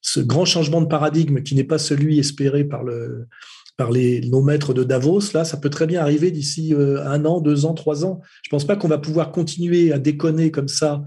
ce 0.00 0.20
grand 0.20 0.46
changement 0.46 0.80
de 0.80 0.86
paradigme 0.86 1.42
qui 1.42 1.54
n'est 1.54 1.64
pas 1.64 1.78
celui 1.78 2.18
espéré 2.18 2.64
par 2.64 2.82
le 2.82 3.26
par 3.76 3.90
les, 3.90 4.20
nos 4.28 4.42
maîtres 4.42 4.74
de 4.74 4.84
Davos, 4.84 5.32
là, 5.32 5.46
ça 5.46 5.56
peut 5.56 5.70
très 5.70 5.86
bien 5.86 6.02
arriver 6.02 6.30
d'ici 6.30 6.74
un 6.76 7.24
an, 7.24 7.40
deux 7.40 7.64
ans, 7.64 7.72
trois 7.72 8.04
ans. 8.04 8.20
Je 8.42 8.50
pense 8.50 8.66
pas 8.66 8.76
qu'on 8.76 8.86
va 8.86 8.98
pouvoir 8.98 9.32
continuer 9.32 9.92
à 9.92 9.98
déconner 9.98 10.50
comme 10.50 10.68
ça 10.68 11.02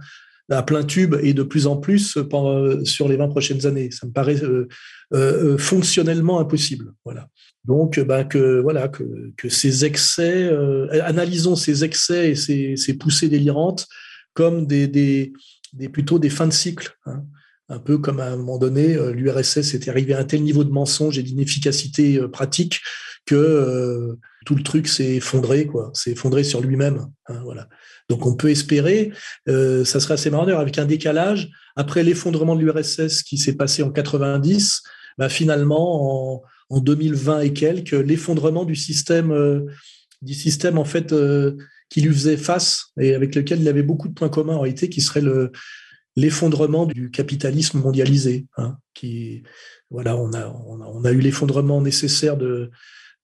à 0.50 0.64
plein 0.64 0.84
tube 0.84 1.16
et 1.22 1.34
de 1.34 1.44
plus 1.44 1.68
en 1.68 1.78
plus 1.78 2.18
pendant, 2.30 2.84
sur 2.86 3.08
les 3.08 3.18
20 3.18 3.30
prochaines 3.30 3.66
années. 3.66 3.90
Ça 3.92 4.06
me 4.06 4.12
paraît 4.12 4.44
euh, 4.44 4.68
euh, 5.14 5.58
fonctionnellement 5.58 6.40
impossible. 6.40 6.94
Voilà. 7.04 7.30
Donc, 7.64 8.00
ben, 8.00 8.24
que, 8.26 8.60
voilà, 8.62 8.88
que, 8.88 9.50
ces 9.50 9.86
excès, 9.86 10.44
euh, 10.44 10.88
analysons 11.04 11.56
ces 11.56 11.84
excès 11.84 12.32
et 12.32 12.36
ces, 12.36 12.76
ces, 12.76 12.94
poussées 12.96 13.30
délirantes 13.30 13.88
comme 14.34 14.68
des, 14.68 14.88
des, 14.88 15.34
des, 15.74 15.90
plutôt 15.90 16.20
des 16.20 16.30
fins 16.30 16.48
de 16.48 16.54
cycle. 16.54 16.96
Hein. 17.06 17.24
Un 17.68 17.80
peu 17.80 17.98
comme 17.98 18.20
à 18.20 18.28
un 18.28 18.36
moment 18.36 18.60
donné, 18.60 18.96
l'URSS 19.14 19.74
était 19.74 19.90
arrivé 19.90 20.14
à 20.14 20.20
un 20.20 20.24
tel 20.24 20.44
niveau 20.44 20.64
de 20.64 20.70
mensonge 20.70 21.18
et 21.18 21.24
d'inefficacité 21.24 22.20
pratique 22.28 22.82
que 23.26 24.18
tout 24.46 24.56
le 24.56 24.64
truc 24.64 24.88
s'est 24.88 25.16
effondré, 25.16 25.66
quoi. 25.66 25.92
S'est 25.94 26.12
effondré 26.12 26.44
sur 26.44 26.62
lui-même. 26.62 27.08
Hein, 27.28 27.42
voilà. 27.44 27.68
Donc 28.10 28.26
on 28.26 28.36
peut 28.36 28.50
espérer, 28.50 29.12
euh, 29.50 29.84
ça 29.84 30.00
serait 30.00 30.14
assez 30.14 30.30
marrant 30.30 30.48
avec 30.48 30.78
un 30.78 30.86
décalage 30.86 31.50
après 31.76 32.04
l'effondrement 32.04 32.56
de 32.56 32.62
l'URSS 32.62 33.24
qui 33.24 33.38
s'est 33.38 33.56
passé 33.56 33.82
en 33.82 33.92
90, 33.92 34.84
bah, 35.18 35.30
finalement, 35.30 36.44
en, 36.70 36.80
2020 36.80 37.42
et 37.42 37.54
quelques, 37.54 37.92
l'effondrement 37.92 38.66
du 38.66 38.76
système, 38.76 39.32
euh, 39.32 39.62
du 40.22 40.34
système 40.34 40.78
en 40.78 40.86
fait 40.86 41.14
euh, 41.14 41.56
qui 41.90 42.02
lui 42.02 42.14
faisait 42.14 42.38
face 42.38 42.88
et 43.00 43.14
avec 43.14 43.36
lequel 43.36 43.62
il 43.62 43.68
avait 43.68 43.84
beaucoup 43.84 44.08
de 44.08 44.14
points 44.14 44.30
communs 44.30 44.56
en 44.56 44.62
réalité, 44.62 44.90
qui 44.90 45.02
serait 45.02 45.22
le 45.22 45.52
l'effondrement 46.18 46.86
du 46.86 47.12
capitalisme 47.12 47.80
mondialisé. 47.80 48.48
Hein, 48.58 48.78
qui 48.94 49.44
voilà, 49.90 50.16
on 50.18 50.34
a 50.34 50.48
on 50.48 51.04
a, 51.04 51.12
eu 51.12 51.20
l'effondrement 51.20 51.82
nécessaire 51.82 52.38
de 52.38 52.72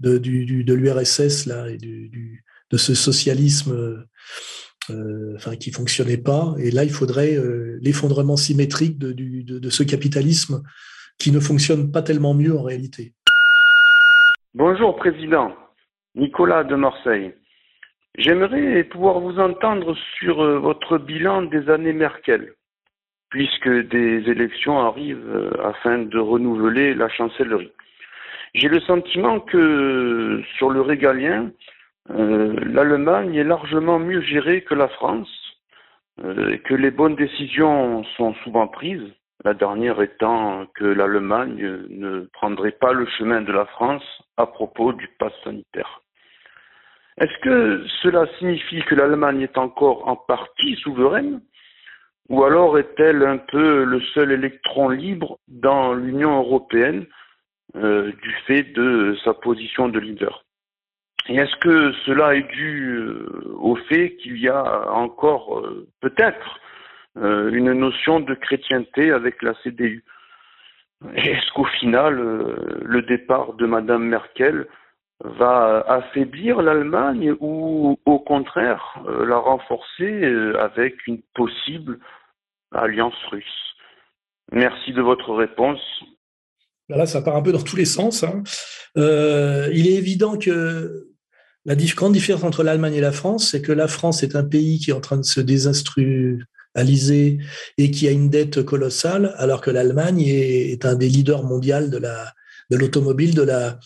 de, 0.02 0.18
de 0.18 0.74
l'URSS 0.74 1.48
et 1.70 1.78
du, 1.78 2.44
de 2.72 2.78
ce 2.78 2.94
socialisme 2.96 4.06
euh, 4.90 5.36
enfin 5.36 5.56
qui 5.56 5.72
fonctionnait 5.72 6.18
pas. 6.18 6.56
Et 6.58 6.72
là, 6.72 6.84
il 6.84 6.90
faudrait 6.90 7.36
euh, 7.36 7.78
l'effondrement 7.82 8.36
symétrique 8.36 8.98
de, 8.98 9.12
de, 9.14 9.70
ce 9.70 9.84
capitalisme 9.84 10.64
qui 11.20 11.32
ne 11.32 11.40
fonctionne 11.40 11.92
pas 11.92 12.02
tellement 12.02 12.34
mieux 12.34 12.58
en 12.58 12.64
réalité. 12.64 13.14
Bonjour 14.56 14.96
Président, 14.96 15.56
Nicolas 16.16 16.64
de 16.64 16.76
Marseille. 16.76 17.34
J'aimerais 18.18 18.84
pouvoir 18.86 19.20
vous 19.20 19.40
entendre 19.40 19.96
sur 20.18 20.42
euh, 20.42 20.58
votre 20.58 20.98
bilan 20.98 21.44
des 21.44 21.70
années 21.70 21.94
Merkel, 21.94 22.54
puisque 23.30 23.70
des 23.70 24.24
élections 24.28 24.80
arrivent 24.80 25.54
afin 25.64 26.00
de 26.00 26.18
renouveler 26.18 26.96
la 26.96 27.08
chancellerie. 27.08 27.72
J'ai 28.54 28.68
le 28.68 28.82
sentiment 28.82 29.40
que 29.40 30.42
sur 30.58 30.70
le 30.70 30.82
régalien, 30.82 31.52
euh, 32.10 32.54
l'Allemagne 32.66 33.36
est 33.36 33.44
largement 33.44 34.00
mieux 34.00 34.22
gérée 34.22 34.62
que 34.64 34.74
la 34.74 34.90
France 34.90 35.30
euh, 36.24 36.58
que 36.66 36.74
les 36.74 36.92
bonnes 36.92 37.16
décisions 37.16 38.04
sont 38.18 38.34
souvent 38.44 38.68
prises, 38.68 39.10
la 39.46 39.54
dernière 39.54 40.02
étant 40.02 40.68
que 40.76 40.84
l'Allemagne 40.84 41.86
ne 41.90 42.28
prendrait 42.34 42.74
pas 42.74 42.92
le 42.92 43.08
chemin 43.18 43.42
de 43.42 43.52
la 43.52 43.66
France 43.66 44.04
à 44.38 44.46
propos 44.46 44.92
du 44.92 45.08
pass 45.18 45.32
sanitaire. 45.44 46.02
Est-ce 47.18 47.38
que 47.42 47.86
cela 48.02 48.26
signifie 48.38 48.84
que 48.84 48.96
l'Allemagne 48.96 49.42
est 49.42 49.58
encore 49.58 50.08
en 50.08 50.16
partie 50.16 50.76
souveraine 50.76 51.42
ou 52.30 52.44
alors 52.44 52.78
est-elle 52.78 53.24
un 53.24 53.38
peu 53.38 53.84
le 53.84 54.02
seul 54.14 54.32
électron 54.32 54.90
libre 54.90 55.38
dans 55.48 55.94
l'Union 55.94 56.38
européenne 56.38 57.06
euh, 57.78 58.12
du 58.22 58.34
fait 58.48 58.64
de 58.64 59.16
sa 59.24 59.34
position 59.34 59.88
de 59.88 59.98
leader 59.98 60.44
Et 61.30 61.36
est-ce 61.36 61.56
que 61.62 61.94
cela 62.06 62.36
est 62.36 62.52
dû 62.52 62.98
euh, 62.98 63.56
au 63.60 63.76
fait 63.76 64.18
qu'il 64.18 64.38
y 64.38 64.50
a 64.50 64.92
encore 64.92 65.60
euh, 65.60 65.88
peut-être 66.02 66.60
une 67.18 67.74
notion 67.74 68.22
de 68.22 68.34
chrétienté 68.36 69.12
avec 69.12 69.42
la 69.42 69.54
CDU 69.64 70.06
Est-ce 71.16 71.52
qu'au 71.52 71.66
final, 71.66 72.16
le 72.16 73.02
départ 73.02 73.52
de 73.56 73.66
Madame 73.66 74.04
Merkel 74.04 74.66
va 75.20 75.84
affaiblir 75.90 76.62
l'Allemagne 76.62 77.36
ou 77.42 78.00
au 78.06 78.20
contraire 78.20 78.98
la 79.06 79.36
renforcer 79.36 80.24
avec 80.58 81.06
une 81.06 81.22
possible 81.36 82.00
alliance 82.74 83.22
russe? 83.30 83.76
Merci 84.54 84.94
de 84.94 85.02
votre 85.02 85.34
réponse. 85.34 85.82
Là, 86.96 87.06
ça 87.06 87.22
part 87.22 87.36
un 87.36 87.42
peu 87.42 87.52
dans 87.52 87.62
tous 87.62 87.76
les 87.76 87.86
sens. 87.86 88.24
Hein. 88.24 88.44
Euh, 88.98 89.70
il 89.74 89.88
est 89.88 89.94
évident 89.94 90.38
que 90.38 91.08
la 91.66 91.76
grande 91.76 92.14
différence 92.14 92.44
entre 92.44 92.64
l'Allemagne 92.64 92.96
et 92.96 93.02
la 93.02 93.12
France, 93.12 93.50
c'est 93.52 93.62
que 93.62 93.72
la 93.72 93.88
France 93.88 94.24
est 94.24 94.36
un 94.36 94.44
pays 94.44 94.80
qui 94.80 94.90
est 94.90 94.94
en 94.94 95.02
train 95.02 95.18
de 95.18 95.26
se 95.26 95.40
désinstrualiser 95.40 97.38
et 97.78 97.92
qui 97.92 98.08
a 98.08 98.12
une 98.12 98.30
dette 98.30 98.64
colossale, 98.64 99.34
alors 99.38 99.62
que 99.62 99.70
l'Allemagne 99.70 100.22
est, 100.22 100.86
un 100.86 100.96
des 100.96 101.10
leaders 101.10 101.44
mondiaux 101.44 101.88
de 101.88 101.98
la 101.98 102.34
de 102.72 102.78
l'automobile, 102.78 103.36
de 103.36 103.44
la 103.44 103.80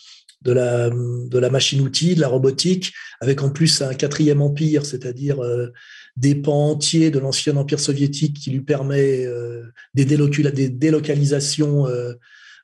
de 0.43 0.51
la 0.51 0.89
de 0.89 1.37
la 1.37 1.49
machine-outil, 1.49 2.15
de 2.15 2.21
la 2.21 2.27
robotique, 2.27 2.93
avec 3.19 3.41
en 3.43 3.49
plus 3.49 3.81
un 3.81 3.93
quatrième 3.93 4.41
empire, 4.41 4.85
c'est-à-dire 4.85 5.43
euh, 5.43 5.73
des 6.15 6.35
pans 6.35 6.69
entiers 6.69 7.11
de 7.11 7.19
l'ancien 7.19 7.57
empire 7.57 7.79
soviétique 7.79 8.37
qui 8.37 8.51
lui 8.51 8.61
permet 8.61 9.25
euh, 9.25 9.63
des, 9.95 10.05
des, 10.05 10.69
délocalisations 10.69 11.87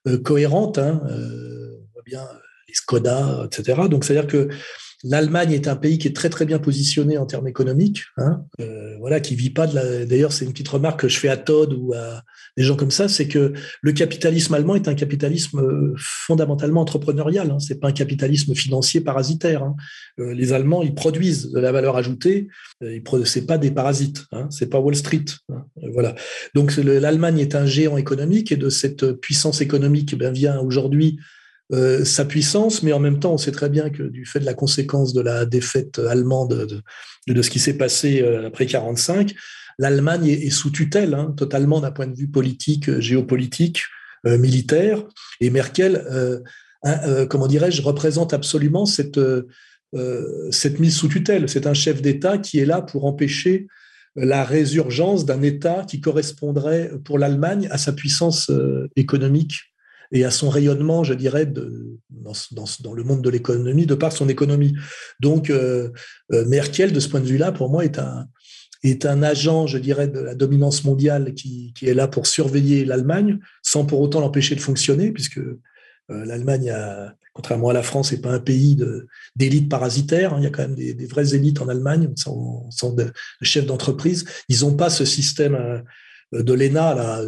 euh, 0.07 0.13
euh, 0.13 0.17
cohérentes. 0.17 0.77
Hein, 0.77 1.01
on 1.03 1.93
voit 1.93 2.03
bien 2.05 2.27
les 2.67 2.73
Skoda, 2.73 3.45
etc. 3.45 3.81
Donc, 3.89 4.03
c'est-à-dire 4.03 4.29
que 4.29 4.49
L'Allemagne 5.03 5.51
est 5.51 5.67
un 5.67 5.75
pays 5.75 5.97
qui 5.97 6.07
est 6.07 6.15
très 6.15 6.29
très 6.29 6.45
bien 6.45 6.59
positionné 6.59 7.17
en 7.17 7.25
termes 7.25 7.47
économiques, 7.47 8.03
hein, 8.17 8.43
euh, 8.59 8.95
voilà, 8.99 9.19
qui 9.19 9.35
vit 9.35 9.49
pas 9.49 9.67
de 9.67 9.75
la. 9.75 10.05
D'ailleurs, 10.05 10.31
c'est 10.31 10.45
une 10.45 10.51
petite 10.51 10.69
remarque 10.69 11.01
que 11.01 11.09
je 11.09 11.17
fais 11.17 11.29
à 11.29 11.37
Todd 11.37 11.73
ou 11.73 11.93
à 11.93 12.23
des 12.57 12.63
gens 12.63 12.75
comme 12.75 12.91
ça, 12.91 13.07
c'est 13.07 13.27
que 13.27 13.53
le 13.81 13.91
capitalisme 13.93 14.53
allemand 14.53 14.75
est 14.75 14.87
un 14.87 14.93
capitalisme 14.93 15.59
euh, 15.59 15.93
fondamentalement 15.97 16.81
entrepreneurial. 16.81 17.49
Hein, 17.49 17.59
c'est 17.59 17.79
pas 17.79 17.87
un 17.87 17.93
capitalisme 17.93 18.53
financier 18.55 19.01
parasitaire. 19.01 19.63
Hein. 19.63 19.75
Euh, 20.19 20.33
les 20.33 20.51
Allemands, 20.51 20.81
ils 20.81 20.93
produisent 20.93 21.51
de 21.51 21.59
la 21.59 21.71
valeur 21.71 21.95
ajoutée. 21.95 22.49
Euh, 22.83 22.95
ils 22.95 23.25
c'est 23.25 23.45
pas 23.45 23.57
des 23.57 23.71
parasites. 23.71 24.25
Hein, 24.33 24.47
c'est 24.49 24.69
pas 24.69 24.79
Wall 24.79 24.95
Street. 24.95 25.25
Hein, 25.49 25.65
voilà. 25.93 26.15
Donc 26.53 26.75
l'Allemagne 26.75 27.39
est 27.39 27.55
un 27.55 27.65
géant 27.65 27.97
économique 27.97 28.51
et 28.51 28.57
de 28.57 28.69
cette 28.69 29.13
puissance 29.13 29.61
économique, 29.61 30.17
ben, 30.17 30.33
vient 30.33 30.59
aujourd'hui 30.59 31.19
euh, 31.73 32.03
sa 32.03 32.25
puissance, 32.25 32.83
mais 32.83 32.91
en 32.91 32.99
même 32.99 33.19
temps, 33.19 33.33
on 33.33 33.37
sait 33.37 33.53
très 33.53 33.69
bien 33.69 33.89
que 33.89 34.03
du 34.03 34.25
fait 34.25 34.41
de 34.41 34.45
la 34.45 34.53
conséquence 34.53 35.13
de 35.13 35.21
la 35.21 35.45
défaite 35.45 35.99
allemande, 35.99 36.81
de, 37.27 37.41
ce 37.41 37.49
qui 37.49 37.59
s'est 37.59 37.77
passé 37.77 38.21
euh, 38.21 38.47
après 38.47 38.65
45, 38.65 39.33
l'Allemagne 39.79 40.27
est, 40.27 40.49
sous 40.49 40.69
tutelle, 40.69 41.13
hein, 41.13 41.33
totalement 41.37 41.79
d'un 41.79 41.91
point 41.91 42.07
de 42.07 42.15
vue 42.15 42.27
politique, 42.27 42.89
euh, 42.89 42.99
géopolitique, 42.99 43.83
militaire. 44.23 45.03
Et 45.39 45.49
Merkel, 45.49 46.05
comment 47.27 47.47
dirais-je, 47.47 47.81
représente 47.81 48.35
absolument 48.35 48.85
cette, 48.85 49.19
cette 50.51 50.79
mise 50.79 50.95
sous 50.95 51.07
tutelle. 51.07 51.49
C'est 51.49 51.65
un 51.65 51.73
chef 51.73 52.03
d'État 52.03 52.37
qui 52.37 52.59
est 52.59 52.65
là 52.65 52.83
pour 52.83 53.05
empêcher 53.05 53.65
la 54.15 54.43
résurgence 54.43 55.25
d'un 55.25 55.41
État 55.41 55.85
qui 55.89 56.01
correspondrait 56.01 56.91
pour 57.03 57.17
l'Allemagne 57.17 57.67
à 57.71 57.79
sa 57.79 57.93
puissance 57.93 58.51
économique 58.95 59.70
et 60.11 60.25
à 60.25 60.31
son 60.31 60.49
rayonnement, 60.49 61.03
je 61.03 61.13
dirais, 61.13 61.45
dans, 61.45 62.93
le 62.93 63.03
monde 63.03 63.21
de 63.21 63.29
l'économie, 63.29 63.85
de 63.85 63.95
par 63.95 64.11
son 64.11 64.29
économie. 64.29 64.73
Donc, 65.19 65.49
euh, 65.49 65.89
euh, 66.33 66.45
Merkel, 66.45 66.91
de 66.91 66.99
ce 66.99 67.07
point 67.07 67.21
de 67.21 67.25
vue-là, 67.25 67.51
pour 67.51 67.69
moi, 67.69 67.85
est 67.85 67.97
un, 67.97 68.27
est 68.83 69.05
un 69.05 69.23
agent, 69.23 69.67
je 69.67 69.77
dirais, 69.77 70.07
de 70.07 70.19
la 70.19 70.35
dominance 70.35 70.83
mondiale 70.83 71.33
qui, 71.33 71.73
est 71.81 71.93
là 71.93 72.07
pour 72.07 72.27
surveiller 72.27 72.83
l'Allemagne, 72.83 73.39
sans 73.61 73.85
pour 73.85 74.01
autant 74.01 74.19
l'empêcher 74.19 74.55
de 74.55 74.61
fonctionner, 74.61 75.11
puisque 75.11 75.37
euh, 75.37 75.57
l'Allemagne, 76.09 76.73
contrairement 77.33 77.69
à 77.69 77.73
la 77.73 77.83
France, 77.83 78.11
n'est 78.11 78.19
pas 78.19 78.33
un 78.33 78.39
pays 78.39 78.77
d'élite 79.37 79.69
parasitaire. 79.69 80.33
Hein. 80.33 80.37
Il 80.39 80.43
y 80.43 80.47
a 80.47 80.49
quand 80.49 80.63
même 80.63 80.75
des, 80.75 80.93
des 80.93 81.05
vraies 81.05 81.33
élites 81.35 81.61
en 81.61 81.69
Allemagne, 81.69 82.11
sont, 82.17 82.69
sont 82.69 82.91
de, 82.93 83.05
de 83.05 83.45
chefs 83.45 83.65
d'entreprise. 83.65 84.25
Ils 84.49 84.61
n'ont 84.61 84.75
pas 84.75 84.89
ce 84.89 85.05
système 85.05 85.83
de 86.33 86.53
l'ENA, 86.53 86.95
là, 86.95 87.21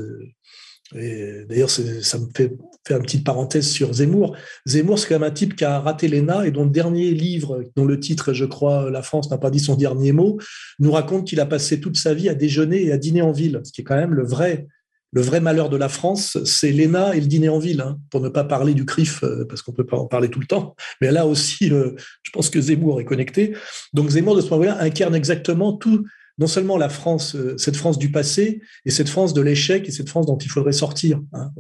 D'ailleurs, 0.94 1.70
ça 1.70 2.18
me 2.18 2.28
fait 2.36 2.56
faire 2.88 2.98
une 2.98 3.04
petite 3.04 3.26
parenthèse 3.26 3.70
sur 3.70 3.94
Zemmour. 3.94 4.36
Zemmour, 4.66 5.00
c'est 5.00 5.08
quand 5.08 5.20
même 5.20 5.30
un 5.30 5.32
type 5.32 5.56
qui 5.56 5.64
a 5.64 5.80
raté 5.80 6.08
l'ENA 6.08 6.46
et 6.46 6.52
dont 6.52 6.66
le 6.66 6.70
dernier 6.70 7.12
livre, 7.12 7.64
dont 7.76 7.86
le 7.86 8.00
titre, 8.00 8.34
je 8.34 8.46
crois, 8.46 8.90
La 8.92 9.02
France 9.02 9.30
n'a 9.32 9.38
pas 9.38 9.50
dit 9.50 9.60
son 9.60 9.76
dernier 9.76 10.12
mot, 10.12 10.38
nous 10.80 10.92
raconte 10.92 11.28
qu'il 11.28 11.40
a 11.40 11.46
passé 11.46 11.80
toute 11.80 11.98
sa 11.98 12.14
vie 12.14 12.30
à 12.30 12.36
déjeuner 12.36 12.84
et 12.84 12.92
à 12.92 12.98
dîner 12.98 13.22
en 13.22 13.32
ville, 13.32 13.62
ce 13.64 13.72
qui 13.72 13.82
est 13.82 13.84
quand 13.84 13.96
même 13.96 14.14
le 14.14 14.26
vrai, 14.26 14.68
le 15.12 15.22
vrai 15.22 15.40
malheur 15.40 15.70
de 15.70 15.78
la 15.78 15.90
France, 15.90 16.38
c'est 16.44 16.72
l'ENA 16.72 17.16
et 17.16 17.22
le 17.22 17.28
dîner 17.28 17.50
en 17.50 17.60
ville, 17.60 17.82
hein, 17.82 18.00
pour 18.10 18.20
ne 18.20 18.30
pas 18.30 18.44
parler 18.44 18.74
du 18.74 18.86
CRIF, 18.86 19.24
euh, 19.24 19.46
parce 19.48 19.62
qu'on 19.62 19.72
peut 19.72 19.86
pas 19.86 19.98
en 19.98 20.08
parler 20.08 20.30
tout 20.30 20.40
le 20.40 20.48
temps. 20.48 20.76
Mais 21.02 21.12
là 21.12 21.26
aussi, 21.26 21.72
euh, 21.72 21.92
je 22.24 22.32
pense 22.32 22.50
que 22.50 22.60
Zemmour 22.60 23.00
est 23.00 23.06
connecté. 23.06 23.56
Donc 23.94 24.10
Zemmour, 24.10 24.36
de 24.36 24.42
ce 24.42 24.48
point 24.48 24.58
de 24.58 24.64
vue-là, 24.64 24.82
incarne 24.82 25.16
exactement 25.16 25.74
tout 25.74 26.04
non 26.40 26.48
seulement 26.48 26.78
la 26.78 26.90
France, 26.90 27.36
euh, 27.36 27.56
cette 27.58 27.76
France 27.76 28.00
du 28.00 28.12
passé, 28.12 28.62
et 28.86 28.92
cette 28.92 29.10
France 29.10 29.34
de 29.34 29.42
l'échec, 29.42 29.88
et 29.88 29.92
cette 29.92 30.10
France 30.10 30.26
dont 30.26 30.38
il 30.38 30.50
faudrait 30.50 30.72
sortir. 30.72 31.22
Hein. 31.34 31.52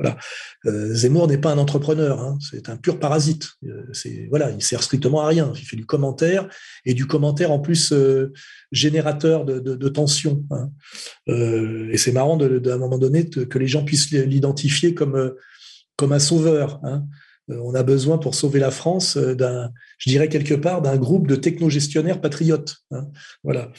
Euh, 0.65 0.93
Zemmour 0.93 1.27
n'est 1.27 1.37
pas 1.37 1.51
un 1.51 1.57
entrepreneur, 1.57 2.19
hein, 2.19 2.37
c'est 2.41 2.69
un 2.69 2.77
pur 2.77 2.99
parasite. 2.99 3.49
Euh, 3.65 3.83
c'est 3.93 4.27
voilà, 4.29 4.49
il 4.51 4.63
sert 4.63 4.81
strictement 4.81 5.21
à 5.21 5.27
rien. 5.27 5.53
Il 5.55 5.65
fait 5.65 5.75
du 5.75 5.85
commentaire 5.85 6.49
et 6.85 6.93
du 6.93 7.05
commentaire 7.05 7.51
en 7.51 7.59
plus 7.59 7.93
générateur 8.71 9.45
de, 9.45 9.59
de. 9.59 9.93
Hein. 10.51 10.71
et 11.27 11.97
c'est 11.97 12.11
marrant 12.11 12.37
de, 12.37 12.57
de, 12.57 12.71
à 12.71 12.75
un 12.75 12.77
moment 12.77 12.97
donné 12.97 13.29
que 13.29 13.59
les 13.59 13.67
gens 13.67 13.83
puissent 13.83 14.11
l'identifier 14.11 14.93
comme 14.93 15.33
comme 15.95 16.13
un 16.13 16.19
sauveur. 16.19 16.81
On 17.47 17.75
a 17.75 17.83
besoin 17.83 18.17
pour 18.17 18.35
sauver 18.35 18.59
la 18.59 18.71
France 18.71 19.17
d'un, 19.17 19.71
je 19.97 20.09
dirais 20.09 20.29
quelque 20.29 20.55
part, 20.55 20.81
d'un 20.81 20.97
groupe 20.97 21.27
de 21.27 21.35
technogestionnaires 21.35 22.21
patriotes. 22.21 22.77
Voilà. 23.43 23.71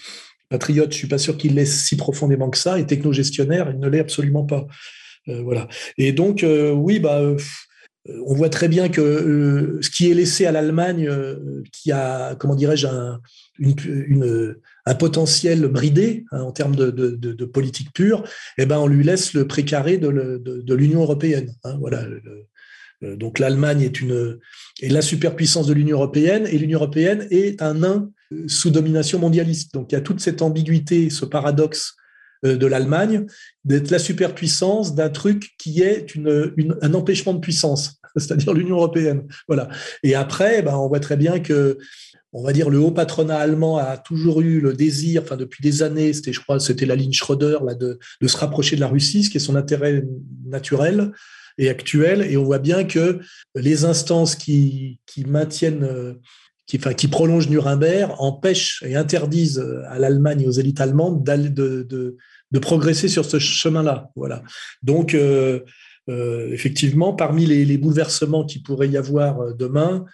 Patriote, 0.55 0.93
je 0.93 0.99
suis 0.99 1.09
pas 1.09 1.19
sûr 1.19 1.37
qu'il 1.37 1.57
l'est 1.57 1.67
si 1.67 1.97
profondément 1.97 2.49
que 2.49 2.59
ça, 2.59 2.79
et 2.79 2.87
technogestionnaire, 2.87 3.73
il 3.73 3.81
ne 3.81 3.89
l'est 3.89 3.99
absolument 3.99 4.45
pas. 4.45 4.69
Euh, 5.29 5.43
voilà. 5.43 5.67
Et 5.99 6.13
donc, 6.13 6.45
euh, 6.45 6.71
oui, 6.71 7.01
bah, 7.01 7.21
euh, 7.21 7.37
on 8.25 8.35
voit 8.35 8.51
très 8.51 8.69
bien 8.69 8.89
que 8.89 9.81
ce 9.81 9.91
qui 9.91 10.09
est 10.09 10.15
laissé 10.15 10.47
à 10.47 10.53
l'Allemagne, 10.53 11.11
qui 11.73 11.91
a, 11.91 12.37
comment 12.37 12.55
dirais-je, 12.55 12.87
un, 12.87 13.21
un 14.87 14.95
potentiel 14.95 15.67
bridé 15.67 16.25
hein, 16.31 16.43
en 16.43 16.53
termes 16.53 16.77
de, 16.77 17.45
politique 17.47 17.93
pure, 17.93 18.23
eh 18.57 18.65
ben, 18.65 18.79
on 18.79 18.87
lui 18.87 19.03
laisse 19.03 19.35
le 19.35 19.49
précaré 19.49 19.99
de, 19.99 20.75
l'Union 20.75 21.01
européenne. 21.01 21.53
Hein, 21.65 21.79
voilà. 21.81 22.07
donc 23.03 23.41
l'Allemagne 23.41 23.83
est 23.83 23.99
est 24.83 24.89
la 24.89 25.03
superpuissance 25.03 25.67
de 25.67 25.73
l'Union 25.73 25.97
européenne 25.97 26.47
et 26.47 26.59
l'Union 26.59 26.79
européenne 26.79 27.27
est 27.33 27.61
un 27.61 27.75
nain 27.75 28.11
sous 28.47 28.71
domination 28.71 29.19
mondialiste. 29.19 29.75
Donc 29.75 29.93
il 29.93 29.95
y 29.95 29.99
a 29.99 30.01
toute 30.01 30.21
cette 30.21 30.43
ambiguïté, 30.43 31.11
ce 31.11 31.25
paradoxe 31.25 31.95
euh, 32.45 32.57
de 32.57 32.67
l'Allemagne, 32.67 33.27
d'être 33.65 33.91
la 33.91 33.99
superpuissance 33.99 34.95
d'un 34.95 35.09
truc 35.09 35.53
qui 35.59 35.83
est 35.83 36.15
une, 36.15 36.77
un 36.83 36.95
empêchement 36.95 37.35
de 37.35 37.41
puissance, 37.41 38.01
c'est-à-dire 38.17 38.53
l'Union 38.53 38.77
européenne. 38.77 39.27
Voilà. 39.49 39.69
Et 40.03 40.15
après, 40.15 40.63
ben, 40.63 40.75
on 40.77 40.89
voit 40.89 41.01
très 41.01 41.17
bien 41.17 41.41
que, 41.41 41.79
on 42.33 42.43
va 42.43 42.53
dire, 42.53 42.69
le 42.69 42.79
haut 42.79 42.91
patronat 42.91 43.37
allemand 43.37 43.79
a 43.79 43.97
toujours 43.97 44.41
eu 44.41 44.61
le 44.61 44.75
désir, 44.75 45.23
enfin 45.23 45.37
depuis 45.37 45.63
des 45.63 45.83
années, 45.83 46.13
c'était, 46.13 46.33
je 46.33 46.41
crois, 46.41 46.59
c'était 46.59 46.87
la 46.87 46.97
ligne 46.97 47.13
Schröder, 47.13 47.59
là, 47.65 47.75
de, 47.75 47.99
de 48.21 48.29
se 48.29 48.37
rapprocher 48.37 48.77
de 48.77 48.81
la 48.81 48.89
Russie, 48.89 49.25
ce 49.25 49.31
qui 49.31 49.37
est 49.37 49.41
son 49.41 49.57
intérêt 49.57 50.05
naturel 50.45 51.13
et 51.57 51.69
actuel. 51.69 52.23
Et 52.23 52.37
on 52.37 52.45
voit 52.45 52.59
bien 52.59 52.85
que 52.85 53.21
les 53.55 53.85
instances 53.85 54.35
qui, 54.35 54.99
qui 55.07 55.25
maintiennent 55.25 55.85
euh, 55.85 56.15
qui, 56.67 57.09
prolongent 57.09 57.51
Nuremberg 57.51 58.15
empêchent 58.19 58.83
et 58.87 58.97
interdisent 58.97 59.59
euh, 59.59 59.83
à 59.89 59.99
l'Allemagne 59.99 60.43
et 60.43 60.47
aux 60.47 60.53
élites 60.53 60.81
allemandes 60.81 61.23
de, 61.25 62.17
progresser 62.61 63.09
sur 63.09 63.25
ce 63.25 63.39
chemin-là. 63.39 64.11
Voilà. 64.17 64.43
Donc, 64.83 65.15
euh, 65.15 65.61
euh, 66.09 66.53
effectivement, 66.53 67.13
parmi 67.13 67.47
les, 67.47 67.79
bouleversements 67.79 68.45
qui 68.45 68.61
pourrait 68.61 68.89
y 68.89 68.97
avoir 68.97 69.55
demain 69.55 70.05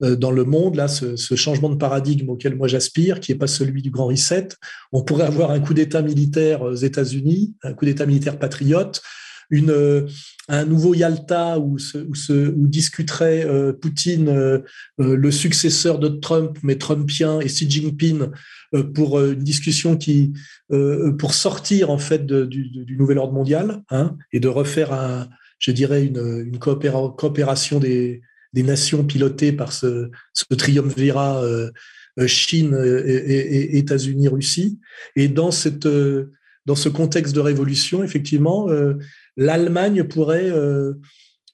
dans 0.00 0.30
le 0.30 0.44
monde, 0.44 0.76
là, 0.76 0.86
ce, 0.86 1.16
ce, 1.16 1.34
changement 1.34 1.68
de 1.68 1.74
paradigme 1.74 2.30
auquel 2.30 2.54
moi 2.54 2.68
j'aspire, 2.68 3.18
qui 3.18 3.32
n'est 3.32 3.38
pas 3.38 3.48
celui 3.48 3.82
du 3.82 3.90
grand 3.90 4.06
reset, 4.06 4.50
on 4.92 5.02
pourrait 5.02 5.24
avoir 5.24 5.50
un 5.50 5.58
coup 5.58 5.74
d'État 5.74 6.02
militaire 6.02 6.62
aux 6.62 6.74
États-Unis, 6.74 7.54
un 7.64 7.74
coup 7.74 7.84
d'État 7.84 8.06
militaire 8.06 8.38
patriote, 8.38 9.02
une, 9.50 10.06
un 10.48 10.64
nouveau 10.64 10.94
Yalta 10.94 11.58
où, 11.58 11.76
où, 11.76 12.66
discuterait 12.66 13.46
Poutine, 13.80 14.62
le 14.98 15.30
successeur 15.30 15.98
de 15.98 16.08
Trump, 16.08 16.58
mais 16.62 16.76
trumpien, 16.76 17.40
et 17.40 17.46
Xi 17.46 17.68
Jinping 17.68 18.28
pour 18.94 19.20
une 19.20 19.42
discussion 19.42 19.96
qui, 19.96 20.34
pour 21.18 21.34
sortir 21.34 21.90
en 21.90 21.98
fait 21.98 22.26
du, 22.26 22.96
nouvel 22.98 23.18
ordre 23.18 23.32
mondial 23.32 23.82
hein, 23.90 24.16
et 24.32 24.40
de 24.40 24.48
refaire 24.48 24.92
un, 24.92 25.28
je 25.58 25.70
dirais 25.70 26.04
une, 26.04 26.44
une 26.46 26.58
coopération 26.58 27.78
des, 27.78 28.20
des 28.52 28.62
nations 28.62 29.04
pilotées 29.04 29.52
par 29.52 29.72
ce, 29.72 30.10
ce 30.32 30.54
triumvirat 30.54 31.42
euh, 31.42 31.70
euh, 32.18 32.26
Chine 32.26 32.76
et, 33.06 33.78
États-Unis, 33.78 34.28
Russie. 34.28 34.78
Et 35.16 35.28
dans, 35.28 35.50
cette, 35.50 35.86
euh, 35.86 36.32
dans 36.66 36.74
ce 36.74 36.88
contexte 36.88 37.34
de 37.34 37.40
révolution, 37.40 38.02
effectivement, 38.02 38.68
l'Allemagne 39.38 40.04
pourrait 40.04 40.52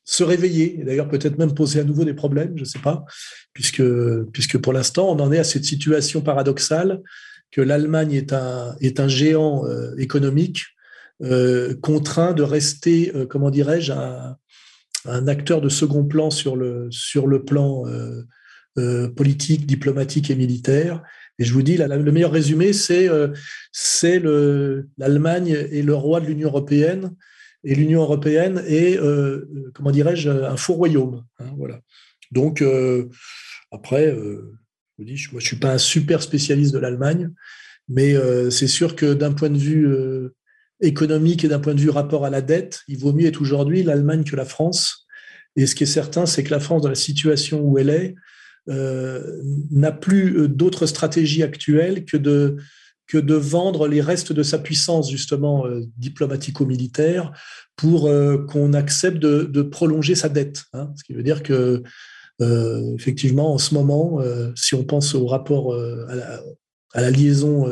se 0.05 0.25
réveiller, 0.25 0.81
et 0.81 0.85
d'ailleurs 0.85 1.09
peut-être 1.09 1.39
même 1.39 1.55
poser 1.55 1.79
à 1.79 1.85
nouveau 1.85 2.05
des 2.05 2.15
problèmes, 2.15 2.55
je 2.57 2.63
ne 2.63 2.67
sais 2.67 2.81
pas, 2.81 3.05
puisque, 3.53 3.85
puisque 4.33 4.59
pour 4.59 4.73
l'instant, 4.73 5.09
on 5.09 5.21
en 5.21 5.31
est 5.31 5.39
à 5.39 5.45
cette 5.45 5.65
situation 5.65 6.21
paradoxale 6.21 7.01
que 7.53 7.61
l'Allemagne 7.61 8.13
est 8.13 8.33
un, 8.33 8.75
est 8.81 8.99
un 8.99 9.09
géant 9.09 9.65
économique 9.97 10.65
contraint 11.81 12.33
de 12.33 12.43
rester, 12.43 13.13
comment 13.29 13.51
dirais-je, 13.51 13.93
un, 13.93 14.37
acteur 15.29 15.61
de 15.61 15.69
second 15.69 16.05
plan 16.05 16.31
sur 16.31 16.57
le, 16.57 16.89
sur 16.91 17.27
le 17.27 17.45
plan 17.45 17.87
euh, 17.87 18.23
euh, 18.79 19.09
politique, 19.09 19.67
diplomatique 19.67 20.31
et 20.31 20.35
militaire. 20.35 21.03
Et 21.39 21.45
je 21.45 21.53
vous 21.53 21.63
dis, 21.63 21.77
le 21.77 22.13
meilleur 22.13 22.33
résumé, 22.33 22.73
c'est 22.73 23.09
euh, 23.09 24.83
l'Allemagne 24.99 25.67
et 25.71 25.83
le 25.83 25.95
roi 25.95 26.21
de 26.21 26.27
l'Union 26.27 26.49
européenne. 26.49 27.11
Et 27.65 27.75
l'Union 27.75 28.03
européenne 28.03 28.63
est, 28.67 28.99
comment 29.75 29.91
dirais-je, 29.91 30.29
un 30.29 30.57
faux 30.57 30.75
royaume. 30.75 31.25
Hein, 31.39 31.47
voilà. 31.57 31.81
Donc, 32.31 32.63
après, 33.73 34.11
je 34.11 34.41
vous 34.99 35.05
dis, 35.05 35.27
moi, 35.33 35.41
je 35.41 35.47
ne 35.47 35.49
suis 35.49 35.57
pas 35.57 35.73
un 35.73 35.79
super 35.79 36.23
spécialiste 36.23 36.75
de 36.75 36.79
l'Allemagne, 36.79 37.31
mais 37.89 38.15
c'est 38.51 38.69
sûr 38.69 38.97
que 38.97 39.15
d'un 39.15 39.33
point 39.33 39.51
de 39.51 39.59
vue 39.59 39.89
économique 40.81 41.45
et 41.45 41.49
d'un 41.49 41.61
point 41.61 41.75
de 41.75 41.81
vue 41.81 41.91
rapport 41.91 42.25
à 42.25 42.31
la 42.31 42.43
dette, 42.43 42.83
il 42.89 42.99
vaut 42.99 43.13
mieux 43.13 43.27
être 43.27 43.41
aujourd'hui 43.41 43.83
l'Allemagne 43.83 44.25
que 44.25 44.37
la 44.37 44.45
France. 44.45 45.07
Et 45.57 45.67
ce 45.67 45.75
qui 45.75 45.85
est 45.85 45.87
certain, 45.87 46.27
c'est 46.27 46.45
que 46.45 46.51
la 46.51 46.61
France, 46.61 46.83
dans 46.83 46.89
la 46.89 46.95
situation 46.95 47.61
où 47.61 47.79
elle 47.79 47.91
est, 47.91 48.15
euh, 48.69 49.41
n'a 49.71 49.93
plus 49.93 50.39
euh, 50.39 50.49
d'autre 50.49 50.87
stratégie 50.87 51.43
actuelle 51.43 52.05
que 52.05 52.17
de, 52.17 52.57
que 53.07 53.19
de 53.19 53.35
vendre 53.35 53.87
les 53.87 54.01
restes 54.01 54.33
de 54.33 54.43
sa 54.43 54.59
puissance, 54.59 55.11
justement, 55.11 55.67
euh, 55.67 55.83
diplomatico-militaire, 55.97 57.33
pour 57.77 58.09
qu'on 58.49 58.73
accepte 58.73 59.19
de, 59.19 59.63
prolonger 59.63 60.15
sa 60.15 60.29
dette. 60.29 60.65
Hein. 60.73 60.93
ce 60.97 61.03
qui 61.03 61.13
veut 61.13 61.25
dire 61.25 61.43
que, 61.43 61.83
effectivement, 62.95 63.53
en 63.53 63.59
ce 63.59 63.75
moment, 63.75 64.21
si 64.55 64.77
on 64.77 64.85
pense 64.85 65.17
au 65.17 65.27
rapport 65.27 65.75
à 65.75 67.01
la, 67.01 67.11
liaison 67.11 67.69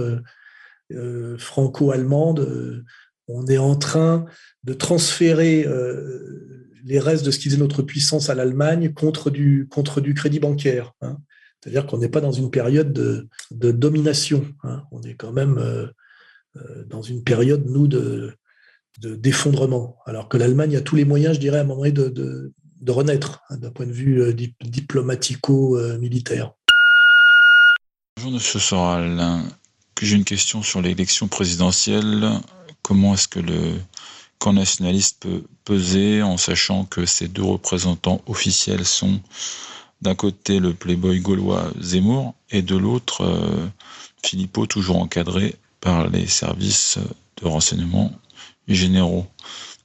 franco-allemande, 1.38 2.84
on 3.28 3.46
est 3.46 3.58
en 3.58 3.76
train 3.76 4.26
de 4.64 4.74
transférer 4.74 5.64
euh, 5.66 6.68
les 6.84 6.98
restes 6.98 7.24
de 7.24 7.30
ce 7.30 7.38
qui 7.38 7.48
faisait 7.48 7.60
notre 7.60 7.82
puissance 7.82 8.30
à 8.30 8.34
l'Allemagne 8.34 8.92
contre 8.92 9.30
du, 9.30 9.68
contre 9.70 10.00
du 10.00 10.14
crédit 10.14 10.40
bancaire. 10.40 10.92
Hein. 11.00 11.18
C'est-à-dire 11.62 11.86
qu'on 11.86 11.98
n'est 11.98 12.08
pas 12.08 12.20
dans 12.20 12.32
une 12.32 12.50
période 12.50 12.92
de, 12.92 13.28
domination. 13.50 14.44
Hein. 14.64 14.82
On 14.90 15.00
est 15.02 15.14
quand 15.14 15.30
même 15.32 15.58
euh, 15.58 15.86
euh, 16.56 16.84
dans 16.86 17.02
une 17.02 17.22
période, 17.22 17.64
nous, 17.66 17.86
de, 17.86 18.34
d'effondrement. 18.98 19.96
Alors 20.06 20.28
que 20.28 20.36
l'Allemagne 20.36 20.76
a 20.76 20.80
tous 20.80 20.96
les 20.96 21.04
moyens, 21.04 21.36
je 21.36 21.40
dirais, 21.40 21.58
à 21.58 21.60
un 21.62 21.64
moment 21.64 21.82
donné, 21.82 21.92
de, 21.92 22.52
renaître 22.88 23.42
hein, 23.48 23.58
d'un 23.58 23.70
point 23.70 23.86
de 23.86 23.92
vue 23.92 24.34
diplomatico-militaire. 24.34 26.50
Bonjour, 28.16 28.32
M. 28.32 28.40
Soral. 28.40 29.44
J'ai 30.00 30.16
une 30.16 30.24
question 30.24 30.62
sur 30.62 30.82
l'élection 30.82 31.28
présidentielle 31.28 32.40
comment 32.82 33.14
est-ce 33.14 33.28
que 33.28 33.40
le 33.40 33.80
camp 34.38 34.52
nationaliste 34.52 35.18
peut 35.20 35.44
peser 35.64 36.22
en 36.22 36.36
sachant 36.36 36.84
que 36.84 37.06
ces 37.06 37.28
deux 37.28 37.44
représentants 37.44 38.20
officiels 38.26 38.84
sont 38.84 39.20
d'un 40.02 40.14
côté 40.16 40.58
le 40.58 40.74
playboy 40.74 41.20
gaulois 41.20 41.72
Zemmour 41.80 42.34
et 42.50 42.60
de 42.60 42.76
l'autre 42.76 43.22
euh, 43.22 43.66
Philippot, 44.24 44.66
toujours 44.66 44.98
encadré 44.98 45.54
par 45.80 46.08
les 46.08 46.26
services 46.26 46.98
de 47.40 47.46
renseignement 47.46 48.12
généraux 48.68 49.26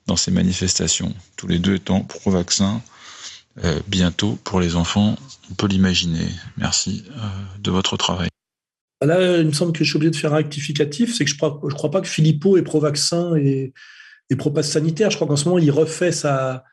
dans 0.08 0.16
ces 0.16 0.32
manifestations, 0.32 1.14
tous 1.36 1.48
les 1.48 1.60
deux 1.60 1.76
étant 1.76 2.02
pro-vaccin, 2.02 2.82
euh, 3.64 3.80
bientôt 3.88 4.38
pour 4.44 4.60
les 4.60 4.76
enfants, 4.76 5.18
on 5.52 5.54
peut 5.54 5.68
l'imaginer. 5.68 6.28
Merci 6.58 7.04
euh, 7.10 7.20
de 7.60 7.72
votre 7.72 7.98
travail. 7.98 8.30
Là, 9.02 9.38
il 9.38 9.46
me 9.46 9.52
semble 9.52 9.74
que 9.74 9.84
je 9.84 9.90
suis 9.90 9.98
obligé 9.98 10.12
de 10.12 10.16
faire 10.16 10.34
un 10.34 10.38
rectificatif. 10.38 11.16
C'est 11.16 11.26
que 11.26 11.30
je 11.30 11.36
ne 11.36 11.74
crois, 11.74 11.92
pas 11.92 12.02
que 12.02 12.08
Philippot 12.08 12.58
est 12.58 12.64
pro-vaccin 12.64 13.36
et, 13.36 13.74
et 14.32 14.36
pro-passe 14.36 14.72
sanitaire. 14.72 15.12
Je 15.12 15.18
crois 15.18 15.28
qu'en 15.28 15.36
ce 15.36 15.46
moment, 15.46 15.60
il 15.60 15.70
refait 15.70 16.12
sa 16.12 16.64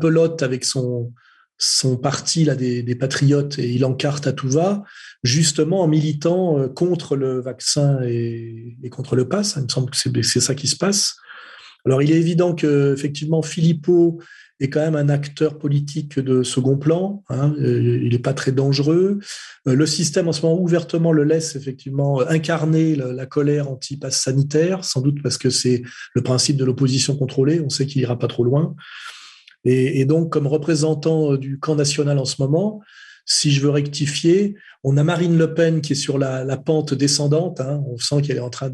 pelote 0.00 0.42
avec 0.42 0.64
son, 0.64 1.12
son 1.60 1.98
parti 1.98 2.44
là, 2.44 2.56
des, 2.56 2.94
patriotes 2.94 3.58
et 3.58 3.70
il 3.70 3.84
encarte 3.84 4.26
à 4.26 4.32
tout 4.32 4.48
va, 4.48 4.82
justement 5.22 5.82
en 5.82 5.88
militant 5.88 6.58
euh, 6.58 6.68
contre 6.68 7.16
le 7.16 7.40
vaccin 7.40 8.00
et, 8.02 8.78
contre 8.90 9.14
le 9.14 9.28
pass. 9.28 9.54
Il 9.56 9.64
me 9.64 9.68
semble 9.68 9.90
que 9.90 10.22
c'est 10.22 10.40
ça 10.40 10.54
qui 10.54 10.66
se 10.66 10.76
passe. 10.76 11.16
Alors, 11.86 12.02
il 12.02 12.10
est 12.10 12.16
évident 12.16 12.54
que 12.54 12.94
effectivement 12.94 13.42
Philippot 13.42 14.18
est 14.58 14.68
quand 14.68 14.80
même 14.80 14.96
un 14.96 15.08
acteur 15.08 15.58
politique 15.58 16.18
de 16.18 16.42
second 16.42 16.76
plan. 16.76 17.22
Hein, 17.28 17.54
euh, 17.58 18.00
il 18.02 18.10
n'est 18.10 18.18
pas 18.18 18.34
très 18.34 18.52
dangereux. 18.52 19.18
Euh, 19.68 19.74
le 19.74 19.86
système, 19.86 20.28
en 20.28 20.32
ce 20.32 20.42
moment, 20.42 20.60
ouvertement 20.60 21.12
le 21.12 21.24
laisse 21.24 21.56
effectivement 21.56 22.20
incarner 22.20 22.94
la, 22.96 23.26
colère 23.26 23.70
anti-pass 23.70 24.18
sanitaire, 24.18 24.84
sans 24.84 25.02
doute 25.02 25.22
parce 25.22 25.38
que 25.38 25.50
c'est 25.50 25.82
le 26.14 26.22
principe 26.22 26.56
de 26.56 26.64
l'opposition 26.64 27.16
contrôlée. 27.16 27.60
On 27.60 27.70
sait 27.70 27.86
qu'il 27.86 28.00
ira 28.00 28.18
pas 28.18 28.28
trop 28.28 28.44
loin. 28.44 28.74
Et, 29.64 30.04
donc, 30.06 30.32
comme 30.32 30.46
représentant 30.46 31.36
du 31.36 31.58
camp 31.58 31.74
national 31.74 32.18
en 32.18 32.24
ce 32.24 32.40
moment, 32.40 32.80
si 33.26 33.52
je 33.52 33.60
veux 33.60 33.70
rectifier, 33.70 34.56
on 34.82 34.96
a 34.96 35.04
Marine 35.04 35.36
Le 35.36 35.54
Pen 35.54 35.80
qui 35.82 35.92
est 35.92 35.96
sur 35.96 36.18
la, 36.18 36.56
pente 36.56 36.94
descendante. 36.94 37.60
Hein. 37.60 37.82
on 37.86 37.98
sent 37.98 38.22
qu'elle 38.22 38.38
est 38.38 38.40
en 38.40 38.50
train 38.50 38.70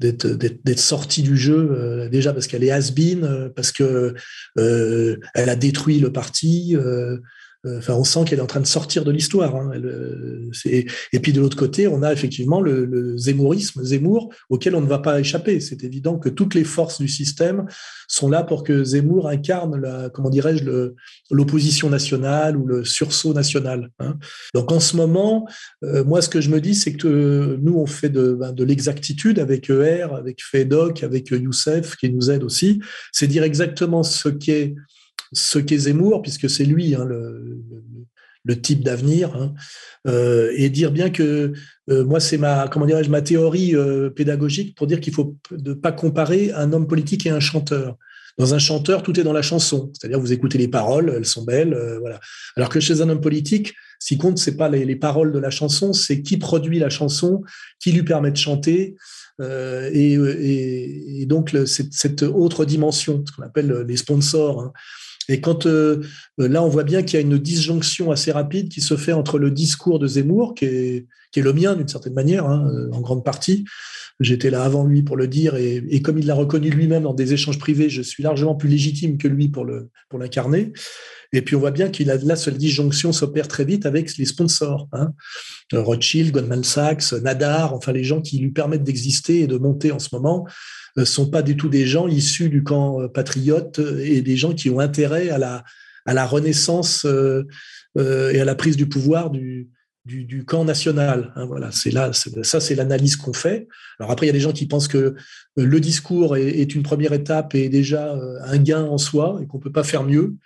d'être 0.00 0.78
sortie 0.78 1.22
du 1.22 1.36
jeu 1.36 1.70
euh, 1.70 2.08
déjà 2.08 2.32
parce 2.32 2.46
qu'elle 2.46 2.64
est 2.64 2.70
has-been, 2.70 3.24
euh, 3.24 3.48
parce 3.48 3.70
que 3.72 4.14
euh, 4.58 5.16
elle 5.34 5.48
a 5.48 5.56
détruit 5.56 6.00
le 6.00 6.12
parti, 6.12 6.76
euh, 6.76 7.18
enfin, 7.66 7.94
on 7.94 8.04
sent 8.04 8.20
qu'elle 8.26 8.38
est 8.38 8.42
en 8.42 8.46
train 8.46 8.60
de 8.60 8.66
sortir 8.66 9.04
de 9.04 9.10
l'histoire. 9.10 9.54
Hein. 9.54 9.72
Euh, 9.74 10.50
et 10.64 11.20
puis 11.20 11.32
de 11.32 11.40
l'autre 11.40 11.56
côté, 11.56 11.88
on 11.88 12.02
a 12.02 12.12
effectivement 12.12 12.60
le, 12.60 12.84
le 12.84 13.18
zémourisme, 13.18 13.82
Zemmour, 13.84 14.32
auquel 14.48 14.74
on 14.74 14.80
ne 14.80 14.86
va 14.86 14.98
pas 14.98 15.20
échapper. 15.20 15.60
C'est 15.60 15.84
évident 15.84 16.18
que 16.18 16.28
toutes 16.28 16.54
les 16.54 16.64
forces 16.64 17.00
du 17.00 17.08
système 17.08 17.66
sont 18.08 18.28
là 18.28 18.42
pour 18.42 18.64
que 18.64 18.82
Zemmour 18.82 19.28
incarne, 19.28 19.80
la, 19.80 20.10
comment 20.10 20.30
dirais-je, 20.30 20.64
l'opposition 21.30 21.90
nationale 21.90 22.56
ou 22.56 22.66
le 22.66 22.84
sursaut 22.84 23.34
national. 23.34 23.90
Hein. 23.98 24.16
Donc 24.54 24.72
en 24.72 24.80
ce 24.80 24.96
moment, 24.96 25.46
euh, 25.84 26.02
moi, 26.04 26.22
ce 26.22 26.28
que 26.28 26.40
je 26.40 26.50
me 26.50 26.60
dis, 26.60 26.74
c'est 26.74 26.94
que 26.94 27.58
nous, 27.60 27.74
on 27.74 27.86
fait 27.86 28.08
de, 28.08 28.32
ben, 28.32 28.52
de 28.52 28.64
l'exactitude 28.64 29.38
avec 29.38 29.68
ER, 29.68 30.08
avec 30.16 30.42
FEDOC, 30.42 31.02
avec 31.02 31.30
Youssef, 31.30 31.96
qui 31.96 32.10
nous 32.10 32.30
aide 32.30 32.42
aussi. 32.42 32.80
C'est 33.12 33.26
dire 33.26 33.42
exactement 33.42 34.02
ce 34.02 34.28
qu'est 34.28 34.74
ce 35.32 35.58
qu'est 35.58 35.78
Zemmour, 35.78 36.22
puisque 36.22 36.48
c'est 36.48 36.64
lui 36.64 36.94
hein, 36.94 37.04
le, 37.04 37.62
le, 38.44 38.60
type 38.60 38.82
d'avenir, 38.82 39.34
hein, 39.36 39.54
euh, 40.06 40.52
et 40.56 40.70
dire 40.70 40.90
bien 40.90 41.10
que 41.10 41.52
euh, 41.90 42.04
moi 42.04 42.20
c'est 42.20 42.38
ma 42.38 42.68
comment 42.68 42.86
dirais-je 42.86 43.10
ma 43.10 43.22
théorie 43.22 43.74
euh, 43.76 44.10
pédagogique 44.10 44.76
pour 44.76 44.86
dire 44.86 45.00
qu'il 45.00 45.12
faut 45.12 45.36
ne 45.50 45.74
pas 45.74 45.92
comparer 45.92 46.52
un 46.52 46.72
homme 46.72 46.86
politique 46.86 47.26
et 47.26 47.30
un 47.30 47.40
chanteur. 47.40 47.96
Dans 48.38 48.54
un 48.54 48.58
chanteur, 48.58 49.02
tout 49.02 49.18
est 49.20 49.22
dans 49.22 49.34
la 49.34 49.42
chanson, 49.42 49.92
c'est-à-dire 49.92 50.18
vous 50.18 50.32
écoutez 50.32 50.56
les 50.56 50.68
paroles, 50.68 51.12
elles 51.14 51.26
sont 51.26 51.44
belles, 51.44 51.76
voilà. 52.00 52.20
Alors 52.56 52.70
que 52.70 52.80
chez 52.80 53.02
un 53.02 53.08
homme 53.10 53.20
politique, 53.20 53.74
ce 53.98 54.08
qui 54.08 54.18
compte 54.18 54.38
c'est 54.38 54.56
pas 54.56 54.68
les, 54.68 54.86
les, 54.86 54.96
paroles 54.96 55.32
de 55.32 55.38
la 55.38 55.50
chanson, 55.50 55.92
c'est 55.92 56.22
qui 56.22 56.38
produit 56.38 56.78
la 56.78 56.88
chanson, 56.88 57.42
qui 57.78 57.92
lui 57.92 58.02
permet 58.02 58.30
de 58.30 58.36
chanter. 58.36 58.96
Et, 59.42 60.12
et, 60.14 61.22
et, 61.22 61.26
donc 61.26 61.56
cette, 61.64 61.92
cette, 61.92 62.22
autre 62.22 62.66
dimension, 62.66 63.24
ce 63.26 63.32
qu'on 63.32 63.42
appelle 63.42 63.84
les 63.88 63.96
sponsors, 63.96 64.60
hein, 64.62 64.72
et 65.28 65.40
quand 65.40 65.66
euh, 65.66 66.02
là, 66.48 66.62
on 66.62 66.68
voit 66.68 66.84
bien 66.84 67.02
qu'il 67.02 67.18
y 67.18 67.22
a 67.22 67.26
une 67.26 67.38
disjonction 67.38 68.10
assez 68.10 68.32
rapide 68.32 68.68
qui 68.68 68.80
se 68.80 68.96
fait 68.96 69.12
entre 69.12 69.38
le 69.38 69.50
discours 69.50 69.98
de 69.98 70.06
Zemmour, 70.06 70.54
qui 70.54 70.64
est, 70.64 71.06
le 71.36 71.52
mien 71.52 71.74
d'une 71.76 71.88
certaine 71.88 72.14
manière, 72.14 72.46
hein, 72.46 72.68
euh, 72.72 72.90
en 72.92 73.00
grande 73.00 73.24
partie. 73.24 73.64
J'étais 74.20 74.50
là 74.50 74.64
avant 74.64 74.84
lui 74.84 75.02
pour 75.02 75.16
le 75.16 75.28
dire, 75.28 75.56
et, 75.56 76.02
comme 76.02 76.18
il 76.18 76.26
l'a 76.26 76.34
reconnu 76.34 76.68
lui-même 76.68 77.04
dans 77.04 77.14
des 77.14 77.32
échanges 77.32 77.58
privés, 77.58 77.88
je 77.88 78.02
suis 78.02 78.22
largement 78.22 78.54
plus 78.54 78.68
légitime 78.68 79.16
que 79.16 79.28
lui 79.28 79.48
pour 79.48 79.64
l'incarner. 80.18 80.72
Et 81.32 81.40
puis 81.40 81.56
on 81.56 81.60
voit 81.60 81.70
bien 81.70 81.88
qu'il 81.88 82.10
a 82.10 82.16
là, 82.16 82.36
cette 82.36 82.58
disjonction 82.58 83.12
s'opère 83.12 83.48
très 83.48 83.64
vite 83.64 83.86
avec 83.86 84.14
les 84.18 84.26
sponsors. 84.26 84.88
Hein. 84.92 85.14
Rothschild, 85.72 86.32
Goldman 86.32 86.64
Sachs, 86.64 87.12
Nadar, 87.12 87.72
enfin 87.72 87.92
les 87.92 88.04
gens 88.04 88.20
qui 88.20 88.38
lui 88.38 88.50
permettent 88.50 88.84
d'exister 88.84 89.40
et 89.40 89.46
de 89.46 89.56
monter 89.56 89.90
en 89.90 89.98
ce 89.98 90.08
moment 90.12 90.46
ne 90.98 91.04
sont 91.04 91.30
pas 91.30 91.40
du 91.40 91.56
tout 91.56 91.70
des 91.70 91.86
gens 91.86 92.06
issus 92.06 92.50
du 92.50 92.62
camp 92.62 93.08
patriote 93.08 93.80
et 94.02 94.20
des 94.20 94.36
gens 94.36 94.52
qui 94.52 94.68
ont 94.68 94.80
intérêt 94.80 95.30
à 95.30 95.38
la, 95.38 95.64
à 96.06 96.14
la 96.14 96.26
renaissance 96.26 97.06
et 97.96 98.40
à 98.40 98.44
la 98.44 98.54
prise 98.54 98.76
du 98.76 98.88
pouvoir 98.88 99.30
du, 99.30 99.68
du, 100.04 100.44
camp 100.44 100.64
national. 100.64 101.32
Hein, 101.36 101.46
voilà, 101.46 101.70
c'est 101.70 101.90
là, 101.90 102.10
ça 102.12 102.60
c'est 102.60 102.74
l'analyse 102.74 103.16
qu'on 103.16 103.32
fait. 103.32 103.68
Alors 103.98 104.10
après, 104.10 104.26
il 104.26 104.28
y 104.28 104.30
a 104.30 104.34
des 104.34 104.40
gens 104.40 104.52
qui 104.52 104.66
pensent 104.66 104.88
que 104.88 104.98
euh, 104.98 105.14
le 105.56 105.80
discours 105.80 106.36
est, 106.36 106.74
une 106.74 106.82
première 106.82 107.12
étape 107.12 107.54
et 107.54 107.68
déjà 107.68 108.14
euh, 108.14 108.38
un 108.44 108.58
gain 108.58 108.84
en 108.84 108.98
soi 108.98 109.40
et 109.42 109.46
qu'on 109.46 109.58
peut 109.58 109.72
pas 109.72 109.84
faire 109.84 110.04
mieux. 110.04 110.36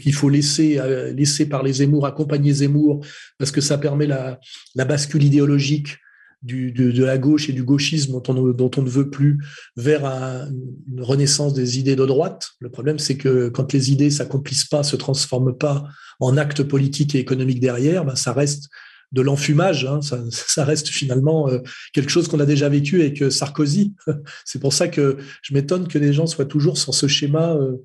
qu'il 0.00 0.14
faut 0.14 0.30
laisser, 0.30 0.78
euh, 0.78 1.12
laisser 1.12 1.46
par 1.46 1.62
les 1.62 1.74
Zemmour, 1.74 2.06
accompagner 2.06 2.52
Zemmour, 2.52 3.04
parce 3.38 3.50
que 3.50 3.60
ça 3.60 3.78
permet 3.78 4.06
la, 4.06 4.40
bascule 4.74 5.24
idéologique 5.24 5.98
du, 6.42 6.72
de, 6.72 7.04
la 7.04 7.18
gauche 7.18 7.48
et 7.48 7.52
du 7.52 7.62
gauchisme 7.62 8.12
dont 8.12 8.22
on, 8.28 8.48
dont 8.52 8.70
on 8.76 8.82
ne 8.82 8.88
veut 8.88 9.10
plus 9.10 9.38
vers 9.76 10.04
une 10.04 11.00
renaissance 11.00 11.54
des 11.54 11.78
idées 11.78 11.96
de 11.96 12.04
droite. 12.04 12.50
Le 12.60 12.70
problème, 12.70 12.98
c'est 12.98 13.16
que 13.16 13.48
quand 13.48 13.72
les 13.72 13.92
idées 13.92 14.10
s'accomplissent 14.10 14.64
pas, 14.64 14.82
se 14.82 14.96
transforment 14.96 15.56
pas 15.56 15.84
en 16.20 16.36
actes 16.36 16.62
politiques 16.62 17.14
et 17.14 17.18
économiques 17.18 17.60
derrière, 17.60 18.04
ben 18.04 18.16
ça 18.16 18.32
reste 18.32 18.68
de 19.12 19.22
l'enfumage. 19.22 19.84
Hein, 19.84 20.00
ça, 20.02 20.64
reste 20.64 20.88
finalement 20.88 21.48
euh, 21.48 21.58
quelque 21.92 22.10
chose 22.10 22.28
qu'on 22.28 22.40
a 22.40 22.46
déjà 22.46 22.68
vécu 22.68 23.00
avec 23.00 23.30
Sarkozy. 23.30 23.94
C'est 24.44 24.58
pour 24.58 24.72
ça 24.72 24.88
que 24.88 25.18
je 25.42 25.54
m'étonne 25.54 25.86
que 25.86 25.98
les 25.98 26.12
gens 26.12 26.26
soient 26.26 26.46
toujours 26.46 26.78
sur 26.78 26.94
ce 26.94 27.06
schéma, 27.06 27.54
euh, 27.54 27.76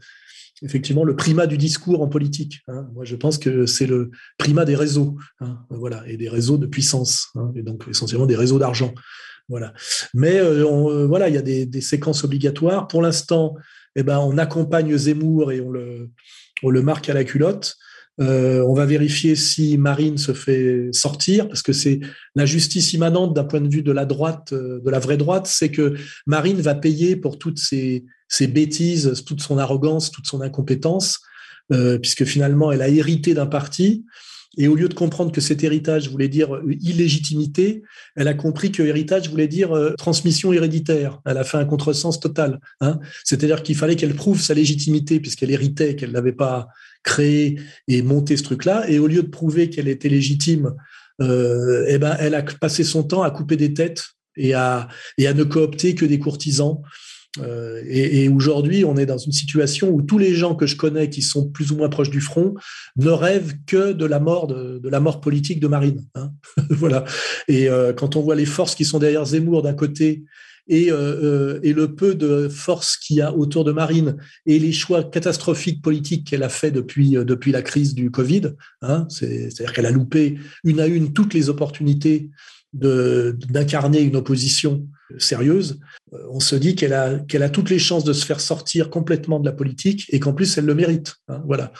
effectivement, 0.64 1.04
le 1.04 1.16
primat 1.16 1.48
du 1.48 1.58
discours 1.58 2.02
en 2.02 2.08
politique. 2.08 2.62
Hein. 2.68 2.88
Moi, 2.94 3.06
je 3.06 3.16
pense 3.16 3.38
que 3.38 3.66
c'est 3.66 3.86
le 3.86 4.12
primat 4.38 4.66
des 4.66 4.76
réseaux, 4.76 5.18
hein, 5.40 5.60
voilà, 5.70 6.04
et 6.08 6.18
des 6.18 6.30
réseaux 6.30 6.58
de 6.58 6.66
puissance, 6.66 7.34
et 7.56 7.62
donc 7.62 7.86
essentiellement 7.90 8.26
des 8.26 8.36
réseaux 8.36 8.60
d'argent. 8.60 8.94
Voilà. 9.50 9.74
Mais 10.14 10.42
voilà, 11.06 11.30
il 11.30 11.36
y 11.36 11.38
a 11.38 11.42
des, 11.42 11.82
séquences 11.82 12.24
obligatoires. 12.24 12.88
Pour 12.88 13.02
l'instant, 13.02 13.56
eh 13.96 14.04
ben, 14.04 14.20
on 14.20 14.38
accompagne 14.38 14.98
Zemmour 14.98 15.52
et 15.52 15.62
on 15.62 16.70
le 16.70 16.82
marque 16.82 17.10
à 17.10 17.14
la 17.14 17.24
culotte. 17.24 17.78
Euh, 18.20 18.64
on 18.64 18.74
va 18.74 18.86
vérifier 18.86 19.36
si 19.36 19.78
Marine 19.78 20.18
se 20.18 20.34
fait 20.34 20.90
sortir, 20.92 21.48
parce 21.48 21.62
que 21.62 21.74
c'est 21.74 22.00
la 22.36 22.46
justice 22.46 22.94
immanente 22.94 23.36
d'un 23.36 23.44
point 23.44 23.62
de 23.62 23.70
vue 23.70 23.84
de 23.84 23.92
la 23.92 24.06
droite, 24.06 24.54
euh, 24.54 24.80
de 24.84 24.90
la 24.90 25.00
vraie 25.00 25.18
droite, 25.18 25.48
c'est 25.48 25.70
que 25.70 25.96
Marine 26.26 26.60
va 26.60 26.74
payer 26.74 27.16
pour 27.16 27.38
toutes 27.38 27.60
ses, 27.60 28.06
bêtises, 28.48 29.24
toute 29.26 29.42
son 29.42 29.58
arrogance, 29.58 30.12
toute 30.12 30.26
son 30.26 30.42
incompétence, 30.42 31.20
euh, 31.72 32.00
puisque 32.00 32.26
finalement 32.26 32.72
elle 32.72 32.82
a 32.82 32.90
hérité 32.90 33.34
d'un 33.34 33.46
parti. 33.46 34.06
Et 34.60 34.68
au 34.68 34.74
lieu 34.74 34.90
de 34.90 34.96
comprendre 34.96 35.32
que 35.32 35.42
cet 35.42 35.64
héritage 35.64 36.10
voulait 36.10 36.30
dire 36.30 36.60
illégitimité, 36.82 37.84
elle 38.16 38.28
a 38.28 38.34
compris 38.34 38.72
que 38.72 38.82
héritage 38.82 39.30
voulait 39.30 39.48
dire 39.48 39.70
transmission 40.00 40.52
héréditaire. 40.52 41.20
Elle 41.26 41.38
a 41.38 41.44
fait 41.44 41.58
un 41.58 41.66
contresens 41.66 42.20
total. 42.20 42.60
Hein. 42.82 42.98
C'est-à-dire 43.24 43.62
qu'il 43.62 43.76
fallait 43.76 43.96
qu'elle 43.96 44.16
prouve 44.16 44.42
sa 44.42 44.56
légitimité 44.56 45.20
puisqu'elle 45.20 45.52
héritait, 45.52 45.96
qu'elle 45.96 46.12
n'avait 46.12 46.32
pas 46.32 46.70
créer 47.08 47.58
et 47.88 48.02
monter 48.02 48.36
ce 48.36 48.44
truc-là. 48.44 48.90
Et 48.90 49.00
au 49.00 49.08
lieu 49.08 49.24
de 49.24 49.30
prouver 49.30 49.70
qu'elle 49.70 49.88
était 49.88 50.10
légitime, 50.10 50.76
euh, 51.22 51.86
eh 51.88 51.98
ben, 51.98 52.16
elle 52.20 52.36
a 52.36 52.44
passé 52.44 52.84
son 52.84 53.04
temps 53.04 53.24
à 53.24 53.32
couper 53.32 53.56
des 53.56 53.74
têtes 53.74 54.04
et 54.36 54.54
à, 54.54 54.90
et 55.18 55.26
à 55.26 55.34
ne 55.34 55.44
coopter 55.44 55.96
que 55.96 56.06
des 56.06 56.20
courtisans. 56.20 56.82
Euh, 57.42 57.82
et, 57.88 58.28
aujourd'hui, 58.30 58.84
on 58.84 58.98
est 58.98 59.06
dans 59.06 59.18
une 59.18 59.32
situation 59.32 59.90
où 59.90 60.02
tous 60.02 60.18
les 60.18 60.34
gens 60.34 60.56
que 60.56 60.66
je 60.66 60.76
connais 60.76 61.10
qui 61.10 61.22
sont 61.22 61.48
plus 61.50 61.72
ou 61.72 61.78
moins 61.78 61.90
proches 61.90 62.10
du 62.10 62.22
front 62.22 62.56
ne 62.98 63.10
rêvent 63.10 63.54
que 63.66 63.94
de 63.94 64.06
la 64.06 64.20
mort 64.20 64.48
de, 64.48 64.82
la 64.84 65.00
mort 65.00 65.22
politique 65.22 65.60
de 65.60 65.68
Marine. 65.68 66.04
Hein. 66.16 66.32
voilà. 66.70 67.06
Et 67.48 67.70
euh, 67.70 67.94
quand 67.94 68.16
on 68.16 68.22
voit 68.22 68.36
les 68.36 68.46
forces 68.46 68.76
qui 68.76 68.86
sont 68.86 69.00
derrière 69.00 69.26
Zemmour 69.26 69.62
d'un 69.62 69.76
côté 69.76 70.24
et, 70.68 70.92
euh, 70.92 70.96
euh, 70.98 71.60
et 71.64 71.74
le 71.74 71.96
peu 71.96 72.16
de 72.16 72.48
force 72.50 72.98
qu'il 72.98 73.18
y 73.18 73.22
a 73.22 73.34
autour 73.34 73.64
de 73.64 73.72
Marine 73.72 74.18
et 74.46 74.60
les 74.60 74.72
choix 74.72 75.04
catastrophiques 75.04 75.82
politiques 75.82 76.28
qu'elle 76.28 76.44
a 76.44 76.50
fait 76.50 76.72
depuis, 76.72 77.18
euh, 77.18 77.24
depuis 77.24 77.52
la 77.52 77.62
crise 77.62 77.96
du 77.96 78.12
Covid. 78.12 78.54
Hein, 78.82 79.08
C'est-à-dire 79.10 79.74
qu'elle 79.74 79.86
a 79.86 79.92
loupé 79.92 80.38
une 80.64 80.80
à 80.80 80.88
une 80.88 81.14
toutes 81.14 81.34
les 81.34 81.50
opportunités 81.50 82.30
d'incarner 82.74 84.02
une 84.02 84.18
opposition 84.18 84.86
sérieuse, 85.18 85.80
on 86.30 86.40
se 86.40 86.56
dit 86.56 86.76
qu'elle 86.76 86.94
a, 86.94 87.18
qu'elle 87.20 87.42
a 87.42 87.50
toutes 87.50 87.70
les 87.70 87.80
chances 87.80 88.04
de 88.04 88.14
se 88.14 88.26
faire 88.26 88.42
sortir 88.42 88.90
complètement 88.90 89.40
de 89.40 89.46
la 89.46 89.54
politique 89.54 90.06
et 90.10 90.20
qu'en 90.20 90.34
plus 90.34 90.58
elle 90.58 90.66
le 90.66 90.76
mérite. 90.76 91.16
Hein, 91.30 91.42
voilà. 91.46 91.72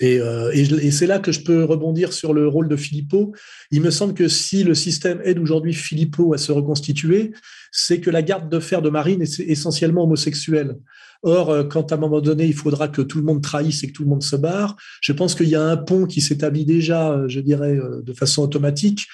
Et, 0.00 0.18
et, 0.52 0.90
c'est 0.90 1.06
là 1.06 1.20
que 1.20 1.30
je 1.30 1.40
peux 1.40 1.62
rebondir 1.62 2.12
sur 2.12 2.34
le 2.34 2.48
rôle 2.48 2.68
de 2.68 2.76
Philippot. 2.76 3.32
Il 3.70 3.80
me 3.80 3.90
semble 3.90 4.14
que 4.14 4.26
si 4.26 4.64
le 4.64 4.74
système 4.74 5.20
aide 5.24 5.38
aujourd'hui 5.38 5.72
Philippot 5.72 6.34
à 6.34 6.38
se 6.38 6.50
reconstituer, 6.50 7.32
c'est 7.70 8.00
que 8.00 8.10
la 8.10 8.22
garde 8.22 8.50
de 8.50 8.60
fer 8.60 8.82
de 8.82 8.90
Marine 8.90 9.22
est 9.22 9.40
essentiellement 9.40 10.04
homosexuelle. 10.04 10.76
Or, 11.24 11.50
euh, 11.50 11.64
quand 11.64 11.90
à 11.90 11.94
un 11.94 11.98
moment 11.98 12.20
donné, 12.20 12.44
il 12.44 12.54
faudra 12.54 12.86
que 12.86 13.00
tout 13.00 13.18
le 13.18 13.24
monde 13.24 13.42
trahisse 13.42 13.82
et 13.82 13.88
que 13.88 13.92
tout 13.92 14.04
le 14.04 14.10
monde 14.10 14.22
se 14.22 14.36
barre, 14.36 14.76
je 15.00 15.12
pense 15.12 15.34
qu'il 15.34 15.48
y 15.48 15.54
a 15.54 15.62
un 15.62 15.76
pont 15.78 16.04
qui 16.06 16.20
s'établit 16.20 16.66
déjà, 16.66 17.12
euh, 17.12 17.28
je 17.28 17.40
dirais, 17.40 17.76
euh, 17.76 18.02
de 18.02 18.12
façon 18.12 18.42
automatique 18.42 19.06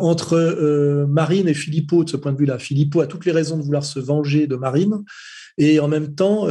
entre 0.00 1.06
Marine 1.08 1.46
et 1.46 1.54
Philippot 1.54 2.02
de 2.02 2.10
ce 2.10 2.16
point 2.16 2.32
de 2.32 2.38
vue-là. 2.38 2.58
Philippot 2.58 3.02
a 3.02 3.06
toutes 3.06 3.24
les 3.24 3.30
raisons 3.30 3.56
de 3.56 3.62
vouloir 3.62 3.84
se 3.84 4.00
venger 4.00 4.48
de 4.48 4.56
Marine. 4.56 5.04
Et 5.58 5.80
en 5.80 5.88
même 5.88 6.14
temps, 6.14 6.46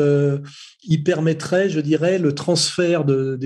il 0.83 1.03
permettrait, 1.03 1.69
je 1.69 1.79
dirais, 1.79 2.17
le 2.17 2.33
transfert 2.33 3.05
de, 3.05 3.37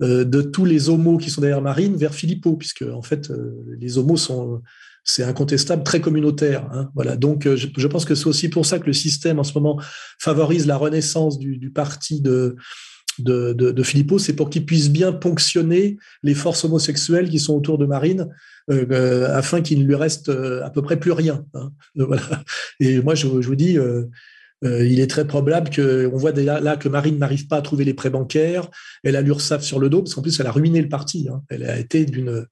de 0.00 0.42
tous 0.42 0.64
les 0.64 0.88
homos 0.88 1.18
qui 1.18 1.30
sont 1.30 1.40
derrière 1.40 1.62
Marine 1.62 1.96
vers 1.96 2.14
Philippot, 2.14 2.56
puisque 2.56 2.82
en 2.82 3.02
fait, 3.02 3.30
les 3.78 3.98
homos 3.98 4.16
sont 4.16 4.60
c'est 5.04 5.24
incontestable, 5.24 5.82
très 5.82 6.00
communautaire. 6.00 6.68
Hein, 6.72 6.90
voilà. 6.94 7.16
Donc, 7.16 7.46
euh, 7.46 7.56
je, 7.56 7.86
pense 7.86 8.04
que 8.04 8.14
c'est 8.14 8.26
aussi 8.26 8.48
pour 8.48 8.66
ça 8.66 8.78
que 8.78 8.86
le 8.86 8.92
système 8.92 9.38
en 9.38 9.44
ce 9.44 9.54
moment 9.54 9.80
favorise 10.18 10.66
la 10.66 10.76
renaissance 10.76 11.38
du, 11.38 11.70
parti 11.70 12.20
de, 12.20 12.56
de, 13.18 13.52
de, 13.52 13.82
Philippot, 13.82 14.18
c'est 14.18 14.34
pour 14.34 14.48
qu'il 14.48 14.64
puisse 14.64 14.90
bien 14.90 15.12
ponctionner 15.12 15.98
les 16.22 16.34
forces 16.34 16.64
homosexuelles 16.64 17.30
qui 17.30 17.40
sont 17.40 17.54
autour 17.54 17.78
de 17.78 17.86
Marine, 17.86 18.28
euh, 18.70 18.86
euh, 18.90 19.36
afin 19.36 19.60
qu'il 19.60 19.80
ne 19.80 19.86
lui 19.86 19.96
reste 19.96 20.28
à 20.28 20.70
peu 20.70 20.82
près 20.82 20.98
plus 20.98 21.12
rien. 21.12 21.44
Hein. 21.54 21.72
voilà. 21.96 22.44
Et 22.78 23.00
moi, 23.00 23.14
je, 23.14 23.26
vous 23.26 23.56
dis, 23.56 23.76
il 24.62 25.00
est 25.00 25.08
très 25.08 25.26
probable 25.26 25.70
qu'on 25.70 26.16
voit 26.16 26.32
là, 26.32 26.76
que 26.76 26.88
Marine 26.88 27.18
n'arrive 27.18 27.48
pas 27.48 27.56
à 27.56 27.62
trouver 27.62 27.84
les 27.84 27.94
prêts 27.94 28.10
bancaires, 28.10 28.68
elle 29.02 29.16
a 29.16 29.20
l'URSSAF 29.20 29.62
sur 29.62 29.78
le 29.78 29.88
dos, 29.88 30.02
parce 30.02 30.14
qu'en 30.14 30.22
plus, 30.22 30.38
elle 30.38 30.46
a 30.46 30.52
ruiné 30.52 30.80
le 30.80 30.88
parti. 30.88 31.28
Hein. 31.30 31.42
Elle 31.48 31.64
a 31.64 31.78
été 31.78 32.04
d'une... 32.04 32.46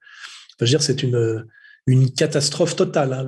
Je 0.59 0.65
veux 0.65 0.69
dire, 0.69 0.83
c'est 0.83 1.03
une 1.03 1.45
une 1.87 2.11
catastrophe 2.11 2.77
totale 2.77 3.13
hein, 3.13 3.27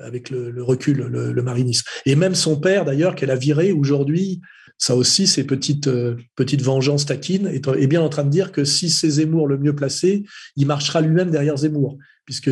avec 0.00 0.30
le, 0.30 0.62
recul, 0.62 0.98
le, 0.98 1.42
marinisme. 1.42 1.84
Et 2.04 2.14
même 2.14 2.34
son 2.34 2.58
père, 2.58 2.84
d'ailleurs, 2.84 3.14
qu'elle 3.14 3.30
a 3.30 3.36
viré 3.36 3.72
aujourd'hui, 3.72 4.40
ça 4.78 4.94
aussi, 4.94 5.26
ces 5.26 5.44
petites, 5.44 5.86
euh, 5.86 6.16
petites 6.34 6.62
vengeances 6.62 7.06
taquines, 7.06 7.46
est, 7.46 7.86
bien 7.86 8.02
en 8.02 8.08
train 8.08 8.24
de 8.24 8.30
dire 8.30 8.52
que 8.52 8.64
si 8.64 8.90
c'est 8.90 9.08
Zemmour 9.08 9.48
le 9.48 9.56
mieux 9.56 9.74
placé, 9.74 10.24
il 10.56 10.66
marchera 10.66 11.00
lui-même 11.00 11.30
derrière 11.30 11.56
Zemmour. 11.56 11.96
Puisque 12.26 12.50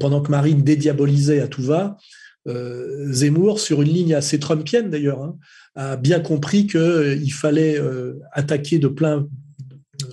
pendant 0.00 0.20
que 0.20 0.30
Marine 0.30 0.62
dédiabolisait 0.62 1.40
à 1.40 1.48
tout 1.48 1.62
va, 1.62 1.96
euh, 2.46 3.12
Zemmour, 3.12 3.60
sur 3.60 3.82
une 3.82 3.88
ligne 3.88 4.14
assez 4.14 4.38
trumpienne 4.38 4.90
d'ailleurs, 4.90 5.22
hein, 5.22 5.36
a 5.74 5.96
bien 5.96 6.20
compris 6.20 6.66
qu'il 6.66 6.80
euh, 6.80 7.26
fallait 7.30 7.80
attaquer 8.32 8.78
de 8.78 8.88
plein 8.88 9.26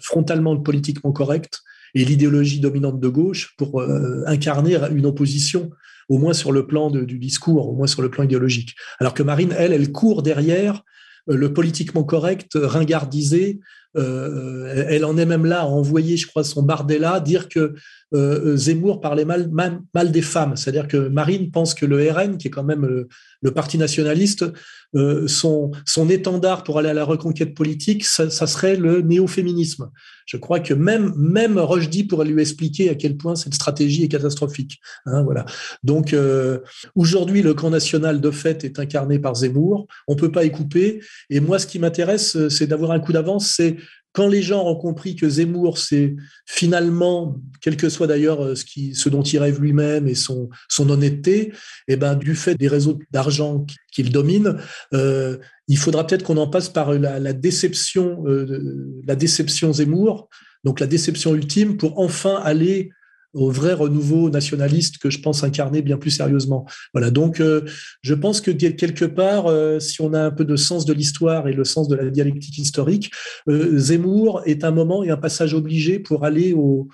frontalement 0.01 0.53
le 0.53 0.63
politiquement 0.63 1.11
correct 1.11 1.61
et 1.93 2.05
l'idéologie 2.05 2.59
dominante 2.59 2.99
de 2.99 3.07
gauche 3.07 3.53
pour 3.57 3.81
euh, 3.81 4.23
incarner 4.25 4.77
une 4.91 5.05
opposition, 5.05 5.71
au 6.09 6.17
moins 6.17 6.33
sur 6.33 6.51
le 6.51 6.67
plan 6.67 6.89
du 6.89 7.19
discours, 7.19 7.69
au 7.69 7.75
moins 7.75 7.87
sur 7.87 8.01
le 8.01 8.09
plan 8.09 8.23
idéologique. 8.23 8.75
Alors 8.99 9.13
que 9.13 9.23
Marine, 9.23 9.53
elle, 9.57 9.73
elle 9.73 9.91
court 9.91 10.23
derrière 10.23 10.83
euh, 11.29 11.35
le 11.35 11.53
politiquement 11.53 12.03
correct, 12.03 12.51
ringardisé. 12.55 13.59
Euh, 13.97 14.85
elle 14.87 15.05
en 15.05 15.17
est 15.17 15.25
même 15.25 15.45
là 15.45 15.61
à 15.61 15.65
envoyer, 15.65 16.17
je 16.17 16.27
crois, 16.27 16.43
son 16.43 16.63
Bardella 16.63 17.19
dire 17.19 17.49
que 17.49 17.73
Zemmour 18.13 18.99
parlait 18.99 19.25
mal, 19.25 19.49
mal, 19.51 20.11
des 20.11 20.21
femmes. 20.21 20.57
C'est-à-dire 20.57 20.87
que 20.87 20.97
Marine 20.97 21.49
pense 21.49 21.73
que 21.73 21.85
le 21.85 22.11
RN, 22.11 22.37
qui 22.37 22.47
est 22.47 22.51
quand 22.51 22.63
même 22.63 23.05
le 23.41 23.51
parti 23.51 23.77
nationaliste, 23.77 24.45
euh, 24.93 25.25
son, 25.25 25.71
son 25.85 26.09
étendard 26.09 26.63
pour 26.63 26.77
aller 26.77 26.89
à 26.89 26.93
la 26.93 27.05
reconquête 27.05 27.55
politique, 27.55 28.03
ça, 28.03 28.29
serait 28.29 28.75
le 28.75 29.01
néo-féminisme. 29.01 29.89
Je 30.25 30.35
crois 30.35 30.59
que 30.59 30.73
même, 30.73 31.13
même 31.15 31.57
Rochdy 31.57 32.03
pourrait 32.03 32.25
lui 32.25 32.41
expliquer 32.41 32.89
à 32.89 32.95
quel 32.95 33.15
point 33.15 33.35
cette 33.35 33.53
stratégie 33.53 34.03
est 34.03 34.09
catastrophique. 34.09 34.81
Hein, 35.05 35.23
voilà. 35.23 35.45
Donc, 35.83 36.13
euh, 36.13 36.59
aujourd'hui, 36.93 37.41
le 37.41 37.53
camp 37.53 37.69
national, 37.69 38.19
de 38.19 38.31
fait, 38.31 38.65
est 38.65 38.79
incarné 38.79 39.17
par 39.17 39.35
Zemmour. 39.35 39.87
On 40.09 40.17
peut 40.17 40.31
pas 40.31 40.43
y 40.43 40.51
couper. 40.51 40.99
Et 41.29 41.39
moi, 41.39 41.57
ce 41.57 41.67
qui 41.67 41.79
m'intéresse, 41.79 42.49
c'est 42.49 42.67
d'avoir 42.67 42.91
un 42.91 42.99
coup 42.99 43.13
d'avance, 43.13 43.53
c'est 43.55 43.77
quand 44.13 44.27
les 44.27 44.41
gens 44.41 44.65
ont 44.67 44.75
compris 44.75 45.15
que 45.15 45.29
Zemmour, 45.29 45.77
c'est 45.77 46.15
finalement, 46.45 47.37
quel 47.61 47.77
que 47.77 47.89
soit 47.89 48.07
d'ailleurs 48.07 48.43
euh, 48.43 48.55
ce, 48.55 48.65
qui, 48.65 48.93
ce 48.93 49.09
dont 49.09 49.23
il 49.23 49.39
rêve 49.39 49.61
lui-même 49.61 50.07
et 50.07 50.15
son, 50.15 50.49
son 50.69 50.89
honnêteté, 50.89 51.47
et 51.87 51.93
eh 51.93 51.95
ben, 51.95 52.15
du 52.15 52.35
fait 52.35 52.55
des 52.55 52.67
réseaux 52.67 52.99
d'argent 53.11 53.65
qu'il 53.91 54.11
domine, 54.11 54.57
euh, 54.93 55.37
il 55.67 55.77
faudra 55.77 56.05
peut-être 56.05 56.23
qu'on 56.23 56.37
en 56.37 56.47
passe 56.47 56.69
par 56.69 56.93
la, 56.93 57.33
déception, 57.33 58.23
euh, 58.27 59.01
la 59.05 59.15
déception 59.15 59.71
Zemmour, 59.71 60.29
donc 60.63 60.79
la 60.79 60.87
déception 60.87 61.33
ultime, 61.33 61.77
pour 61.77 61.99
enfin 61.99 62.35
aller 62.43 62.91
au 63.33 63.49
vrai 63.49 63.73
renouveau 63.73 64.29
nationaliste 64.29 64.97
que 64.97 65.09
je 65.09 65.19
pense 65.19 65.43
incarner 65.43 65.81
bien 65.81 65.97
plus 65.97 66.11
sérieusement. 66.11 66.65
Voilà, 66.93 67.11
donc 67.11 67.39
euh, 67.39 67.61
je 68.01 68.13
pense 68.13 68.41
que 68.41 68.51
quelque 68.51 69.05
part, 69.05 69.47
euh, 69.47 69.79
si 69.79 70.01
on 70.01 70.13
a 70.13 70.21
un 70.21 70.31
peu 70.31 70.45
de 70.45 70.55
sens 70.55 70.85
de 70.85 70.93
l'histoire 70.93 71.47
et 71.47 71.53
le 71.53 71.63
sens 71.63 71.87
de 71.87 71.95
la 71.95 72.09
dialectique 72.09 72.57
historique, 72.57 73.11
euh, 73.47 73.77
Zemmour 73.77 74.41
est 74.45 74.63
un 74.63 74.71
moment 74.71 75.03
et 75.03 75.09
un 75.09 75.17
passage 75.17 75.53
obligé 75.53 75.99
pour 75.99 76.25
aller 76.25 76.53
au, 76.53 76.89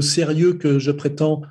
sérieux 0.00 0.54
que 0.54 0.78
je 0.78 0.90
prétends 0.90 1.42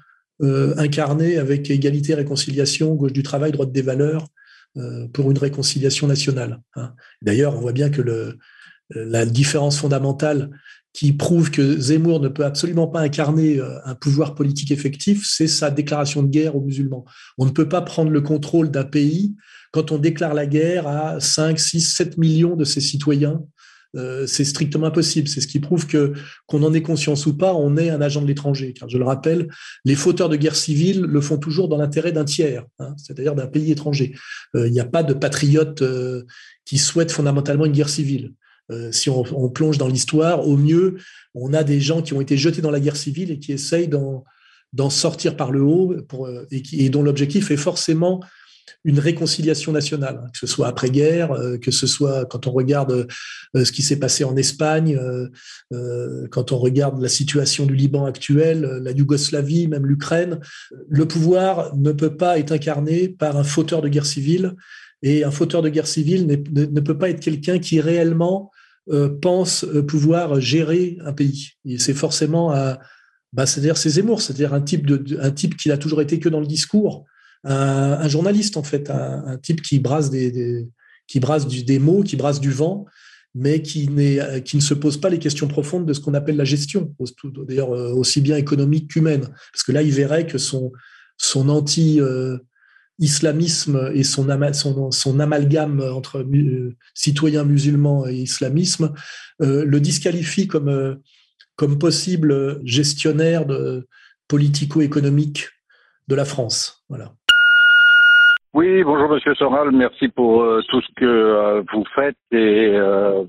incarner 0.42 1.38
avec 1.38 1.72
égalité, 1.72 2.14
réconciliation, 2.14 2.94
gauche 2.94 3.14
du 3.14 3.24
travail, 3.24 3.54
droite 3.54 3.72
des 3.72 3.82
valeurs, 3.82 4.28
pour 5.14 5.32
une 5.32 5.38
réconciliation 5.38 6.06
nationale. 6.06 6.60
Hein. 6.76 6.94
D'ailleurs, 7.22 7.56
on 7.56 7.62
voit 7.62 7.72
bien 7.72 7.90
que 7.90 8.36
la 8.90 9.26
différence 9.26 9.80
fondamentale 9.80 10.52
qui 10.96 11.12
prouve 11.12 11.52
que 11.52 11.78
Zemmour 11.78 12.22
ne 12.22 12.30
peut 12.30 12.46
absolument 12.46 12.88
pas 12.88 13.02
incarner 13.02 13.60
euh, 13.60 13.78
un 13.84 13.96
pouvoir 13.96 14.34
politique 14.34 14.72
effectif, 14.72 15.26
c'est 15.30 15.50
sa 15.50 15.70
déclaration 15.70 16.24
de 16.24 16.30
guerre 16.30 16.56
aux 16.56 16.62
musulmans. 16.62 17.04
On 17.38 17.46
ne 17.46 17.52
peut 17.52 17.68
pas 17.68 17.82
prendre 17.82 18.12
le 18.12 18.22
contrôle 18.22 18.72
d'un 18.72 18.86
pays 18.86 19.36
quand 19.74 19.92
on 19.92 19.98
déclare 19.98 20.34
la 20.34 20.46
guerre 20.46 20.88
à 20.88 21.20
5, 21.20 21.60
6, 21.60 21.82
7 21.82 22.18
millions 22.18 22.56
de 22.56 22.64
ses 22.64 22.80
citoyens. 22.80 23.42
Euh, 23.98 24.26
c'est 24.26 24.46
strictement 24.46 24.88
impossible. 24.88 25.28
C'est 25.28 25.42
ce 25.42 25.48
qui 25.48 25.60
prouve 25.60 25.86
que 25.86 26.14
qu'on 26.46 26.64
en 26.64 26.74
ait 26.74 26.82
conscience 26.82 27.26
ou 27.26 27.36
pas, 27.36 27.54
on 27.54 27.76
est 27.76 27.90
un 27.90 28.00
agent 28.00 28.22
de 28.22 28.28
l'étranger. 28.28 28.72
Car 28.72 28.88
je 28.88 28.98
le 28.98 29.04
rappelle, 29.04 29.50
les 29.84 29.96
fauteurs 29.96 30.30
de 30.30 30.38
guerre 30.38 30.56
civile 30.56 31.02
le 31.02 31.20
font 31.20 31.38
toujours 31.38 31.68
dans 31.68 31.78
l'intérêt 31.78 32.14
d'un 32.14 32.26
tiers, 32.26 32.64
hein, 32.80 32.96
c'est-à-dire 32.96 33.36
d'un 33.36 33.48
pays 33.48 33.70
étranger. 33.70 34.16
Euh, 34.56 34.68
il 34.68 34.72
n'y 34.72 34.80
a 34.80 34.86
pas 34.86 35.04
de 35.04 35.14
patriotes 35.14 35.84
qui 36.64 36.78
souhaitent 36.78 37.12
fondamentalement 37.12 37.66
une 37.66 37.74
guerre 37.74 37.90
civile. 37.90 38.32
Euh, 38.72 38.92
si 38.92 39.10
on, 39.10 39.50
plonge 39.50 39.78
dans 39.78 39.88
l'histoire, 39.88 40.48
au 40.48 40.58
mieux, 40.58 40.96
on 41.34 41.54
a 41.54 41.64
des 41.64 41.80
gens 41.80 42.02
qui 42.02 42.14
ont 42.14 42.22
été 42.22 42.38
jetés 42.38 42.62
dans 42.62 42.72
la 42.72 42.80
guerre 42.80 42.96
civile 42.96 43.32
et 43.32 43.40
qui 43.40 43.52
essayent 43.52 43.88
d'en 43.88 44.90
sortir 44.90 45.38
par 45.38 45.52
le 45.52 45.62
haut 45.62 45.94
euh, 45.94 46.46
et, 46.52 46.90
dont 46.90 47.04
l'objectif 47.04 47.52
est 47.52 47.58
forcément 47.58 48.22
une 48.84 49.00
réconciliation 49.00 49.72
nationale, 49.72 50.22
hein, 50.24 50.28
que 50.32 50.40
ce 50.40 50.48
soit 50.48 50.68
après-guerre, 50.68 51.32
euh, 51.32 51.58
que 51.58 51.70
ce 51.70 51.86
soit 51.86 52.26
quand 52.26 52.48
on 52.48 52.52
regarde 52.52 53.08
ce 53.56 53.72
qui 53.72 53.84
s'est 53.84 53.98
passé 54.00 54.24
en 54.24 54.36
Espagne, 54.36 55.00
quand 56.32 56.52
on 56.52 56.58
regarde 56.58 57.00
la 57.02 57.08
situation 57.08 57.66
du 57.66 57.76
Liban 57.76 58.06
actuel, 58.06 58.62
la 58.82 58.92
Yougoslavie, 58.92 59.68
même 59.68 59.86
l'Ukraine. 59.86 60.40
Le 60.90 61.08
pouvoir 61.08 61.76
ne 61.76 61.92
peut 61.92 62.18
pas 62.18 62.38
être 62.40 62.52
incarné 62.52 63.08
par 63.08 63.38
un 63.38 63.44
fauteur 63.44 63.82
de 63.82 63.88
guerre 63.88 64.06
civile 64.06 64.56
et 65.04 65.24
un 65.24 65.32
fauteur 65.32 65.62
de 65.62 65.70
guerre 65.70 65.88
civile 65.88 66.26
ne, 66.28 66.80
peut 66.80 66.98
pas 66.98 67.10
être 67.10 67.20
quelqu'un 67.20 67.60
qui 67.60 67.80
réellement 67.80 68.52
pense 69.22 69.64
euh, 69.64 69.82
pouvoir 69.82 70.40
gérer 70.40 70.98
un 71.04 71.14
pays. 71.14 71.54
c'est 71.78 71.94
forcément 71.94 72.52
à, 72.52 72.80
bah, 73.34 73.46
c'est-à-dire 73.46 73.78
c'est 73.78 73.90
Zemmour, 73.90 74.22
c'est-à-dire 74.22 74.54
un 74.54 74.62
type 74.62 74.86
de, 74.86 75.18
un 75.20 75.32
type 75.32 75.58
qui 75.58 75.70
n'a 75.70 75.78
toujours 75.78 76.02
été 76.02 76.20
que 76.20 76.30
dans 76.30 76.40
le 76.40 76.46
discours, 76.46 77.06
un, 77.44 78.08
journaliste 78.08 78.58
en 78.58 78.64
fait, 78.64 78.90
un, 78.90 79.38
type 79.38 79.62
qui 79.62 79.80
brasse 79.80 80.10
des, 80.10 80.68
qui 81.08 81.20
brasse 81.20 81.48
des 81.48 81.80
mots, 81.80 82.02
qui 82.02 82.16
brasse 82.16 82.40
du 82.40 82.52
vent, 82.52 82.86
mais 83.36 83.62
qui, 83.62 83.90
qui 84.46 84.56
ne 84.56 84.62
se 84.62 84.74
pose 84.74 84.98
pas 84.98 85.10
les 85.10 85.20
questions 85.20 85.48
profondes 85.48 85.86
de 85.86 85.94
ce 85.94 86.00
qu'on 86.00 86.14
appelle 86.14 86.38
la 86.38 86.46
gestion, 86.46 86.96
d'ailleurs 87.48 87.76
euh, 87.76 87.92
aussi 87.94 88.22
bien 88.22 88.38
économique 88.38 88.90
qu'humaine, 88.90 89.28
parce 89.52 89.64
que 89.64 89.72
là 89.72 89.82
il 89.82 89.92
verrait 89.92 90.26
que 90.26 90.38
son 90.38 90.72
son 91.18 91.50
anti 91.50 92.02
islamisme 93.00 93.92
et 93.94 94.04
son, 94.04 94.92
son, 94.92 95.20
amalgame 95.20 95.82
entre 95.82 96.20
euh, 96.20 96.76
citoyens 96.94 97.44
musulmans 97.44 98.08
et 98.08 98.14
islamisme 98.14 98.94
euh, 99.42 99.66
le 99.66 99.80
disqualifie 99.80 100.48
comme, 100.48 100.70
euh, 100.70 100.96
comme 101.56 101.78
possible 101.78 102.60
gestionnaire 102.64 103.46
politico-économique 104.28 105.50
de 106.08 106.16
la 106.16 106.26
France. 106.26 106.84
Voilà. 106.90 107.12
Oui, 108.54 108.84
bonjour 108.84 109.10
Monsieur 109.10 109.36
Soral, 109.36 109.72
merci 109.72 110.08
pour 110.08 110.46
tout 110.70 110.82
ce 110.82 110.88
que 110.96 111.62
vous 111.74 111.84
faites 111.94 112.16
et 112.32 112.70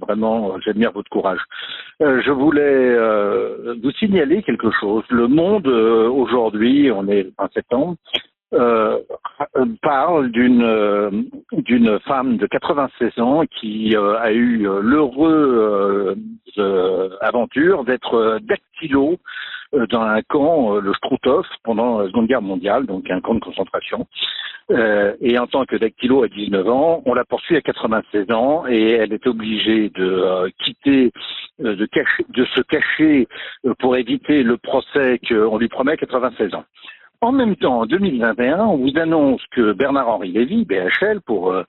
vraiment 0.00 0.56
j'admire 0.60 0.92
votre 0.92 1.10
courage. 1.10 1.40
je 1.98 2.30
voulais 2.30 3.74
vous 3.82 3.90
signaler 3.98 4.44
quelque 4.44 4.70
chose. 4.80 5.02
Le 5.10 5.26
monde 5.26 5.66
aujourd'hui, 5.66 6.92
on 6.92 7.08
est 7.08 7.32
en 7.38 7.48
septembre, 7.48 7.96
euh, 8.54 9.00
parle 9.82 10.30
d'une 10.30 10.62
euh, 10.62 11.10
d'une 11.52 11.98
femme 12.00 12.36
de 12.36 12.46
96 12.46 13.18
ans 13.18 13.42
qui 13.44 13.96
euh, 13.96 14.16
a 14.20 14.30
eu 14.30 14.68
l'heureuse 14.82 16.16
aventure 17.20 17.84
d'être 17.84 18.38
dactylo 18.42 19.16
dans 19.90 20.02
un 20.02 20.22
camp, 20.22 20.76
le 20.76 20.94
Struthof, 20.94 21.46
pendant 21.64 21.98
la 21.98 22.06
Seconde 22.06 22.28
Guerre 22.28 22.40
mondiale, 22.40 22.86
donc 22.86 23.10
un 23.10 23.20
camp 23.20 23.34
de 23.34 23.40
concentration. 23.40 24.06
et 24.70 25.38
en 25.38 25.46
tant 25.48 25.64
que 25.64 25.76
dactylo 25.76 26.22
à 26.22 26.28
19 26.28 26.68
ans, 26.68 27.02
on 27.04 27.14
la 27.14 27.24
poursuit 27.24 27.56
à 27.56 27.60
96 27.60 28.30
ans 28.30 28.64
et 28.68 28.92
elle 28.92 29.12
est 29.12 29.26
obligée 29.26 29.90
de 29.90 30.48
quitter, 30.62 31.12
de, 31.58 31.74
de 31.74 32.44
se 32.44 32.60
cacher 32.62 33.26
pour 33.80 33.96
éviter 33.96 34.44
le 34.44 34.56
procès 34.56 35.20
qu'on 35.28 35.58
lui 35.58 35.68
promet 35.68 35.92
à 35.92 35.96
96 35.96 36.54
ans. 36.54 36.64
En 37.20 37.32
même 37.32 37.56
temps, 37.56 37.80
en 37.80 37.86
2021, 37.86 38.58
on 38.60 38.76
vous 38.76 38.98
annonce 38.98 39.42
que 39.50 39.72
Bernard-Henri 39.72 40.32
Lévy, 40.32 40.64
BHL 40.64 41.20
pour 41.24 41.52
euh, 41.52 41.62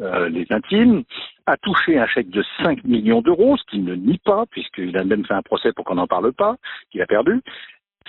euh, 0.00 0.28
les 0.28 0.46
intimes, 0.50 1.04
a 1.46 1.56
touché 1.56 1.98
un 1.98 2.06
chèque 2.06 2.30
de 2.30 2.44
5 2.62 2.84
millions 2.84 3.22
d'euros, 3.22 3.56
ce 3.56 3.64
qu'il 3.70 3.84
ne 3.84 3.94
nie 3.94 4.18
pas, 4.18 4.44
puisqu'il 4.50 4.96
a 4.98 5.04
même 5.04 5.24
fait 5.24 5.34
un 5.34 5.42
procès 5.42 5.72
pour 5.72 5.84
qu'on 5.84 5.94
n'en 5.94 6.06
parle 6.06 6.32
pas, 6.32 6.56
qu'il 6.90 7.00
a 7.00 7.06
perdu. 7.06 7.40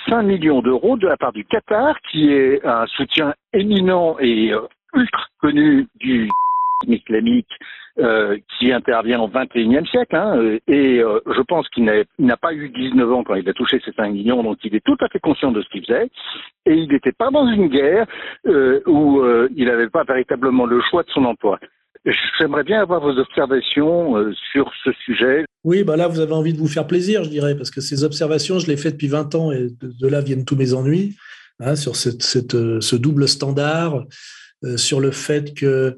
5 0.10 0.24
millions 0.24 0.62
d'euros 0.62 0.98
de 0.98 1.08
la 1.08 1.18
part 1.18 1.34
du 1.34 1.46
Qatar, 1.46 2.00
qui 2.10 2.32
est 2.32 2.66
un 2.66 2.86
soutien 2.88 3.34
éminent 3.54 4.18
et 4.20 4.52
euh, 4.52 4.62
ultra 4.94 5.26
connu 5.40 5.88
du 5.96 6.28
islamique 6.88 7.50
euh, 8.00 8.38
qui 8.58 8.72
intervient 8.72 9.20
au 9.20 9.28
XXIe 9.28 9.86
siècle, 9.90 10.16
hein, 10.16 10.38
euh, 10.38 10.60
et 10.68 11.00
euh, 11.00 11.20
je 11.26 11.42
pense 11.42 11.68
qu'il 11.70 11.84
n'a 11.84 12.38
pas 12.38 12.54
eu 12.54 12.70
19 12.70 13.12
ans 13.12 13.24
quand 13.26 13.36
il 13.36 13.50
a 13.50 13.54
touché 13.54 13.82
ces 13.84 13.92
5 13.92 14.14
millions, 14.14 14.42
donc 14.42 14.58
il 14.64 14.74
est 14.74 14.86
tout 14.86 14.96
à 15.02 15.10
fait 15.10 15.20
conscient 15.20 15.52
de 15.52 15.62
ce 15.62 15.68
qu'il 15.68 15.82
faisait, 15.86 16.10
et 16.66 16.76
il 16.76 16.88
n'était 16.88 17.12
pas 17.12 17.30
dans 17.30 17.46
une 17.48 17.68
guerre 17.68 18.06
où 18.86 19.22
il 19.54 19.66
n'avait 19.66 19.90
pas 19.90 20.06
véritablement 20.06 20.66
le 20.66 20.80
choix 20.90 21.04
de 21.04 21.10
son 21.10 21.26
emploi. 21.26 21.60
J'aimerais 22.40 22.64
bien 22.64 22.82
avoir 22.82 23.02
vos 23.02 23.18
observations 23.18 24.16
sur 24.54 24.72
ce 24.86 24.92
sujet. 25.04 25.44
Oui, 25.66 25.84
bah 25.84 25.98
là, 25.98 26.08
vous 26.08 26.22
avez 26.22 26.34
envie 26.34 26.54
de 26.54 26.60
vous 26.60 26.70
faire 26.70 26.88
plaisir, 26.88 27.26
je 27.26 27.30
dirais, 27.30 27.58
parce 27.58 27.72
que 27.72 27.82
ces 27.82 28.06
observations, 28.06 28.60
je 28.60 28.68
les 28.68 28.78
fais 28.78 28.92
depuis 28.92 29.10
20 29.10 29.36
ans 29.36 29.52
et 29.52 29.68
de, 29.82 30.08
là 30.08 30.22
viennent 30.22 30.46
tous 30.46 30.56
mes 30.56 30.74
ennuis, 30.74 31.18
hein, 31.60 31.76
sur 31.76 31.98
ce 31.98 32.96
double 32.96 33.28
standard, 33.28 34.06
sur 34.78 35.02
le 35.02 35.12
fait 35.12 35.54
que 35.54 35.98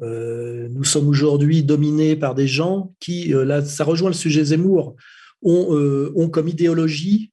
nous 0.00 0.84
sommes 0.84 1.08
aujourd'hui 1.08 1.62
dominés 1.62 2.16
par 2.16 2.34
des 2.34 2.48
gens 2.48 2.94
qui, 3.00 3.34
euh, 3.34 3.44
là, 3.44 3.64
ça 3.64 3.84
rejoint 3.84 4.10
le 4.10 4.14
sujet 4.14 4.44
Zemmour, 4.44 4.96
ont, 5.42 5.76
euh, 5.76 6.28
comme 6.28 6.48
idéologie, 6.48 7.30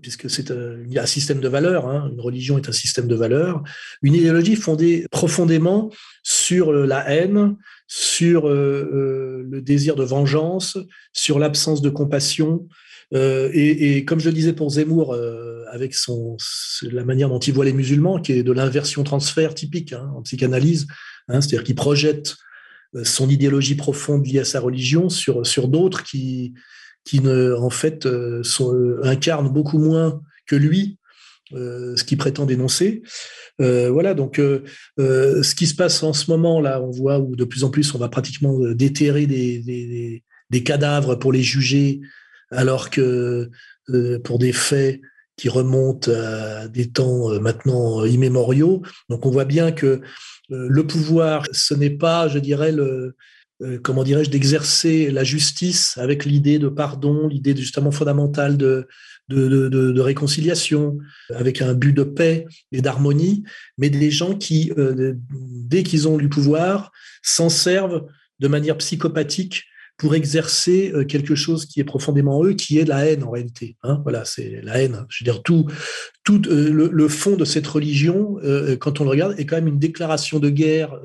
puisque 0.00 0.28
c'est 0.28 0.50
un, 0.50 1.06
système 1.06 1.40
de 1.40 1.48
valeurs, 1.48 1.86
hein, 1.86 2.10
une 2.12 2.20
religion 2.20 2.58
est 2.58 2.68
un 2.68 2.72
système 2.72 3.06
de 3.06 3.14
valeurs, 3.14 3.62
une 4.02 4.14
idéologie 4.14 4.56
fondée 4.56 5.06
profondément 5.10 5.90
sur 6.22 6.72
la 6.72 7.08
haine, 7.10 7.56
sur 7.86 8.48
le 8.48 9.60
désir 9.62 9.94
de 9.94 10.02
vengeance, 10.02 10.78
sur 11.12 11.38
l'absence 11.38 11.80
de 11.80 11.90
compassion. 11.90 12.66
Et, 13.12 13.96
et, 13.96 14.04
comme 14.04 14.20
je 14.20 14.28
le 14.28 14.34
disais 14.34 14.52
pour 14.52 14.70
Zemmour, 14.70 15.16
avec 15.70 15.94
son, 15.94 16.36
la 16.82 17.04
manière 17.04 17.28
dont 17.28 17.38
il 17.38 17.52
voit 17.52 17.64
les 17.64 17.72
musulmans, 17.72 18.20
qui 18.20 18.32
est 18.32 18.42
de 18.42 18.52
l'inversion 18.52 19.04
transfert 19.04 19.54
typique 19.54 19.92
hein, 19.92 20.10
en 20.16 20.22
psychanalyse, 20.22 20.86
Hein, 21.28 21.40
c'est-à-dire 21.40 21.64
qu'il 21.64 21.74
projette 21.74 22.36
euh, 22.94 23.04
son 23.04 23.28
idéologie 23.28 23.74
profonde 23.74 24.26
liée 24.26 24.40
à 24.40 24.44
sa 24.44 24.60
religion 24.60 25.08
sur, 25.08 25.46
sur 25.46 25.68
d'autres 25.68 26.02
qui, 26.02 26.54
qui 27.04 27.20
ne, 27.20 27.54
en 27.54 27.70
fait, 27.70 28.06
euh, 28.06 28.42
euh, 28.60 29.00
incarnent 29.04 29.52
beaucoup 29.52 29.78
moins 29.78 30.20
que 30.46 30.56
lui 30.56 30.98
ce 31.52 32.02
qu'il 32.02 32.18
prétend 32.18 32.46
dénoncer. 32.46 33.02
voilà, 33.58 34.14
donc 34.14 34.38
ce 34.38 35.54
qui 35.54 35.68
se 35.68 35.74
passe 35.76 36.02
en 36.02 36.12
ce 36.12 36.28
moment 36.28 36.60
là, 36.60 36.82
on 36.82 36.90
voit 36.90 37.20
où 37.20 37.36
de 37.36 37.44
plus 37.44 37.62
en 37.62 37.70
plus 37.70 37.94
on 37.94 37.98
va 37.98 38.08
pratiquement 38.08 38.58
déterrer 38.72 39.26
des, 39.26 40.24
des 40.50 40.62
cadavres 40.64 41.14
pour 41.14 41.32
les 41.32 41.42
juger, 41.42 42.00
alors 42.50 42.90
que 42.90 43.50
pour 44.24 44.38
des 44.38 44.52
faits 44.52 45.00
qui 45.36 45.48
remontent 45.48 46.10
à 46.10 46.68
des 46.68 46.90
temps 46.90 47.40
maintenant 47.40 48.04
immémoriaux. 48.04 48.82
Donc 49.08 49.26
on 49.26 49.30
voit 49.30 49.44
bien 49.44 49.72
que 49.72 49.86
euh, 49.86 50.00
le 50.68 50.86
pouvoir, 50.86 51.46
ce 51.52 51.74
n'est 51.74 51.90
pas, 51.90 52.28
je 52.28 52.38
dirais, 52.38 52.72
le, 52.72 53.16
comment 53.82 54.04
dirais-je, 54.04 54.30
d'exercer 54.30 55.10
la 55.10 55.24
justice 55.24 55.96
avec 55.98 56.24
l'idée 56.24 56.58
de 56.58 56.68
pardon, 56.68 57.28
l'idée 57.28 57.56
justement 57.56 57.90
fondamentale 57.90 58.56
de, 58.56 58.86
de, 59.28 60.00
réconciliation, 60.00 60.98
avec 61.34 61.62
un 61.62 61.72
but 61.72 61.92
de 61.92 62.02
paix 62.02 62.46
et 62.72 62.82
d'harmonie, 62.82 63.44
mais 63.78 63.90
des 63.90 64.10
gens 64.10 64.36
qui, 64.36 64.70
dès 65.30 65.82
qu'ils 65.82 66.08
ont 66.08 66.18
du 66.18 66.28
pouvoir, 66.28 66.92
s'en 67.22 67.48
servent 67.48 68.06
de 68.40 68.48
manière 68.48 68.76
psychopathique 68.76 69.64
pour 69.96 70.14
exercer 70.14 70.92
euh, 70.94 71.04
quelque 71.04 71.34
chose 71.34 71.66
qui 71.66 71.80
est 71.80 71.84
profondément 71.84 72.44
eux, 72.44 72.54
qui 72.54 72.78
est 72.78 72.84
la 72.84 73.06
haine 73.06 73.22
en 73.22 73.30
réalité. 73.30 73.76
Hein. 73.82 74.00
voilà, 74.02 74.24
c'est 74.24 74.60
la 74.62 74.82
haine. 74.82 75.06
Je 75.08 75.22
veux 75.22 75.30
dire, 75.30 75.42
tout, 75.42 75.66
tout 76.24 76.42
euh, 76.48 76.90
le, 76.90 77.08
fond 77.08 77.36
de 77.36 77.44
cette 77.44 77.66
religion, 77.66 78.38
euh, 78.42 78.76
quand 78.76 79.00
on 79.00 79.04
le 79.04 79.10
regarde, 79.10 79.38
est 79.38 79.46
quand 79.46 79.56
même 79.56 79.68
une 79.68 79.78
déclaration 79.78 80.38
de 80.38 80.50
guerre 80.50 80.98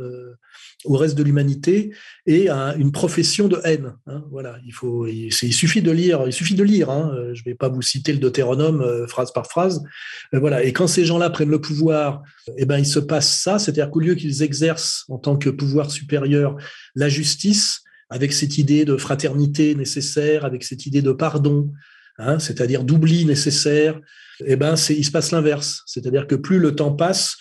au 0.85 0.95
reste 0.95 1.17
de 1.17 1.23
l'humanité 1.23 1.93
et 2.25 2.49
une 2.49 2.93
profession 2.93 3.49
de 3.49 3.59
haine. 3.65 3.95
Hein. 4.07 4.23
voilà, 4.31 4.57
il 4.65 4.73
faut, 4.73 5.07
il, 5.07 5.31
suffit 5.31 5.81
de 5.81 5.91
lire, 5.91 6.23
il 6.25 6.31
suffit 6.31 6.55
de 6.55 6.63
lire. 6.63 6.89
Hein. 6.89 7.11
je 7.33 7.41
ne 7.41 7.45
vais 7.45 7.55
pas 7.55 7.67
vous 7.67 7.81
citer 7.81 8.13
le 8.13 8.19
Deutéronome 8.19 9.05
phrase 9.07 9.33
par 9.33 9.45
phrase. 9.45 9.83
voilà, 10.31 10.63
et 10.63 10.71
quand 10.71 10.87
ces 10.87 11.03
gens-là 11.03 11.29
prennent 11.29 11.49
le 11.49 11.59
pouvoir, 11.59 12.23
eh 12.57 12.65
ben 12.65 12.77
il 12.77 12.85
se 12.85 12.99
passe 12.99 13.29
ça, 13.39 13.59
c'est-à-dire 13.59 13.91
qu'au 13.91 13.99
lieu 13.99 14.15
qu'ils 14.15 14.41
exercent 14.41 15.03
en 15.09 15.17
tant 15.17 15.35
que 15.37 15.49
pouvoir 15.49 15.91
supérieur 15.91 16.55
la 16.95 17.09
justice, 17.09 17.83
avec 18.09 18.33
cette 18.33 18.57
idée 18.57 18.85
de 18.85 18.97
fraternité 18.97 19.75
nécessaire, 19.75 20.45
avec 20.45 20.63
cette 20.63 20.85
idée 20.85 21.01
de 21.01 21.11
pardon, 21.11 21.71
hein, 22.17 22.39
c'est-à-dire 22.39 22.83
d'oubli 22.83 23.25
nécessaire, 23.25 23.99
eh 24.45 24.55
ben, 24.55 24.75
il 24.89 25.05
se 25.05 25.11
passe 25.11 25.31
l'inverse. 25.31 25.83
C'est-à-dire 25.85 26.27
que 26.27 26.35
plus 26.35 26.59
le 26.59 26.75
temps 26.75 26.93
passe, 26.93 27.37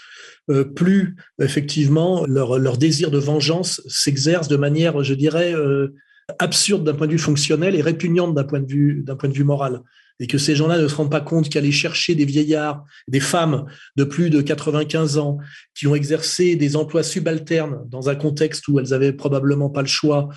euh, 0.50 0.64
plus 0.64 1.16
effectivement 1.40 2.24
leur, 2.26 2.58
leur, 2.58 2.78
désir 2.78 3.10
de 3.10 3.18
vengeance 3.18 3.82
s'exerce 3.86 4.48
de 4.48 4.56
manière, 4.56 5.02
je 5.02 5.14
dirais, 5.14 5.54
euh, 5.54 5.94
absurde 6.38 6.84
d'un 6.84 6.94
point 6.94 7.06
de 7.06 7.12
vue 7.12 7.18
fonctionnel 7.18 7.74
et 7.74 7.82
répugnante 7.82 8.34
d'un 8.34 8.44
point 8.44 8.60
de 8.60 8.70
vue 8.70 9.02
d'un 9.02 9.16
point 9.16 9.28
de 9.28 9.34
vue 9.34 9.44
moral 9.44 9.82
et 10.20 10.26
que 10.26 10.38
ces 10.38 10.56
gens-là 10.56 10.78
ne 10.78 10.88
se 10.88 10.94
rendent 10.94 11.10
pas 11.10 11.20
compte 11.20 11.48
qu'aller 11.48 11.72
chercher 11.72 12.14
des 12.14 12.24
vieillards, 12.24 12.84
des 13.06 13.20
femmes 13.20 13.66
de 13.96 14.04
plus 14.04 14.30
de 14.30 14.40
95 14.40 15.18
ans 15.18 15.38
qui 15.74 15.86
ont 15.86 15.94
exercé 15.94 16.56
des 16.56 16.76
emplois 16.76 17.02
subalternes 17.02 17.78
dans 17.88 18.08
un 18.08 18.14
contexte 18.14 18.66
où 18.68 18.78
elles 18.78 18.92
avaient 18.92 19.12
probablement 19.12 19.70
pas 19.70 19.82
le 19.82 19.88
choix 19.88 20.28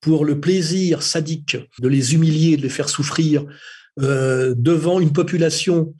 pour 0.00 0.24
le 0.24 0.38
plaisir 0.40 1.02
sadique 1.02 1.56
de 1.80 1.88
les 1.88 2.14
humilier, 2.14 2.56
de 2.56 2.62
les 2.62 2.68
faire 2.68 2.88
souffrir 2.88 3.44
euh, 4.00 4.54
devant 4.56 5.00
une 5.00 5.12
population 5.12 5.94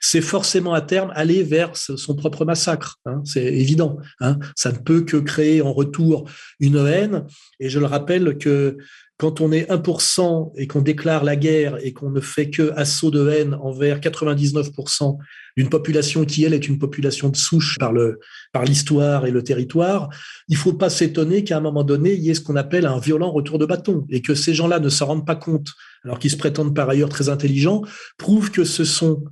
c'est 0.00 0.20
forcément 0.20 0.74
à 0.74 0.80
terme 0.80 1.12
aller 1.14 1.42
vers 1.42 1.76
son 1.76 2.14
propre 2.14 2.44
massacre. 2.44 2.98
Hein, 3.06 3.22
c'est 3.24 3.44
évident. 3.44 3.98
Hein. 4.20 4.38
Ça 4.54 4.72
ne 4.72 4.78
peut 4.78 5.02
que 5.02 5.16
créer 5.16 5.62
en 5.62 5.72
retour 5.72 6.28
une 6.60 6.76
haine. 6.86 7.24
Et 7.60 7.68
je 7.68 7.78
le 7.78 7.86
rappelle 7.86 8.38
que 8.38 8.78
quand 9.18 9.40
on 9.40 9.50
est 9.50 9.70
1% 9.70 10.52
et 10.56 10.66
qu'on 10.66 10.82
déclare 10.82 11.24
la 11.24 11.36
guerre 11.36 11.78
et 11.82 11.92
qu'on 11.92 12.10
ne 12.10 12.20
fait 12.20 12.50
que 12.50 12.72
assaut 12.76 13.10
de 13.10 13.28
haine 13.28 13.54
envers 13.54 14.00
99% 14.00 15.16
d'une 15.56 15.70
population 15.70 16.26
qui, 16.26 16.44
elle, 16.44 16.52
est 16.52 16.68
une 16.68 16.78
population 16.78 17.30
de 17.30 17.36
souche 17.36 17.78
par 17.78 17.92
le 17.92 18.20
par 18.52 18.64
l'histoire 18.64 19.24
et 19.24 19.30
le 19.30 19.42
territoire, 19.42 20.10
il 20.48 20.56
faut 20.56 20.74
pas 20.74 20.90
s'étonner 20.90 21.44
qu'à 21.44 21.56
un 21.56 21.60
moment 21.60 21.84
donné, 21.84 22.12
il 22.12 22.22
y 22.22 22.30
ait 22.30 22.34
ce 22.34 22.42
qu'on 22.42 22.56
appelle 22.56 22.84
un 22.86 22.98
violent 22.98 23.30
retour 23.30 23.58
de 23.58 23.64
bâton 23.64 24.06
et 24.10 24.20
que 24.20 24.34
ces 24.34 24.52
gens-là 24.52 24.80
ne 24.80 24.88
se 24.90 25.02
rendent 25.02 25.26
pas 25.26 25.36
compte, 25.36 25.68
alors 26.04 26.18
qu'ils 26.18 26.30
se 26.30 26.36
prétendent 26.36 26.74
par 26.74 26.90
ailleurs 26.90 27.08
très 27.08 27.30
intelligents, 27.30 27.82
prouvent 28.18 28.50
que 28.50 28.64
ce 28.64 28.84
sont 28.84 29.24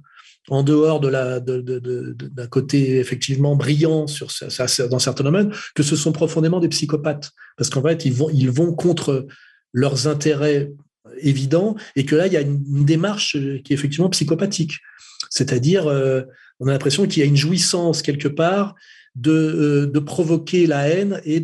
en 0.48 0.62
dehors 0.62 1.00
d'un 1.00 2.46
côté 2.48 2.98
effectivement 2.98 3.56
brillant 3.56 4.06
dans 4.90 4.98
certains 4.98 5.24
domaines, 5.24 5.52
que 5.74 5.82
ce 5.82 5.96
sont 5.96 6.12
profondément 6.12 6.60
des 6.60 6.68
psychopathes, 6.68 7.30
parce 7.56 7.70
qu'en 7.70 7.82
fait 7.82 8.04
ils 8.04 8.50
vont 8.50 8.74
contre 8.74 9.26
leurs 9.72 10.06
intérêts 10.06 10.70
évidents 11.18 11.76
et 11.96 12.04
que 12.04 12.16
là, 12.16 12.26
il 12.26 12.32
y 12.32 12.36
a 12.36 12.40
une, 12.40 12.84
démarche 12.84 13.32
qui 13.64 13.72
est 13.72 13.76
effectivement 13.76 14.08
psychopathique. 14.10 14.78
C'est-à-dire, 15.30 15.86
euh, 15.86 16.22
on 16.60 16.68
a 16.68 16.72
l'impression 16.72 17.06
qu'il 17.06 17.22
y 17.22 17.22
a 17.22 17.28
une 17.28 17.36
jouissance 17.36 18.02
quelque 18.02 18.28
part 18.28 18.74
de, 19.14 19.90
euh, 19.94 20.00
provoquer 20.00 20.66
la 20.66 20.88
haine 20.88 21.20
et 21.24 21.42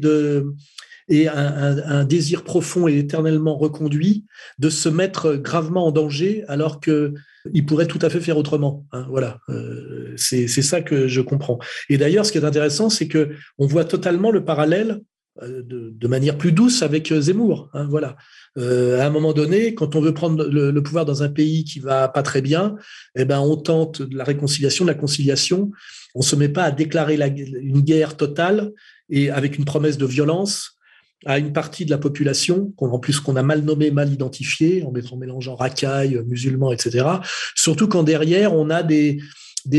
un, 1.29 2.05
désir 2.05 2.45
profond 2.45 2.89
et 2.89 2.99
éternellement 2.99 3.57
reconduit 3.57 4.27
de 4.59 4.71
se 4.71 4.89
mettre 4.89 5.35
gravement 5.35 5.87
en 5.87 5.93
danger 5.93 6.45
alors 6.49 6.81
que 6.81 7.15
il 7.53 7.64
pourrait 7.66 7.86
tout 7.86 7.99
à 8.03 8.11
fait 8.11 8.20
faire 8.20 8.36
autrement. 8.36 8.86
Hein, 8.93 9.07
voilà, 9.09 9.38
euh, 9.49 10.12
c'est 10.16 10.49
ça 10.49 10.80
que 10.80 11.09
je 11.09 11.20
comprends. 11.20 11.59
Et 11.88 11.99
d'ailleurs, 11.99 12.26
ce 12.26 12.32
qui 12.32 12.38
est 12.38 12.45
intéressant, 12.45 12.91
c'est 12.91 13.09
que 13.09 13.30
on 13.59 13.66
voit 13.66 13.84
totalement 13.84 14.30
le 14.30 14.45
parallèle 14.45 15.01
euh, 15.43 15.62
de, 15.62 16.09
manière 16.09 16.36
plus 16.36 16.51
douce 16.51 16.82
avec 16.82 17.12
euh, 17.12 17.20
Zemmour. 17.20 17.70
Hein, 17.72 17.86
voilà. 17.88 18.16
Euh, 18.59 19.01
à 19.01 19.07
un 19.07 19.11
moment 19.11 19.32
donné, 19.32 19.74
quand 19.74 19.95
on 19.95 20.01
veut 20.01 20.12
prendre 20.12 20.45
le, 20.45 20.82
pouvoir 20.82 21.05
dans 21.05 21.22
un 21.22 21.28
pays 21.28 21.62
qui 21.62 21.78
va 21.78 22.09
pas 22.09 22.22
très 22.22 22.43
bien, 22.43 22.74
eh 23.14 23.24
ben 23.24 23.38
on 23.38 23.57
tente 23.57 24.03
de 24.03 24.16
la 24.16 24.24
réconciliation, 24.24 24.84
de 24.84 24.91
la 24.91 24.97
conciliation. 24.97 25.70
On 26.16 26.22
se 26.22 26.34
met 26.34 26.49
pas 26.49 26.64
à 26.64 26.70
déclarer 26.72 27.14
une 27.14 27.80
guerre 27.80 28.16
totale 28.16 28.72
et 29.09 29.30
avec 29.30 29.57
une 29.57 29.64
promesse 29.64 29.99
de 29.99 30.07
violence 30.07 30.80
à 31.27 31.39
une 31.39 31.53
partie 31.53 31.85
de 31.85 31.91
la 31.91 31.99
population, 31.99 32.73
en 32.79 32.99
plus 32.99 33.21
qu'on 33.21 33.37
a 33.37 33.43
mal 33.43 33.62
nommé, 33.62 33.91
mal 33.91 34.12
identifié, 34.12 34.85
en, 34.85 35.16
mélangeant 35.16 35.55
racailles, 35.55 36.21
musulmans, 36.27 36.73
etc. 36.73 37.07
Surtout 37.55 37.89
quand 37.89 38.03
derrière 38.03 38.55
on 38.55 38.71
a 38.71 38.83
des, 38.83 39.21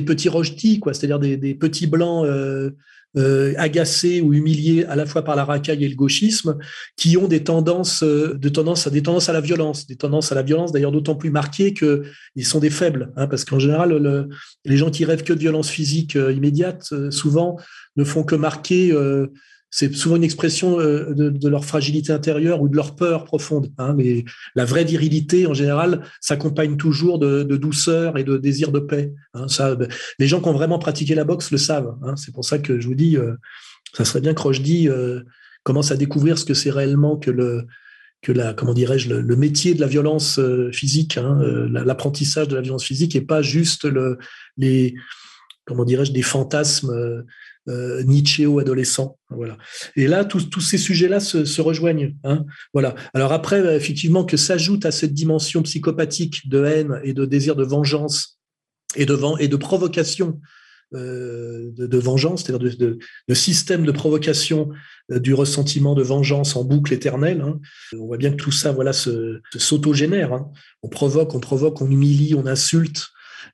petits 0.05 0.29
rejetis, 0.29 0.79
quoi, 0.79 0.93
c'est-à-dire 0.93 1.19
des, 1.19 1.55
petits 1.55 1.87
blancs 1.87 2.25
euh, 3.17 3.53
agacés 3.57 4.21
ou 4.21 4.33
humiliés 4.33 4.85
à 4.85 4.95
la 4.95 5.05
fois 5.05 5.23
par 5.23 5.35
la 5.35 5.43
racaille 5.43 5.83
et 5.83 5.89
le 5.89 5.95
gauchisme, 5.95 6.57
qui 6.95 7.17
ont 7.17 7.27
des 7.27 7.43
tendances, 7.43 8.03
euh, 8.03 8.35
des 8.35 8.51
tendances 8.51 8.87
à 9.29 9.33
la 9.33 9.41
violence, 9.41 9.85
des 9.85 9.95
tendances 9.95 10.31
à 10.31 10.35
la 10.35 10.43
violence 10.43 10.71
d'ailleurs 10.71 10.91
d'autant 10.91 11.15
plus 11.15 11.29
marquées 11.29 11.73
que 11.73 12.03
ils 12.35 12.45
sont 12.45 12.59
des 12.59 12.69
faibles, 12.69 13.11
hein, 13.17 13.27
parce 13.27 13.43
qu'en 13.43 13.59
général, 13.59 13.97
le, 13.97 14.29
les 14.63 14.77
gens 14.77 14.89
qui 14.89 15.03
rêvent 15.05 15.23
que 15.23 15.33
de 15.33 15.39
violence 15.39 15.69
physique 15.69 16.15
euh, 16.15 16.31
immédiate, 16.31 16.87
euh, 16.93 17.11
souvent 17.11 17.57
ne 17.97 18.03
font 18.05 18.23
que 18.23 18.35
marquer 18.35 18.93
c'est 19.71 19.95
souvent 19.95 20.17
une 20.17 20.23
expression 20.23 20.79
euh, 20.79 21.13
de, 21.13 21.49
leur 21.49 21.63
fragilité 21.63 22.11
intérieure 22.11 22.61
ou 22.61 22.67
de 22.67 22.75
leur 22.75 22.95
peur 22.95 23.23
profonde. 23.23 23.71
Hein, 23.77 23.93
mais 23.97 24.25
la 24.53 24.65
vraie 24.65 24.83
virilité, 24.83 25.47
en 25.47 25.53
général, 25.53 26.03
s'accompagne 26.19 26.75
toujours 26.75 27.19
de, 27.19 27.43
douceur 27.43 28.17
et 28.17 28.25
de 28.25 28.37
désir 28.37 28.73
de 28.73 28.79
paix. 28.79 29.13
Hein, 29.33 29.47
ça, 29.47 29.77
les 30.19 30.27
gens 30.27 30.41
qui 30.41 30.49
ont 30.49 30.53
vraiment 30.53 30.77
pratiqué 30.77 31.15
la 31.15 31.23
boxe 31.23 31.51
le 31.51 31.57
savent. 31.57 31.95
Hein, 32.03 32.17
c'est 32.17 32.33
pour 32.33 32.43
ça 32.43 32.59
que 32.59 32.81
je 32.81 32.87
vous 32.87 32.95
dis, 32.95 33.15
euh, 33.15 33.33
ça 33.93 34.03
serait 34.03 34.19
bien 34.19 34.33
que 34.33 34.41
Rochdy 34.41 34.89
euh, 34.89 35.21
commence 35.63 35.91
à 35.91 35.95
découvrir 35.95 36.37
ce 36.37 36.43
que 36.43 36.53
c'est 36.53 36.71
réellement 36.71 37.15
que 37.15 37.31
le 37.31 37.65
que 38.21 38.31
la 38.31 38.53
comment 38.53 38.75
dirais-je 38.75 39.11
le, 39.11 39.35
métier 39.35 39.73
de 39.73 39.81
la 39.81 39.87
violence 39.87 40.39
physique, 40.71 41.17
l'apprentissage 41.71 42.47
de 42.47 42.55
la 42.55 42.61
violence 42.61 42.83
physique, 42.83 43.15
et 43.15 43.21
pas 43.21 43.41
juste 43.41 43.85
le, 43.85 44.19
les 44.57 44.93
comment 45.65 45.85
dirais-je 45.85 46.11
des 46.11 46.21
fantasmes 46.21 47.23
euh, 47.69 48.01
Nietzsche 48.03 48.47
ou 48.47 48.57
adolescent. 48.57 49.19
Voilà. 49.29 49.55
Et 49.95 50.07
là, 50.07 50.25
tous, 50.25 50.61
ces 50.61 50.79
sujets-là 50.79 51.19
se, 51.19 51.61
rejoignent. 51.61 52.15
Hein. 52.23 52.43
voilà. 52.73 52.95
Alors 53.13 53.33
après, 53.33 53.59
euh, 53.59 53.75
effectivement, 53.75 54.25
que 54.25 54.35
s'ajoute 54.35 54.85
à 54.85 54.91
cette 54.91 55.13
dimension 55.13 55.61
psychopathique 55.61 56.49
de 56.49 56.63
haine 56.65 56.99
et 57.03 57.13
de 57.13 57.23
désir 57.25 57.55
de 57.55 57.63
vengeance 57.63 58.39
et 58.95 59.05
de, 59.05 59.15
et 59.39 59.47
de 59.47 59.55
provocation 59.55 60.39
euh, 60.95 61.71
de, 61.77 61.97
vengeance, 61.99 62.43
c'est-à-dire 62.43 62.77
de, 62.77 63.33
système 63.33 63.85
de 63.85 63.91
provocation 63.91 64.69
du 65.09 65.35
ressentiment 65.35 65.93
de 65.93 66.01
vengeance 66.01 66.55
en 66.55 66.63
boucle 66.63 66.93
éternelle. 66.93 67.41
Hein. 67.41 67.59
On 67.93 68.07
voit 68.07 68.17
bien 68.17 68.31
que 68.31 68.37
tout 68.37 68.51
ça, 68.51 68.71
voilà, 68.71 68.91
s'autogénère. 68.91 70.33
Hein. 70.33 70.51
On 70.81 70.89
provoque, 70.89 71.35
on 71.35 71.39
provoque, 71.39 71.79
on 71.81 71.91
humilie, 71.91 72.33
on 72.33 72.47
insulte, 72.47 73.05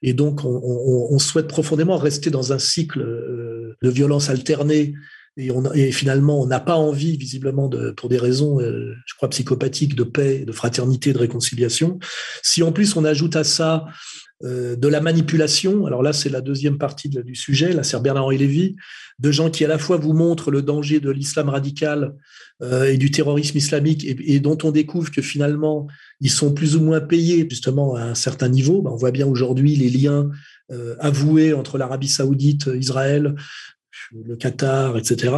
et 0.01 0.13
donc, 0.13 0.41
on, 0.43 1.19
souhaite 1.19 1.47
profondément 1.47 1.97
rester 1.97 2.29
dans 2.29 2.53
un 2.53 2.59
cycle 2.59 3.01
euh, 3.01 3.75
de 3.81 3.89
violence 3.89 4.29
alternée. 4.29 4.93
Et, 5.37 5.91
finalement, 5.91 6.41
on 6.41 6.47
n'a 6.47 6.59
pas 6.59 6.75
envie, 6.75 7.17
visiblement, 7.17 7.69
pour 7.95 8.09
des 8.09 8.17
raisons, 8.17 8.59
euh, 8.59 8.93
je 9.05 9.15
crois, 9.15 9.29
psychopathiques, 9.29 9.95
de 9.95 10.03
paix, 10.03 10.45
de 10.45 10.51
fraternité, 10.51 11.13
de 11.13 11.19
réconciliation. 11.19 11.99
Si 12.43 12.63
en 12.63 12.71
plus 12.71 12.95
on 12.95 13.05
ajoute 13.05 13.35
à 13.35 13.43
ça 13.43 13.85
de 14.43 14.87
la 14.87 15.01
manipulation, 15.01 15.87
alors 15.87 16.03
là, 16.03 16.13
c'est 16.13 16.29
la 16.29 16.41
deuxième 16.41 16.77
partie 16.77 17.09
du 17.09 17.35
sujet, 17.35 17.73
là, 17.73 17.81
c'est 17.81 17.99
Bernard-Henri 17.99 18.37
Lévy, 18.37 18.75
de 19.17 19.31
gens 19.31 19.49
qui 19.49 19.65
à 19.65 19.67
la 19.67 19.79
fois 19.79 19.97
vous 19.97 20.13
montrent 20.13 20.51
le 20.51 20.61
danger 20.61 20.99
de 20.99 21.09
l'islam 21.09 21.49
radical 21.49 22.13
et 22.61 22.97
du 22.97 23.09
terrorisme 23.09 23.57
islamique 23.57 24.05
et, 24.05 24.39
dont 24.39 24.57
on 24.63 24.71
découvre 24.71 25.09
que 25.09 25.21
finalement 25.23 25.87
ils 26.21 26.29
sont 26.29 26.53
plus 26.53 26.75
ou 26.75 26.81
moins 26.81 27.01
payés 27.01 27.47
justement 27.49 27.95
à 27.95 28.03
un 28.03 28.15
certain 28.15 28.49
niveau. 28.49 28.81
Ben, 28.81 28.91
on 28.91 28.95
voit 28.95 29.11
bien 29.11 29.25
aujourd'hui 29.25 29.75
les 29.75 29.89
liens 29.89 30.29
euh, 30.71 30.95
avoués 30.99 31.53
entre 31.53 31.77
l'Arabie 31.77 32.09
saoudite, 32.09 32.69
Israël, 32.75 33.35
le 34.11 34.35
Qatar, 34.35 34.97
etc. 34.97 35.33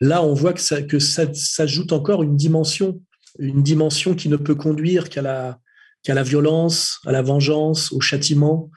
Là, 0.00 0.22
on 0.22 0.32
voit 0.32 0.54
que 0.54 0.60
ça, 0.60 0.80
que 0.82 0.98
ça 0.98 1.26
s'ajoute 1.34 1.92
encore 1.92 2.22
une 2.22 2.36
dimension, 2.36 3.00
une 3.38 3.62
dimension 3.62 4.14
qui 4.14 4.28
ne 4.30 4.36
peut 4.36 4.54
conduire 4.54 5.10
qu'à 5.10 5.22
la, 5.22 5.58
qu'à 6.02 6.14
la 6.14 6.22
violence, 6.22 6.98
à 7.06 7.12
la 7.12 7.22
vengeance, 7.22 7.92
au 7.92 8.00
châtiment. 8.00 8.70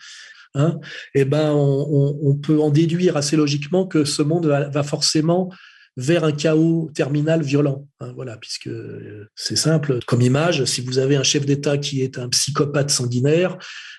Hein. 0.56 0.80
eh 1.16 1.26
ben, 1.26 1.52
on, 1.52 2.36
peut 2.36 2.60
en 2.62 2.70
déduire 2.70 3.18
assez 3.18 3.36
logiquement 3.36 3.88
que 3.88 4.06
ce 4.06 4.22
monde 4.22 4.46
va, 4.46 4.70
va 4.70 4.84
forcément 4.84 5.50
vers 5.98 6.24
un 6.24 6.32
chaos 6.32 6.90
terminal 6.94 7.42
violent. 7.44 7.88
Hein, 8.00 8.14
voilà, 8.16 8.38
puisque 8.38 8.68
euh, 8.68 9.30
c'est 9.36 9.56
simple 9.56 10.00
comme 10.06 10.22
image. 10.22 10.66
Si 10.66 10.82
vous 10.82 10.98
avez 10.98 11.16
un 11.16 11.24
chef 11.24 11.46
d'État 11.46 11.78
qui 11.78 12.02
est 12.02 12.18
un 12.18 12.30
psychopathe 12.30 12.90
sanguinaire, 12.90 13.58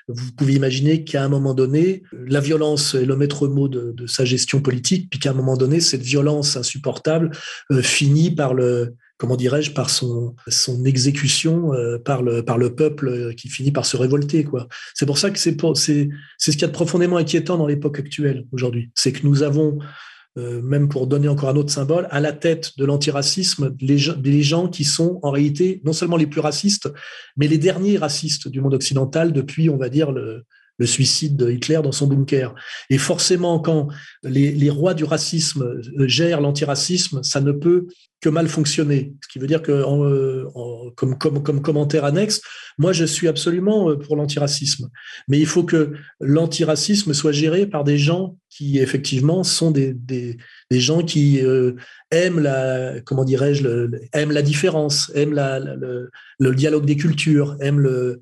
vous 0.08 0.32
pouvez 0.32 0.54
imaginer 0.54 1.04
qu'à 1.04 1.24
un 1.24 1.28
moment 1.28 1.54
donné, 1.54 2.02
la 2.12 2.40
violence 2.40 2.94
est 2.94 3.06
le 3.06 3.16
maître 3.16 3.48
mot 3.48 3.68
de, 3.68 3.94
sa 4.06 4.24
gestion 4.24 4.60
politique, 4.60 5.08
puis 5.08 5.18
qu'à 5.18 5.30
un 5.30 5.34
moment 5.34 5.56
donné, 5.56 5.80
cette 5.80 6.02
violence 6.02 6.56
insupportable 6.56 7.30
euh, 7.70 7.80
finit 7.80 8.30
par 8.30 8.54
le, 8.54 8.96
comment 9.18 9.36
dirais-je, 9.36 9.72
par 9.72 9.90
son, 9.90 10.34
exécution 10.84 11.72
euh, 11.72 11.98
par, 11.98 12.22
le, 12.22 12.74
peuple 12.74 13.08
euh, 13.08 13.32
qui 13.32 13.48
finit 13.48 13.70
par 13.70 13.86
se 13.86 13.96
révolter. 13.96 14.44
Quoi. 14.44 14.68
C'est 14.94 15.06
pour 15.06 15.18
ça 15.18 15.30
que 15.30 15.38
c'est, 15.38 15.56
c'est, 15.74 16.08
c'est 16.38 16.52
ce 16.52 16.56
qu'il 16.56 16.62
y 16.62 16.64
a 16.64 16.68
de 16.68 16.72
profondément 16.72 17.16
inquiétant 17.16 17.56
dans 17.56 17.66
l'époque 17.66 17.98
actuelle 17.98 18.46
aujourd'hui. 18.52 18.90
C'est 18.94 19.12
que 19.12 19.26
nous 19.26 19.42
avons, 19.42 19.78
euh, 20.36 20.60
même 20.62 20.88
pour 20.88 21.06
donner 21.06 21.28
encore 21.28 21.48
un 21.48 21.56
autre 21.56 21.72
symbole, 21.72 22.08
à 22.10 22.20
la 22.20 22.32
tête 22.32 22.76
de 22.76 22.84
l'antiracisme, 22.84 23.74
les, 23.80 23.98
les 24.22 24.42
gens 24.42 24.68
qui 24.68 24.84
sont 24.84 25.20
en 25.22 25.30
réalité 25.30 25.80
non 25.84 25.92
seulement 25.92 26.16
les 26.16 26.26
plus 26.26 26.40
racistes, 26.40 26.88
mais 27.36 27.46
les 27.46 27.58
derniers 27.58 27.96
racistes 27.96 28.48
du 28.48 28.60
monde 28.60 28.74
occidental 28.74 29.32
depuis, 29.32 29.70
on 29.70 29.76
va 29.76 29.88
dire, 29.88 30.10
le, 30.10 30.44
le 30.78 30.86
suicide 30.86 31.36
de 31.36 31.50
Hitler 31.50 31.80
dans 31.82 31.92
son 31.92 32.06
bunker. 32.06 32.54
Et 32.90 32.98
forcément, 32.98 33.60
quand 33.60 33.88
les, 34.22 34.70
rois 34.70 34.94
du 34.94 35.04
racisme 35.04 35.80
gèrent 36.06 36.40
l'antiracisme, 36.40 37.22
ça 37.22 37.40
ne 37.40 37.52
peut 37.52 37.86
que 38.20 38.28
mal 38.28 38.48
fonctionner. 38.48 39.12
Ce 39.22 39.28
qui 39.28 39.38
veut 39.38 39.46
dire 39.46 39.62
que, 39.62 39.82
en, 39.84 40.90
comme, 40.96 41.18
comme, 41.18 41.42
comme, 41.42 41.60
commentaire 41.60 42.04
annexe, 42.04 42.40
moi, 42.78 42.92
je 42.92 43.04
suis 43.04 43.28
absolument 43.28 43.90
euh, 43.90 43.98
pour 43.98 44.16
l'antiracisme. 44.16 44.88
Mais 45.28 45.38
il 45.38 45.46
faut 45.46 45.62
que 45.62 45.92
l'antiracisme 46.20 47.12
soit 47.12 47.32
géré 47.32 47.66
par 47.66 47.84
des 47.84 47.98
gens 47.98 48.38
qui, 48.48 48.78
effectivement, 48.78 49.44
sont 49.44 49.70
des, 49.70 49.92
des, 49.92 50.36
gens 50.70 51.02
qui 51.02 51.40
euh, 51.44 51.74
aiment 52.10 52.40
la, 52.40 53.00
comment 53.04 53.24
dirais-je, 53.24 53.90
aiment 54.12 54.32
la 54.32 54.42
différence, 54.42 55.12
aiment 55.14 55.34
le, 55.34 56.10
le, 56.38 56.54
dialogue 56.54 56.86
des 56.86 56.96
cultures, 56.96 57.56
aiment 57.60 57.80
le, 57.80 58.20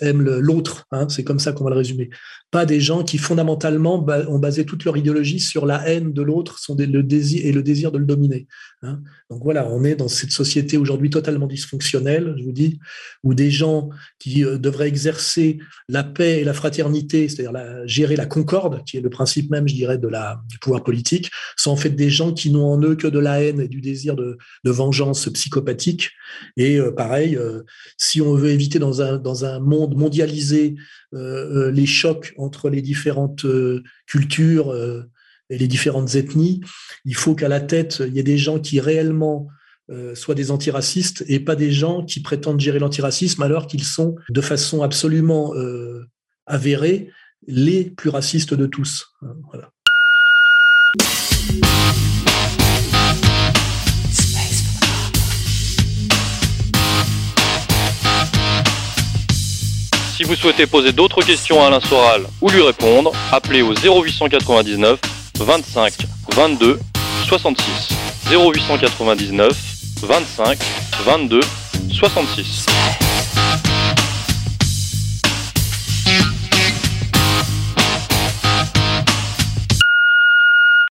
aiment 0.00 0.22
l'autre. 0.22 0.86
Hein, 0.90 1.08
c'est 1.08 1.24
comme 1.24 1.38
ça 1.38 1.52
qu'on 1.52 1.64
va 1.64 1.70
le 1.70 1.76
résumer 1.76 2.10
pas 2.52 2.66
des 2.66 2.80
gens 2.80 3.02
qui 3.02 3.16
fondamentalement 3.16 4.06
ont 4.28 4.38
basé 4.38 4.66
toute 4.66 4.84
leur 4.84 4.96
idéologie 4.98 5.40
sur 5.40 5.64
la 5.64 5.88
haine 5.88 6.12
de 6.12 6.22
l'autre 6.22 6.60
le 6.68 7.02
désir 7.02 7.44
et 7.44 7.50
le 7.50 7.62
désir 7.62 7.90
de 7.90 7.98
le 7.98 8.04
dominer. 8.04 8.46
Hein. 8.84 9.00
Donc 9.30 9.44
voilà, 9.44 9.68
on 9.68 9.84
est 9.84 9.94
dans 9.94 10.08
cette 10.08 10.32
société 10.32 10.76
aujourd'hui 10.76 11.08
totalement 11.08 11.46
dysfonctionnelle, 11.46 12.34
je 12.36 12.42
vous 12.42 12.52
dis, 12.52 12.80
où 13.22 13.32
des 13.32 13.50
gens 13.50 13.90
qui 14.18 14.44
euh, 14.44 14.58
devraient 14.58 14.88
exercer 14.88 15.58
la 15.88 16.02
paix 16.02 16.40
et 16.40 16.44
la 16.44 16.52
fraternité, 16.52 17.28
c'est-à-dire 17.28 17.52
gérer 17.86 18.16
la 18.16 18.26
concorde, 18.26 18.82
qui 18.84 18.96
est 18.96 19.00
le 19.00 19.10
principe 19.10 19.50
même, 19.50 19.68
je 19.68 19.74
dirais, 19.74 19.98
du 19.98 20.58
pouvoir 20.60 20.82
politique, 20.82 21.30
sont 21.56 21.70
en 21.70 21.76
fait 21.76 21.90
des 21.90 22.10
gens 22.10 22.32
qui 22.32 22.50
n'ont 22.50 22.72
en 22.72 22.82
eux 22.82 22.96
que 22.96 23.06
de 23.06 23.20
la 23.20 23.40
haine 23.40 23.60
et 23.60 23.68
du 23.68 23.80
désir 23.80 24.16
de, 24.16 24.36
vengeance 24.64 25.28
psychopathique. 25.28 26.10
Et 26.56 26.78
euh, 26.78 26.90
pareil, 26.90 27.36
euh, 27.36 27.62
si 27.98 28.20
on 28.20 28.34
veut 28.34 28.50
éviter 28.50 28.80
dans 28.80 29.00
un, 29.00 29.18
dans 29.18 29.44
un 29.44 29.60
monde 29.60 29.96
mondialisé 29.96 30.74
les 31.14 31.84
chocs 31.84 32.32
entre 32.38 32.70
les 32.70 32.80
différentes 32.80 33.44
cultures 34.06 34.74
et 35.52 35.58
les 35.58 35.68
différentes 35.68 36.14
ethnies. 36.14 36.60
Il 37.04 37.14
faut 37.14 37.34
qu'à 37.34 37.48
la 37.48 37.60
tête, 37.60 38.02
il 38.06 38.14
y 38.14 38.18
ait 38.18 38.24
des 38.24 38.38
gens 38.38 38.58
qui 38.58 38.80
réellement 38.80 39.48
soient 40.14 40.34
des 40.34 40.50
antiracistes 40.50 41.22
et 41.28 41.38
pas 41.38 41.54
des 41.54 41.70
gens 41.70 42.02
qui 42.04 42.20
prétendent 42.20 42.60
gérer 42.60 42.78
l'antiracisme 42.78 43.42
alors 43.42 43.66
qu'ils 43.66 43.84
sont 43.84 44.16
de 44.30 44.40
façon 44.40 44.82
absolument 44.82 45.52
avérée 46.46 47.10
les 47.46 47.84
plus 47.84 48.08
racistes 48.08 48.54
de 48.54 48.66
tous. 48.66 49.12
Voilà. 49.50 49.70
Si 60.16 60.24
vous 60.24 60.36
souhaitez 60.36 60.66
poser 60.66 60.92
d'autres 60.92 61.20
questions 61.22 61.60
à 61.62 61.66
Alain 61.66 61.80
Soral 61.80 62.22
ou 62.40 62.48
lui 62.48 62.62
répondre, 62.62 63.12
appelez 63.32 63.60
au 63.60 63.74
0899 63.74 65.00
25 65.38 65.96
22 66.34 66.78
66. 67.28 67.88
0899 68.30 69.54
25 70.00 70.58
22 71.04 71.40
66. 71.90 73.01